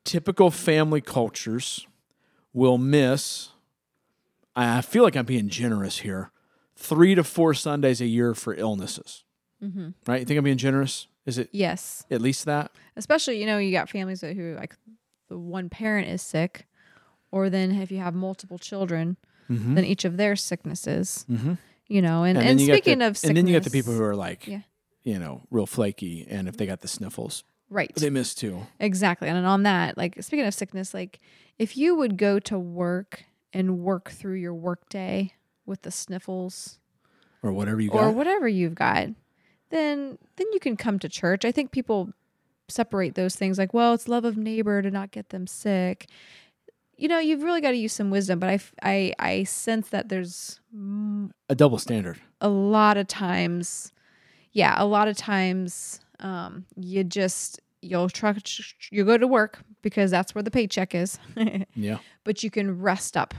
Typical 0.05 0.51
family 0.51 1.01
cultures 1.01 1.86
will 2.53 2.78
miss. 2.78 3.51
I 4.57 4.80
feel 4.80 5.03
like 5.05 5.16
I'm 5.16 5.26
being 5.26 5.49
generous 5.49 5.99
here. 5.99 6.30
Three 6.76 7.14
to 7.14 7.22
four 7.22 7.53
Sundays 7.55 8.01
a 8.01 8.07
year 8.07 8.34
for 8.34 8.55
illnesses. 8.55 9.24
Mm-hmm. 9.62 9.91
Right? 10.07 10.20
You 10.20 10.24
think 10.26 10.38
I'm 10.38 10.45
being 10.45 10.57
generous? 10.57 11.07
Is 11.26 11.36
it 11.38 11.51
Yes. 11.53 12.05
at 12.11 12.22
least 12.22 12.47
that? 12.47 12.72
Especially, 12.97 13.38
you 13.38 13.47
know, 13.47 13.59
you 13.59 13.70
got 13.70 13.91
families 13.91 14.22
who 14.22 14.57
like 14.59 14.74
the 15.28 15.38
one 15.38 15.68
parent 15.68 16.09
is 16.09 16.22
sick 16.22 16.66
or 17.30 17.51
then 17.51 17.70
if 17.72 17.91
you 17.93 17.99
have 17.99 18.14
multiple 18.14 18.59
children, 18.59 19.16
then 19.49 19.84
each 19.84 20.05
of 20.05 20.16
their 20.16 20.34
sicknesses. 20.36 21.26
Mhm. 21.30 21.59
You 21.88 22.03
know, 22.03 22.22
and, 22.24 22.36
then 22.38 22.47
and, 22.47 22.61
speaking 22.61 23.01
the- 23.01 23.09
of 23.09 23.18
sickness, 23.18 23.28
and 23.28 23.36
then 23.36 23.47
you 23.49 23.53
got 23.53 23.64
the 23.64 23.70
people 23.70 23.93
who 23.93 24.03
are 24.03 24.14
like, 24.16 24.47
Yeah. 24.47 24.61
You 25.03 25.18
know, 25.18 25.42
real 25.51 25.66
flaky, 25.66 26.26
and 26.28 26.48
if 26.48 26.57
they 26.57 26.66
got 26.66 26.80
the 26.80 26.88
sniffles, 26.88 27.44
right. 27.68 27.94
they 27.94 28.11
miss 28.11 28.34
too. 28.34 28.66
Exactly. 28.78 29.28
And 29.28 29.46
on 29.46 29.62
that, 29.64 29.96
like 29.96 30.22
speaking 30.22 30.46
of 30.46 30.55
sickness, 30.55 30.92
like 30.94 31.20
if 31.59 31.76
you 31.76 31.94
would 31.94 32.16
go 32.16 32.38
to 32.40 32.59
work 32.59 33.24
and 33.53 33.80
work 33.80 34.11
through 34.11 34.34
your 34.34 34.55
workday 34.55 35.34
with 35.66 35.82
the 35.82 35.90
sniffles 35.90 36.78
or 37.42 37.53
whatever 37.53 37.80
you 37.80 37.90
got. 37.90 38.03
or 38.03 38.11
whatever 38.11 38.48
you've 38.48 38.74
got, 38.74 39.09
then 39.70 40.18
then 40.36 40.46
you 40.53 40.61
can 40.61 40.76
come 40.76 40.98
to 40.98 41.09
church. 41.09 41.44
I 41.44 41.53
think 41.53 41.70
people 41.70 42.12
separate 42.68 43.14
those 43.14 43.36
things 43.36 43.59
like, 43.59 43.74
well, 43.74 43.94
it's 43.94 44.09
love 44.09 44.24
of 44.24 44.36
neighbor 44.36 44.80
to 44.82 44.90
not 44.90 45.11
get 45.11 45.30
them 45.30 45.46
sick. 45.46 46.07
You 46.96 47.09
know, 47.09 47.18
you've 47.18 47.42
really 47.42 47.61
got 47.61 47.70
to 47.70 47.76
use 47.76 47.94
some 47.94 48.11
wisdom, 48.11 48.38
but 48.38 48.51
I, 48.51 48.61
I, 48.82 49.12
I 49.18 49.44
sense 49.44 49.88
that 49.88 50.09
there's 50.09 50.61
a 51.48 51.55
double 51.55 51.78
standard. 51.78 52.20
a 52.40 52.48
lot 52.48 52.96
of 52.98 53.07
times, 53.07 53.90
yeah, 54.53 54.74
a 54.76 54.84
lot 54.86 55.09
of 55.09 55.16
times, 55.16 56.01
um, 56.20 56.64
you 56.76 57.05
just 57.05 57.61
you'll 57.82 58.09
truck 58.11 58.36
you 58.90 59.05
go 59.05 59.16
to 59.16 59.26
work 59.26 59.61
because 59.82 60.11
that's 60.11 60.34
where 60.34 60.42
the 60.42 60.51
paycheck 60.51 60.94
is, 60.94 61.18
Yeah. 61.74 61.98
but 62.24 62.42
you 62.42 62.51
can 62.51 62.80
rest 62.80 63.16
up 63.16 63.32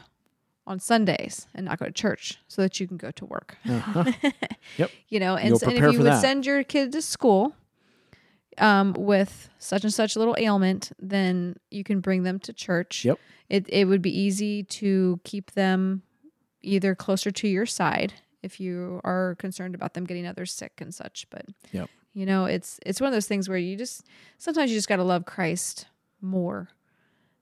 on 0.66 0.80
Sundays 0.80 1.48
and 1.54 1.66
not 1.66 1.80
go 1.80 1.86
to 1.86 1.92
church 1.92 2.40
so 2.48 2.62
that 2.62 2.80
you 2.80 2.88
can 2.88 2.98
go 2.98 3.12
to 3.12 3.26
work. 3.26 3.58
Uh-huh. 3.70 4.12
Yep. 4.78 4.92
You 5.10 5.20
know, 5.20 5.36
and, 5.36 5.50
You'll 5.50 5.60
and 5.70 5.74
if 5.74 5.92
you 5.94 6.00
would 6.00 6.08
that. 6.08 6.22
send 6.22 6.46
your 6.46 6.64
kid 6.64 6.92
to 6.94 7.02
school 7.02 7.54
um, 8.58 8.94
with 8.98 9.50
such 9.60 9.84
and 9.84 9.94
such 9.94 10.16
little 10.16 10.36
ailment, 10.40 10.92
then 11.00 11.56
you 11.72 11.84
can 11.84 12.00
bring 12.00 12.24
them 12.24 12.40
to 12.40 12.54
church. 12.54 13.04
Yep. 13.06 13.20
It 13.50 13.66
it 13.70 13.86
would 13.86 14.02
be 14.02 14.18
easy 14.18 14.64
to 14.64 15.20
keep 15.24 15.52
them 15.52 16.04
either 16.62 16.96
closer 16.96 17.32
to 17.32 17.48
your 17.48 17.66
side 17.66 18.14
if 18.44 18.60
you 18.60 19.02
are 19.04 19.36
concerned 19.40 19.76
about 19.76 19.94
them 19.94 20.06
getting 20.06 20.26
others 20.28 20.52
sick 20.52 20.74
and 20.80 20.94
such. 20.94 21.26
But 21.30 21.46
Yep. 21.72 21.90
you 22.14 22.26
know, 22.26 22.46
it's 22.46 22.80
it's 22.86 23.00
one 23.02 23.08
of 23.08 23.14
those 23.14 23.28
things 23.28 23.48
where 23.50 23.58
you 23.58 23.76
just 23.78 24.06
sometimes 24.38 24.72
you 24.72 24.78
just 24.78 24.88
got 24.90 24.98
to 24.98 25.04
love 25.04 25.26
Christ 25.26 25.88
more, 26.22 26.70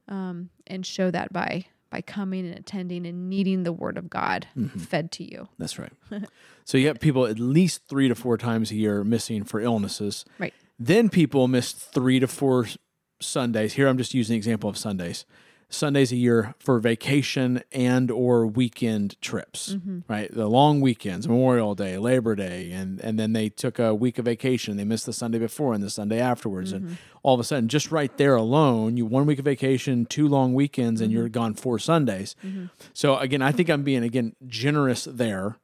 um, 0.08 0.50
and 0.68 0.86
show 0.86 1.12
that 1.12 1.32
by 1.34 1.66
by 1.90 2.02
coming 2.02 2.46
and 2.48 2.56
attending 2.58 3.08
and 3.08 3.30
needing 3.30 3.64
the 3.64 3.74
Word 3.74 3.98
of 3.98 4.10
God 4.10 4.48
Mm-hmm. 4.56 4.78
fed 4.80 5.12
to 5.14 5.24
you. 5.24 5.48
That's 5.58 5.80
right. 5.80 5.92
so 6.66 6.78
you 6.78 6.88
have 6.88 7.00
people 7.00 7.26
at 7.26 7.40
least 7.40 7.82
three 7.90 8.08
to 8.08 8.16
four 8.16 8.38
times 8.38 8.70
a 8.72 8.76
year 8.76 9.04
missing 9.04 9.44
for 9.44 9.60
illnesses. 9.60 10.24
Right. 10.38 10.54
Then 10.78 11.10
people 11.10 11.48
miss 11.48 11.72
three 11.72 12.20
to 12.20 12.28
four 12.28 12.68
Sundays. 13.20 13.74
Here 13.74 13.88
I'm 13.88 13.98
just 13.98 14.14
using 14.14 14.34
the 14.36 14.38
example 14.38 14.70
of 14.70 14.78
Sundays. 14.78 15.26
Sundays 15.72 16.12
a 16.12 16.16
year 16.16 16.56
for 16.58 16.80
vacation 16.80 17.62
and 17.72 18.10
or 18.10 18.48
weekend 18.48 19.22
trips, 19.22 19.78
right? 20.08 20.34
The 20.34 20.48
long 20.48 20.82
weekends, 20.82 21.28
Memorial 21.28 21.76
Day, 21.76 21.98
Labor 22.00 22.36
Day, 22.36 22.72
and 22.72 23.00
and 23.02 23.20
then 23.20 23.34
they 23.34 23.50
took 23.50 23.78
a 23.78 23.94
week 23.94 24.18
of 24.18 24.26
vacation. 24.26 24.78
They 24.78 24.84
missed 24.84 25.06
the 25.06 25.14
Sunday 25.14 25.38
before 25.38 25.74
and 25.74 25.84
the 25.84 25.90
Sunday 25.92 26.20
afterwards, 26.20 26.72
and 26.72 26.98
all 27.22 27.36
of 27.36 27.40
a 27.40 27.44
sudden, 27.44 27.70
just 27.70 27.92
right 27.92 28.16
there 28.18 28.36
alone, 28.36 28.98
you 28.98 29.06
one 29.06 29.28
week 29.28 29.38
of 29.38 29.46
vacation, 29.46 30.06
two 30.08 30.28
long 30.28 30.56
weekends, 30.56 31.02
and 31.02 31.12
you're 31.12 31.30
gone 31.30 31.54
four 31.54 31.78
Sundays. 31.78 32.36
So 32.94 33.18
again, 33.18 33.44
I 33.44 33.52
think 33.52 33.70
I'm 33.70 33.84
being 33.84 34.04
again 34.04 34.36
generous 34.48 35.04
there. 35.06 35.58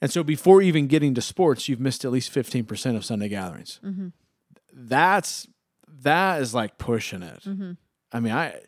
And 0.00 0.10
so 0.10 0.24
before 0.24 0.60
even 0.60 0.86
getting 0.88 1.14
to 1.14 1.22
sports, 1.22 1.68
you've 1.68 1.80
missed 1.80 2.04
at 2.04 2.10
least 2.10 2.34
15% 2.34 2.96
of 2.96 3.04
Sunday 3.04 3.28
gatherings. 3.28 3.80
Mm-hmm. 3.82 4.08
That's 4.72 5.46
that 6.02 6.42
is 6.42 6.54
like 6.54 6.76
pushing 6.76 7.22
it. 7.22 7.42
Mm-hmm. 7.44 7.72
I 8.12 8.20
mean, 8.20 8.32
I 8.32 8.60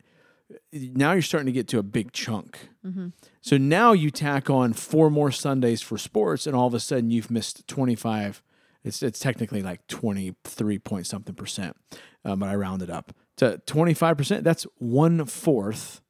now 0.71 1.13
you're 1.13 1.21
starting 1.21 1.47
to 1.47 1.51
get 1.51 1.67
to 1.69 1.79
a 1.79 1.83
big 1.83 2.11
chunk. 2.11 2.69
Mm-hmm. 2.85 3.09
So 3.41 3.57
now 3.57 3.91
you 3.91 4.11
tack 4.11 4.49
on 4.49 4.73
four 4.73 5.09
more 5.09 5.31
Sundays 5.31 5.81
for 5.81 5.97
sports, 5.97 6.47
and 6.47 6.55
all 6.55 6.67
of 6.67 6.73
a 6.73 6.79
sudden 6.79 7.11
you've 7.11 7.31
missed 7.31 7.67
25. 7.67 8.41
It's 8.83 9.03
it's 9.03 9.19
technically 9.19 9.61
like 9.61 9.85
23 9.87 10.79
point 10.79 11.07
something 11.07 11.35
percent, 11.35 11.75
um, 12.23 12.39
but 12.39 12.49
I 12.49 12.55
rounded 12.55 12.89
up 12.89 13.13
to 13.37 13.61
25 13.65 14.17
percent. 14.17 14.43
That's 14.43 14.65
one 14.77 15.25
fourth 15.25 16.01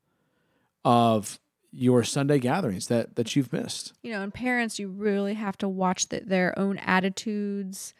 of 0.85 1.39
your 1.71 2.03
Sunday 2.03 2.39
gatherings 2.39 2.88
that 2.88 3.15
that 3.15 3.35
you've 3.35 3.51
missed. 3.51 3.93
You 4.03 4.11
know, 4.11 4.21
and 4.21 4.33
parents, 4.33 4.77
you 4.77 4.89
really 4.89 5.33
have 5.33 5.57
to 5.59 5.67
watch 5.67 6.09
the, 6.09 6.19
their 6.19 6.57
own 6.57 6.77
attitudes 6.77 7.93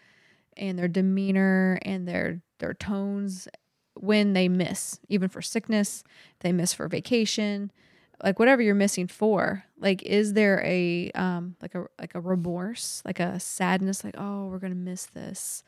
and 0.55 0.77
their 0.77 0.88
demeanor 0.88 1.79
and 1.81 2.07
their 2.07 2.41
their 2.59 2.73
tones 2.73 3.47
when 4.03 4.33
they 4.33 4.47
miss, 4.47 4.99
even 5.09 5.29
for 5.29 5.41
sickness, 5.41 6.03
they 6.39 6.51
miss 6.51 6.73
for 6.73 6.87
vacation, 6.87 7.71
like 8.23 8.39
whatever 8.39 8.61
you're 8.61 8.75
missing 8.75 9.07
for. 9.07 9.63
Like, 9.79 10.03
is 10.03 10.33
there 10.33 10.61
a 10.65 11.11
um 11.11 11.55
like 11.61 11.75
a 11.75 11.85
like 11.99 12.15
a 12.15 12.19
remorse, 12.19 13.01
like 13.05 13.19
a 13.19 13.39
sadness, 13.39 14.03
like 14.03 14.15
oh 14.17 14.47
we're 14.47 14.59
gonna 14.59 14.75
miss 14.75 15.05
this, 15.07 15.63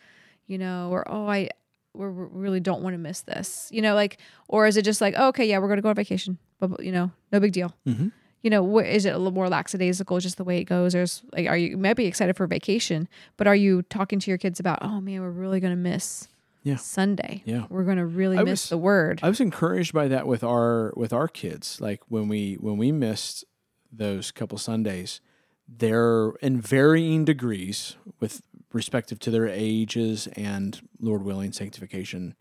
you 0.48 0.58
know, 0.58 0.90
or 0.92 1.10
oh 1.12 1.28
I 1.28 1.50
we 1.94 2.06
really 2.06 2.60
don't 2.60 2.82
want 2.82 2.94
to 2.94 3.00
miss 3.00 3.22
this, 3.22 3.68
you 3.72 3.82
know, 3.82 3.96
like, 3.96 4.20
or 4.48 4.68
is 4.68 4.78
it 4.78 4.86
just 4.86 5.02
like 5.02 5.16
oh, 5.18 5.28
okay, 5.30 5.46
yeah, 5.46 5.58
we're 5.60 5.70
gonna 5.70 5.82
go 5.82 5.90
on 5.90 5.96
vacation, 5.96 6.38
but 6.60 6.84
you 6.84 6.92
know, 6.92 7.12
no 7.32 7.40
big 7.40 7.52
deal. 7.52 7.74
Mm-hmm. 7.88 8.10
You 8.42 8.50
know, 8.50 8.64
wh- 8.66 8.86
is 8.86 9.06
it 9.06 9.14
a 9.14 9.18
little 9.18 9.34
more 9.34 9.50
lackadaisical, 9.50 10.20
just 10.20 10.38
the 10.38 10.46
way 10.46 10.60
it 10.60 10.64
goes? 10.64 10.94
There's 10.94 11.24
like, 11.34 11.48
are 11.48 11.58
you, 11.58 11.76
maybe 11.76 12.06
excited 12.06 12.38
for 12.38 12.48
vacation, 12.48 13.10
but 13.36 13.48
are 13.48 13.56
you 13.56 13.82
talking 13.82 14.18
to 14.20 14.32
your 14.32 14.38
kids 14.38 14.62
about, 14.62 14.80
oh 14.82 15.02
man, 15.02 15.20
we're 15.20 15.30
really 15.30 15.60
gonna 15.60 15.76
miss 15.76 16.30
Yeah. 16.64 16.76
Sunday. 16.76 17.42
Yeah. 17.46 17.66
We're 17.70 17.84
gonna 17.86 18.06
really 18.06 18.38
I 18.38 18.44
miss 18.44 18.64
was- 18.66 18.70
the 18.70 18.78
word. 18.78 19.20
I 19.24 19.30
was 19.30 19.40
encouraged 19.40 19.94
by 19.94 20.08
that 20.10 20.28
with 20.28 20.44
our 20.44 20.94
with 20.96 21.14
our 21.14 21.28
kids. 21.28 21.80
Like 21.82 22.02
when 22.10 22.28
we 22.28 22.56
when 22.56 22.78
we 22.78 22.92
missed 22.92 23.46
those 23.92 24.32
couple 24.32 24.58
Sundays, 24.58 25.22
they're 25.68 26.32
in 26.42 26.60
varying 26.62 27.26
degrees 27.26 27.96
with 28.20 28.42
respective 28.74 29.20
to 29.20 29.32
their 29.32 29.48
ages 29.48 30.28
and 30.36 30.80
Lord 31.00 31.24
willing 31.24 31.52
sanctification 31.54 32.36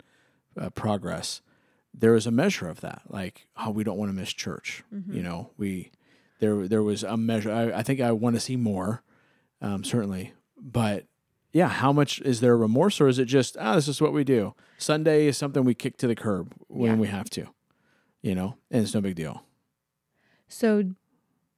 uh, 0.59 0.69
progress. 0.69 1.41
There 1.93 2.11
was 2.11 2.27
a 2.27 2.31
measure 2.31 2.67
of 2.69 2.81
that, 2.81 3.01
like 3.09 3.47
oh, 3.57 3.71
we 3.71 3.83
don't 3.83 3.97
want 3.97 4.09
to 4.11 4.15
miss 4.15 4.31
church. 4.33 4.83
You 5.09 5.23
know, 5.23 5.49
we 5.57 5.91
there 6.39 6.67
there 6.67 6.83
was 6.83 7.03
a 7.03 7.17
measure. 7.17 7.51
I, 7.51 7.79
I 7.79 7.83
think 7.83 7.99
I 7.99 8.11
want 8.11 8.35
to 8.35 8.39
see 8.39 8.55
more, 8.57 9.01
um, 9.61 9.83
certainly, 9.83 10.33
but 10.61 11.05
yeah, 11.51 11.67
how 11.67 11.91
much 11.91 12.21
is 12.21 12.39
there 12.41 12.55
remorse, 12.57 13.01
or 13.01 13.07
is 13.07 13.19
it 13.19 13.25
just 13.25 13.57
ah, 13.59 13.75
this 13.75 13.87
is 13.87 14.01
what 14.01 14.13
we 14.13 14.23
do? 14.23 14.53
Sunday 14.77 15.27
is 15.27 15.37
something 15.37 15.63
we 15.63 15.73
kick 15.73 15.97
to 15.97 16.07
the 16.07 16.15
curb 16.15 16.53
when 16.67 16.91
Yeah. 16.91 16.97
we 16.97 17.07
have 17.07 17.29
to, 17.31 17.47
you 18.21 18.35
know, 18.35 18.55
and 18.71 18.83
it's 18.83 18.93
no 18.93 19.01
big 19.01 19.15
deal. 19.15 19.43
So, 20.47 20.83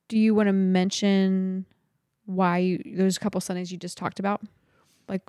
do 0.08 0.18
you 0.18 0.34
want 0.36 0.48
to 0.48 0.54
mention 0.54 1.66
why 2.26 2.58
you, 2.60 2.84
those 2.98 3.18
couple 3.18 3.40
Sundays 3.42 3.72
you 3.72 3.78
just 3.78 3.98
talked 3.98 4.20
about? 4.20 4.42
Like, 5.08 5.22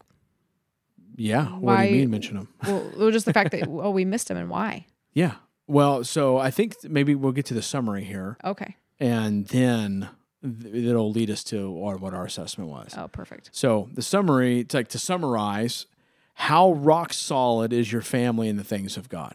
Yeah, 1.17 1.45
what 1.47 1.59
do 1.61 1.67
Why- 1.67 1.85
you 1.85 1.97
mean 2.01 2.11
mention 2.11 2.37
them? 2.37 2.49
well, 2.67 2.93
well, 2.97 3.11
just 3.11 3.27
the 3.27 3.33
fact 3.33 3.51
that 3.53 3.67
oh 3.69 3.91
we 3.91 4.05
missed 4.05 4.29
them 4.29 4.37
and 4.37 4.49
why? 4.49 4.87
Yeah, 5.13 5.35
well, 5.67 6.05
so 6.05 6.39
I 6.39 6.51
think 6.51 6.77
maybe 6.85 7.15
we'll 7.15 7.33
get 7.33 7.47
to 7.47 7.55
the 7.55 7.63
summary 7.63 8.05
here, 8.05 8.37
Okay. 8.45 8.77
and 8.99 9.47
then 9.49 10.09
th- 10.43 10.75
it'll 10.75 11.11
lead 11.11 11.31
us 11.31 11.45
to 11.45 11.83
our, 11.85 11.97
what 11.97 12.15
our 12.15 12.25
assessment 12.25 12.71
was. 12.71 12.95
Oh, 12.97 13.09
perfect. 13.09 13.51
So 13.53 13.89
the 13.93 14.03
summary, 14.03 14.61
it's 14.61 14.75
like 14.75 14.89
to 14.89 14.99
summarize, 14.99 15.87
how 16.35 16.73
rock 16.73 17.13
solid 17.13 17.73
is 17.73 17.93
your 17.93 18.03
family 18.03 18.49
in 18.49 18.57
the 18.57 18.65
things 18.65 18.97
of 18.97 19.09
God? 19.09 19.35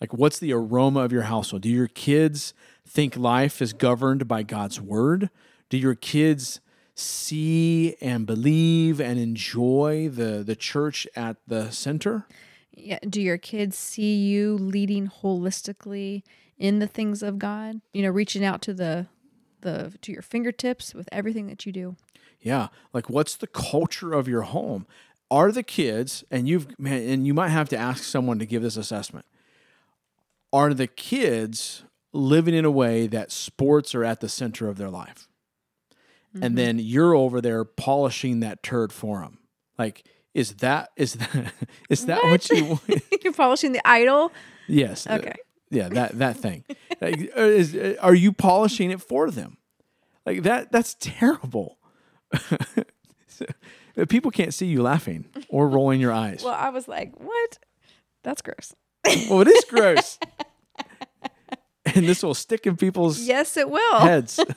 Like, 0.00 0.12
what's 0.12 0.38
the 0.38 0.52
aroma 0.52 1.00
of 1.00 1.12
your 1.12 1.22
household? 1.22 1.62
Do 1.62 1.70
your 1.70 1.88
kids 1.88 2.52
think 2.86 3.16
life 3.16 3.62
is 3.62 3.72
governed 3.72 4.28
by 4.28 4.42
God's 4.42 4.80
word? 4.80 5.30
Do 5.70 5.78
your 5.78 5.94
kids 5.94 6.60
see 6.94 7.96
and 8.00 8.26
believe 8.26 9.00
and 9.00 9.18
enjoy 9.18 10.08
the 10.08 10.44
the 10.44 10.54
church 10.54 11.06
at 11.16 11.36
the 11.46 11.70
center? 11.70 12.26
Yeah. 12.72 12.98
Do 13.08 13.20
your 13.20 13.38
kids 13.38 13.76
see 13.76 14.16
you 14.16 14.56
leading 14.58 15.08
holistically 15.08 16.22
in 16.58 16.80
the 16.80 16.86
things 16.86 17.22
of 17.22 17.38
God? 17.38 17.80
You 17.92 18.02
know, 18.02 18.10
reaching 18.10 18.44
out 18.44 18.60
to 18.62 18.74
the 18.74 19.06
the 19.64 19.92
to 20.02 20.12
your 20.12 20.22
fingertips 20.22 20.94
with 20.94 21.08
everything 21.10 21.48
that 21.48 21.66
you 21.66 21.72
do. 21.72 21.96
Yeah, 22.40 22.68
like 22.92 23.10
what's 23.10 23.34
the 23.34 23.46
culture 23.48 24.12
of 24.12 24.28
your 24.28 24.42
home? 24.42 24.86
Are 25.30 25.50
the 25.50 25.62
kids 25.62 26.22
and 26.30 26.48
you've 26.48 26.78
man, 26.78 27.02
and 27.08 27.26
you 27.26 27.34
might 27.34 27.48
have 27.48 27.68
to 27.70 27.76
ask 27.76 28.04
someone 28.04 28.38
to 28.38 28.46
give 28.46 28.62
this 28.62 28.76
assessment. 28.76 29.26
Are 30.52 30.72
the 30.72 30.86
kids 30.86 31.82
living 32.12 32.54
in 32.54 32.64
a 32.64 32.70
way 32.70 33.08
that 33.08 33.32
sports 33.32 33.94
are 33.94 34.04
at 34.04 34.20
the 34.20 34.28
center 34.28 34.68
of 34.68 34.78
their 34.78 34.90
life? 34.90 35.26
And 36.34 36.42
mm-hmm. 36.42 36.54
then 36.54 36.78
you're 36.78 37.14
over 37.14 37.40
there 37.40 37.64
polishing 37.64 38.40
that 38.40 38.62
turd 38.62 38.92
for 38.92 39.20
them. 39.20 39.38
Like 39.78 40.04
is 40.34 40.54
that 40.54 40.90
is 40.96 41.14
that 41.14 41.52
is 41.88 42.06
that 42.06 42.22
what, 42.24 42.48
you 42.50 42.64
want? 42.88 43.02
You're 43.22 43.32
polishing 43.32 43.72
the 43.72 43.80
idol. 43.84 44.32
yes. 44.66 45.06
Okay. 45.06 45.34
Yeah, 45.74 45.88
that 45.90 46.18
that 46.18 46.36
thing. 46.36 46.64
Like, 47.00 47.30
uh, 47.36 47.40
is, 47.42 47.74
uh, 47.74 47.96
are 48.00 48.14
you 48.14 48.32
polishing 48.32 48.90
it 48.90 49.00
for 49.02 49.30
them? 49.30 49.58
Like 50.26 50.42
that 50.44 50.72
that's 50.72 50.96
terrible. 51.00 51.78
So, 53.26 53.46
People 54.08 54.30
can't 54.30 54.54
see 54.54 54.66
you 54.66 54.80
laughing 54.82 55.24
or 55.48 55.68
rolling 55.68 56.00
your 56.00 56.12
eyes. 56.12 56.42
Well, 56.44 56.54
I 56.54 56.70
was 56.70 56.86
like, 56.88 57.12
what? 57.18 57.58
That's 58.22 58.42
gross. 58.42 58.74
Well, 59.28 59.40
it 59.42 59.48
is 59.48 59.64
gross. 59.68 60.18
and 61.84 62.06
this 62.08 62.22
will 62.22 62.34
stick 62.34 62.66
in 62.66 62.76
people's 62.76 63.20
Yes, 63.20 63.56
it 63.56 63.68
will. 63.70 63.98
heads. 64.00 64.38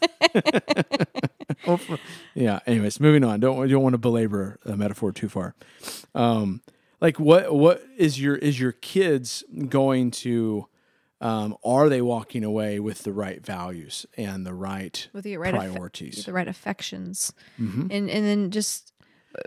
Yeah. 2.35 2.59
Anyways, 2.67 2.99
moving 2.99 3.23
on. 3.23 3.39
Don't 3.39 3.57
you 3.67 3.73
don't 3.75 3.83
want 3.83 3.93
to 3.93 3.97
belabor 3.97 4.59
the 4.63 4.77
metaphor 4.77 5.11
too 5.11 5.27
far. 5.29 5.55
Um, 6.13 6.61
like 7.01 7.19
what 7.19 7.53
what 7.53 7.83
is 7.97 8.19
your 8.21 8.35
is 8.35 8.59
your 8.59 8.71
kids 8.73 9.43
going 9.69 10.11
to? 10.11 10.67
Um, 11.19 11.57
are 11.63 11.89
they 11.89 12.01
walking 12.01 12.43
away 12.43 12.79
with 12.79 13.03
the 13.03 13.11
right 13.11 13.43
values 13.43 14.05
and 14.17 14.45
the 14.45 14.53
right 14.53 15.07
With 15.13 15.23
the 15.23 15.37
right 15.37 15.53
priorities? 15.53 16.25
the 16.25 16.33
right 16.33 16.47
affections, 16.47 17.33
Mhm. 17.59 17.81
and 17.91 18.09
and 18.09 18.25
then 18.25 18.51
just 18.51 18.93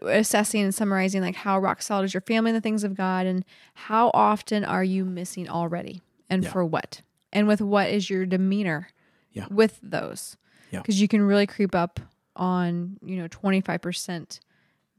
assessing 0.03 0.63
and 0.63 0.75
summarizing 0.75 1.21
like 1.23 1.35
how 1.37 1.59
rock 1.59 1.83
solid 1.83 2.05
is 2.05 2.15
your 2.15 2.21
family 2.23 2.51
in 2.51 2.55
the 2.55 2.61
things 2.61 2.85
of 2.85 2.95
God, 2.97 3.27
and 3.27 3.45
how 3.75 4.11
often 4.15 4.65
are 4.65 4.85
you 4.85 5.05
missing 5.05 5.49
already, 5.49 6.03
and 6.29 6.43
Yeah. 6.45 6.51
for 6.51 6.65
what, 6.65 7.03
and 7.33 7.47
with 7.47 7.61
what 7.61 7.89
is 7.91 8.11
your 8.11 8.27
demeanor, 8.27 8.89
Yeah. 9.33 9.47
with 9.51 9.79
those, 9.83 10.37
Yeah. 10.73 10.81
because 10.81 11.01
you 11.01 11.07
can 11.09 11.23
really 11.23 11.47
creep 11.47 11.75
up 11.75 12.01
on 12.35 12.99
you 13.03 13.17
know 13.17 13.29
twenty 13.29 13.61
five 13.61 13.81
percent 13.81 14.41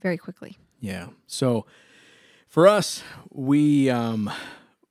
very 0.02 0.18
quickly. 0.18 0.58
Yeah. 0.80 1.08
So 1.28 1.66
for 2.48 2.68
us, 2.68 3.04
we 3.30 3.90
um 3.90 4.32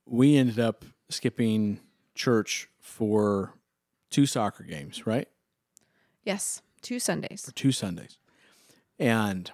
we 0.05 0.35
ended 0.37 0.59
up 0.59 0.85
skipping 1.11 1.79
church 2.15 2.69
for 2.79 3.53
two 4.09 4.25
soccer 4.25 4.63
games, 4.63 5.05
right? 5.07 5.27
Yes, 6.23 6.61
two 6.81 6.99
Sundays. 6.99 7.45
For 7.45 7.51
two 7.51 7.71
Sundays. 7.71 8.17
And 8.99 9.51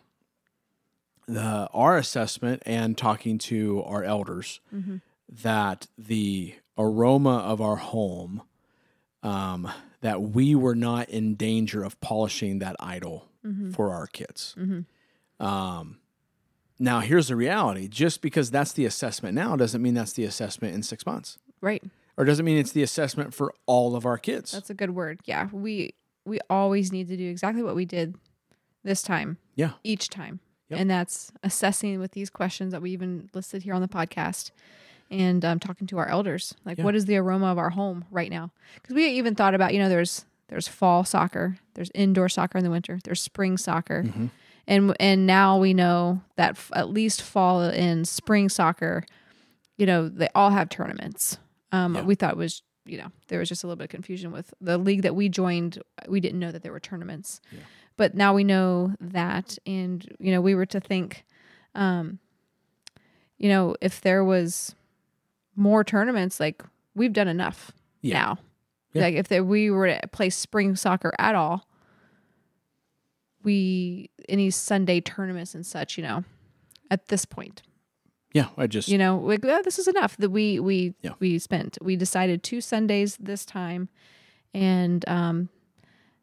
the 1.27 1.67
our 1.73 1.97
assessment 1.97 2.63
and 2.65 2.97
talking 2.97 3.37
to 3.37 3.83
our 3.83 4.03
elders 4.03 4.59
Mm-hmm. 4.73 4.97
that 5.43 5.87
the 5.97 6.55
aroma 6.77 7.37
of 7.39 7.59
our 7.59 7.75
home 7.77 8.43
um 9.23 9.69
that 10.01 10.21
we 10.21 10.53
were 10.55 10.75
not 10.75 11.09
in 11.09 11.35
danger 11.35 11.83
of 11.83 11.99
polishing 12.01 12.59
that 12.59 12.75
idol 12.79 13.25
Mm-hmm. 13.45 13.71
for 13.71 13.93
our 13.93 14.07
kids. 14.07 14.55
Mhm. 14.57 14.85
Um, 15.39 15.99
now, 16.79 16.99
here's 16.99 17.29
the 17.29 17.35
reality: 17.37 17.87
just 17.87 18.21
because 18.21 18.51
that's 18.51 18.73
the 18.73 18.83
assessment 18.85 19.35
now 19.35 19.55
doesn't 19.55 19.81
mean 19.81 19.93
that's 19.93 20.13
the 20.13 20.25
assessment 20.25 20.75
in 20.75 20.83
six 20.83 21.05
months, 21.05 21.37
Right. 21.61 21.83
or 22.17 22.25
doesn't 22.25 22.45
mean 22.45 22.57
it's 22.57 22.71
the 22.71 22.83
assessment 22.83 23.33
for 23.33 23.53
all 23.65 23.95
of 23.95 24.05
our 24.05 24.17
kids. 24.17 24.51
That's 24.51 24.69
a 24.69 24.73
good 24.73 24.91
word. 24.91 25.19
Yeah, 25.25 25.47
we 25.51 25.93
we 26.25 26.39
always 26.49 26.91
need 26.91 27.07
to 27.07 27.17
do 27.17 27.29
exactly 27.29 27.63
what 27.63 27.75
we 27.75 27.85
did 27.85 28.15
this 28.83 29.01
time. 29.01 29.37
Yeah. 29.55 29.71
Each 29.83 30.09
time. 30.09 30.39
Yep. 30.69 30.79
And 30.81 30.89
that's 30.89 31.31
assessing 31.43 31.99
with 31.99 32.11
these 32.11 32.29
questions 32.29 32.71
that 32.73 32.81
we 32.81 32.91
even 32.91 33.29
listed 33.33 33.63
here 33.63 33.73
on 33.73 33.81
the 33.81 33.87
podcast 33.87 34.51
and 35.09 35.45
um, 35.45 35.59
talking 35.59 35.87
to 35.87 35.97
our 35.97 36.07
elders. 36.09 36.53
Like 36.65 36.77
Yeah. 36.79 36.83
what 36.83 36.95
is 36.95 37.05
the 37.05 37.15
aroma 37.17 37.47
of 37.47 37.57
our 37.57 37.69
home 37.69 38.03
right 38.11 38.29
now? 38.29 38.51
Cuz 38.83 38.93
we 38.93 39.07
even 39.07 39.35
thought 39.35 39.55
about, 39.55 39.73
you 39.73 39.79
know, 39.79 39.87
there's 39.89 40.25
there's 40.49 40.67
fall 40.67 41.03
soccer, 41.05 41.57
there's 41.75 41.91
indoor 41.95 42.27
soccer 42.29 42.57
in 42.57 42.63
the 42.65 42.69
winter, 42.71 42.99
there's 43.05 43.21
spring 43.21 43.57
soccer. 43.57 44.03
Mhm. 44.03 44.29
And 44.67 44.93
and 44.99 45.25
now 45.25 45.57
we 45.57 45.73
know 45.73 46.21
that 46.35 46.51
f- 46.51 46.71
at 46.75 46.89
least 46.89 47.21
fall 47.21 47.61
and 47.61 48.05
spring 48.07 48.49
soccer, 48.49 49.03
you 49.77 49.85
know, 49.85 50.09
they 50.09 50.27
all 50.35 50.49
have 50.49 50.67
tournaments. 50.67 51.37
Um, 51.71 51.95
Yeah. 51.95 52.01
We 52.03 52.15
thought 52.15 52.31
it 52.31 52.37
was, 52.37 52.61
you 52.85 52.97
know, 52.97 53.11
there 53.27 53.39
was 53.39 53.49
just 53.49 53.63
a 53.63 53.67
little 53.67 53.77
bit 53.77 53.85
of 53.85 53.89
confusion 53.89 54.31
with 54.31 54.53
the 54.61 54.77
league 54.77 55.01
that 55.01 55.15
we 55.15 55.27
joined. 55.29 55.81
We 56.07 56.19
didn't 56.19 56.39
know 56.39 56.51
that 56.51 56.63
there 56.63 56.71
were 56.71 56.79
tournaments. 56.79 57.41
Yeah. 57.51 57.59
but 57.97 58.13
now 58.13 58.33
we 58.33 58.43
know 58.43 58.93
that, 59.01 59.57
and 59.65 60.07
you 60.19 60.31
know, 60.31 60.39
we 60.39 60.53
were 60.55 60.67
to 60.67 60.79
think, 60.79 61.25
um, 61.75 62.19
you 63.39 63.49
know, 63.49 63.75
if 63.81 64.01
there 64.01 64.23
was 64.23 64.75
more 65.55 65.83
tournaments, 65.83 66.39
like 66.39 66.63
we've 66.95 67.13
done 67.13 67.27
enough 67.27 67.71
Yeah. 68.01 68.13
now. 68.19 68.37
Like 68.93 69.15
if 69.15 69.27
there, 69.27 69.43
we 69.43 69.69
were 69.69 69.87
to 69.87 70.07
play 70.11 70.29
spring 70.31 70.75
soccer 70.75 71.11
at 71.19 71.35
all, 71.35 71.67
we 73.43 74.09
any 74.29 74.49
Sunday 74.49 75.01
tournaments 75.01 75.53
and 75.55 75.65
such, 75.65 75.97
you 75.97 76.03
know, 76.03 76.23
at 76.91 77.07
this 77.07 77.25
point, 77.25 77.61
Yeah, 78.33 78.49
I 78.57 78.67
just 78.67 78.87
you 78.89 78.97
know, 78.97 79.17
like 79.17 79.43
oh, 79.45 79.61
this 79.63 79.79
is 79.79 79.87
enough 79.87 80.17
that 80.17 80.29
we 80.29 80.59
we 80.59 80.93
Yeah. 81.01 81.11
we 81.19 81.39
spent. 81.39 81.77
We 81.81 81.95
decided 81.95 82.43
two 82.43 82.61
Sundays 82.61 83.17
this 83.17 83.45
time, 83.45 83.89
and 84.53 85.07
um, 85.07 85.49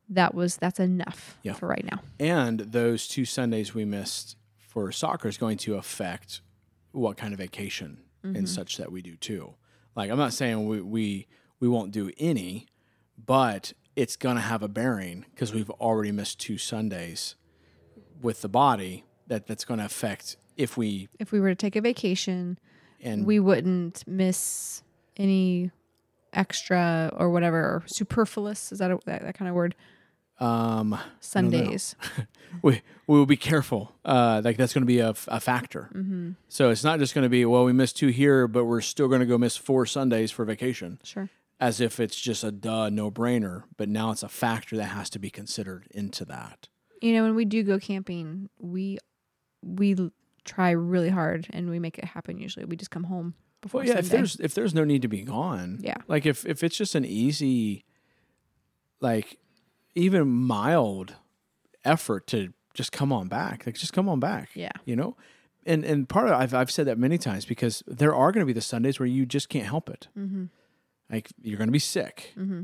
that 0.08 0.34
was 0.34 0.56
that's 0.56 0.78
enough 0.80 1.38
Yeah. 1.42 1.54
for 1.54 1.66
right 1.68 1.84
now. 1.90 2.00
and 2.20 2.60
those 2.60 3.08
two 3.08 3.24
Sundays 3.24 3.74
we 3.74 3.84
missed 3.84 4.36
for 4.58 4.90
soccer 4.92 5.28
is 5.28 5.36
going 5.38 5.56
to 5.58 5.74
affect 5.76 6.40
what 6.92 7.16
kind 7.16 7.32
of 7.32 7.38
vacation 7.38 7.98
Mm-hmm. 8.24 8.36
and 8.36 8.48
such 8.48 8.78
that 8.78 8.90
we 8.90 9.02
do 9.02 9.16
too. 9.16 9.54
Like 9.94 10.10
I'm 10.10 10.16
not 10.18 10.32
saying 10.32 10.66
we 10.66 10.80
we, 10.80 11.26
we 11.60 11.68
won't 11.68 11.90
do 11.92 12.10
any, 12.16 12.66
but 13.22 13.74
it's 13.96 14.16
going 14.16 14.36
to 14.36 14.42
have 14.42 14.62
a 14.62 14.68
bearing 14.68 15.26
because 15.30 15.52
we've 15.52 15.68
already 15.70 16.10
missed 16.10 16.40
two 16.40 16.56
Sundays 16.56 17.34
with 18.22 18.40
the 18.40 18.48
body 18.48 19.04
that 19.26 19.46
that's 19.46 19.64
going 19.66 19.78
to 19.78 19.84
affect 19.84 20.36
if 20.56 20.76
we 20.76 21.08
If 21.18 21.32
we 21.32 21.40
were 21.40 21.48
to 21.48 21.54
take 21.54 21.76
a 21.76 21.80
vacation, 21.80 22.58
and 23.02 23.26
we 23.26 23.40
wouldn't 23.40 24.04
miss 24.06 24.82
any 25.16 25.70
extra 26.32 27.12
or 27.16 27.30
whatever 27.30 27.58
or 27.58 27.84
superfluous 27.86 28.72
is 28.72 28.80
that 28.80 28.90
a, 28.90 28.98
that, 29.06 29.22
that 29.22 29.38
kind 29.38 29.48
of 29.48 29.54
word 29.54 29.76
um 30.40 30.98
sundays 31.20 31.94
we 32.62 32.82
we 33.06 33.18
will 33.18 33.26
be 33.26 33.36
careful. 33.36 33.94
Uh, 34.04 34.40
like 34.44 34.56
that's 34.56 34.72
going 34.72 34.82
to 34.82 34.86
be 34.86 34.98
a, 34.98 35.14
a 35.28 35.38
factor. 35.38 35.90
mm-hmm. 35.94 36.30
So 36.48 36.70
it's 36.70 36.82
not 36.82 36.98
just 36.98 37.14
going 37.14 37.22
to 37.22 37.28
be 37.28 37.44
well 37.44 37.64
we 37.64 37.72
missed 37.72 37.96
two 37.96 38.08
here, 38.08 38.48
but 38.48 38.64
we're 38.64 38.80
still 38.80 39.08
going 39.08 39.20
to 39.20 39.26
go 39.26 39.38
miss 39.38 39.56
four 39.56 39.86
Sundays 39.86 40.30
for 40.30 40.44
vacation. 40.44 40.98
sure 41.04 41.28
as 41.60 41.80
if 41.80 42.00
it's 42.00 42.20
just 42.20 42.42
a 42.42 42.50
duh 42.50 42.88
no 42.90 43.10
brainer, 43.12 43.62
but 43.76 43.88
now 43.88 44.10
it's 44.10 44.24
a 44.24 44.28
factor 44.28 44.76
that 44.76 44.86
has 44.86 45.08
to 45.10 45.20
be 45.20 45.30
considered 45.30 45.86
into 45.92 46.24
that. 46.24 46.68
you 47.00 47.12
know 47.12 47.22
when 47.22 47.34
we 47.36 47.44
do 47.44 47.62
go 47.62 47.78
camping 47.78 48.48
we 48.58 48.98
we 49.62 49.94
try 50.44 50.70
really 50.70 51.08
hard 51.08 51.46
and 51.50 51.70
we 51.70 51.78
make 51.78 51.98
it 51.98 52.04
happen 52.04 52.38
usually 52.38 52.64
we 52.66 52.76
just 52.76 52.90
come 52.90 53.04
home 53.04 53.34
before 53.60 53.80
Well, 53.80 53.88
yeah, 53.88 53.98
if 53.98 54.06
Sunday. 54.06 54.16
there's 54.18 54.36
if 54.40 54.54
there's 54.54 54.74
no 54.74 54.84
need 54.84 55.02
to 55.02 55.08
be 55.08 55.22
gone, 55.22 55.78
Yeah. 55.80 55.96
like 56.06 56.26
if 56.26 56.44
if 56.44 56.62
it's 56.62 56.76
just 56.76 56.94
an 56.94 57.04
easy, 57.04 57.84
like 59.00 59.38
even 59.94 60.28
mild 60.28 61.14
effort 61.84 62.26
to 62.28 62.52
just 62.74 62.92
come 62.92 63.12
on 63.12 63.28
back, 63.28 63.64
like 63.66 63.76
just 63.76 63.92
come 63.92 64.08
on 64.08 64.20
back, 64.20 64.50
yeah 64.54 64.72
you 64.84 64.96
know, 64.96 65.16
and 65.64 65.84
and 65.84 66.08
part 66.08 66.28
of 66.28 66.34
I've 66.34 66.54
I've 66.54 66.70
said 66.70 66.86
that 66.86 66.98
many 66.98 67.18
times 67.18 67.44
because 67.44 67.82
there 67.86 68.14
are 68.14 68.32
going 68.32 68.42
to 68.42 68.46
be 68.46 68.52
the 68.52 68.60
Sundays 68.60 68.98
where 68.98 69.06
you 69.06 69.24
just 69.26 69.48
can't 69.48 69.66
help 69.66 69.88
it, 69.88 70.08
mm-hmm. 70.18 70.44
like 71.10 71.30
you're 71.42 71.58
going 71.58 71.68
to 71.68 71.72
be 71.72 71.78
sick. 71.78 72.32
Mm-hmm. 72.36 72.62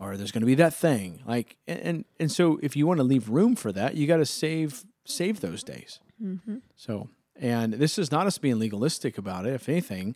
or 0.00 0.16
there's 0.16 0.32
going 0.32 0.40
to 0.40 0.46
be 0.46 0.54
that 0.56 0.74
thing 0.74 1.22
like 1.26 1.56
and 1.68 1.78
and, 1.80 2.04
and 2.18 2.32
so 2.32 2.58
if 2.62 2.74
you 2.76 2.86
want 2.86 2.98
to 2.98 3.04
leave 3.04 3.28
room 3.28 3.54
for 3.54 3.70
that 3.72 3.94
you 3.94 4.06
got 4.06 4.16
to 4.16 4.26
save 4.26 4.84
save 5.04 5.40
those 5.40 5.62
days 5.62 6.00
Mm-hmm. 6.22 6.56
so 6.76 7.08
and 7.36 7.72
this 7.74 7.98
is 7.98 8.12
not 8.12 8.26
us 8.26 8.38
being 8.38 8.58
legalistic 8.58 9.18
about 9.18 9.46
it 9.46 9.54
if 9.54 9.68
anything. 9.68 10.14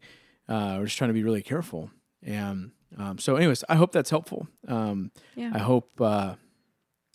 Uh, 0.49 0.77
we're 0.79 0.85
just 0.85 0.97
trying 0.99 1.09
to 1.09 1.15
be 1.15 1.25
really 1.25 1.43
careful. 1.43 1.91
And 2.23 2.71
um, 2.97 3.19
so 3.19 3.37
anyways 3.37 3.65
i 3.69 3.75
hope 3.75 3.93
that's 3.93 4.11
helpful. 4.11 4.47
Um, 4.69 5.11
yeah. 5.35 5.51
I 5.55 5.59
hope 5.59 5.91
uh, 6.01 6.35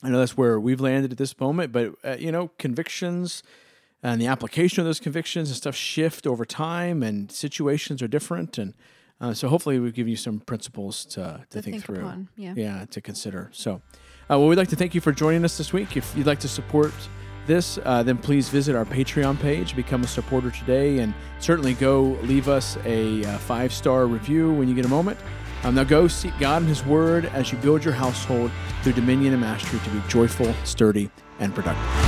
i 0.04 0.10
know 0.10 0.20
that's 0.20 0.36
where 0.36 0.60
we've 0.60 0.82
landed 0.82 1.12
at 1.12 1.18
this 1.18 1.40
moment 1.40 1.72
but 1.72 1.94
uh, 2.04 2.18
you 2.20 2.32
know 2.32 2.50
convictions 2.58 3.44
and 4.04 4.22
the 4.22 4.28
application 4.28 4.82
of 4.82 4.86
those 4.86 5.00
convictions 5.00 5.50
and 5.50 5.58
stuff 5.58 5.76
shift 5.76 6.26
over 6.26 6.46
time 6.46 7.04
and 7.04 7.32
situations 7.32 8.02
are 8.02 8.08
different. 8.08 8.58
And 8.58 8.74
uh, 9.20 9.34
so 9.34 9.48
hopefully 9.48 9.80
we've 9.80 9.94
given 9.94 10.10
you 10.10 10.18
some 10.18 10.40
principles 10.40 11.06
to, 11.06 11.16
to, 11.16 11.46
to 11.52 11.62
think, 11.62 11.76
think 11.76 11.86
through. 11.86 12.00
upon 12.00 12.30
yeah. 12.36 12.54
Yeah, 12.56 12.86
to 12.90 13.02
consider. 13.02 13.50
So, 13.54 13.76
uh, 14.30 14.40
well, 14.40 14.48
we'd 14.48 14.58
like 14.58 14.70
to 14.70 14.76
thank 14.76 14.96
you 14.96 15.02
for 15.02 15.12
joining 15.12 15.46
us 15.46 15.58
this 15.58 15.72
week. 15.72 15.96
If 15.96 16.16
you'd 16.16 16.28
like 16.28 16.40
to 16.40 16.48
support 16.48 16.94
this, 17.46 17.80
uh, 17.84 18.04
then 18.04 18.18
please 18.18 18.50
visit 18.50 18.76
our 18.76 18.86
Patreon 18.86 19.40
page, 19.40 19.76
become 19.76 20.04
a 20.04 20.08
supporter 20.08 20.52
today, 20.52 21.00
and 21.00 21.14
certainly 21.40 21.74
go 21.74 22.18
leave 22.24 22.48
us 22.48 22.78
a 22.86 23.24
uh, 23.26 23.38
five 23.40 23.74
star 23.74 24.08
review 24.08 24.54
when 24.54 24.68
you 24.68 24.76
get 24.76 24.86
a 24.86 24.90
moment. 24.90 25.18
Um, 25.64 25.76
now, 25.76 25.84
go 25.84 26.08
seek 26.08 26.38
God 26.40 26.64
and 26.64 26.70
His 26.70 26.84
Word 26.84 27.26
as 27.26 27.52
you 27.52 27.58
build 27.60 27.84
your 27.84 27.94
household 27.94 28.52
through 28.82 28.94
dominion 28.94 29.34
and 29.34 29.42
mastery 29.42 29.80
to 29.80 29.90
be 29.92 30.02
joyful, 30.08 30.54
sturdy, 30.64 31.12
and 31.40 31.54
productive. 31.54 32.01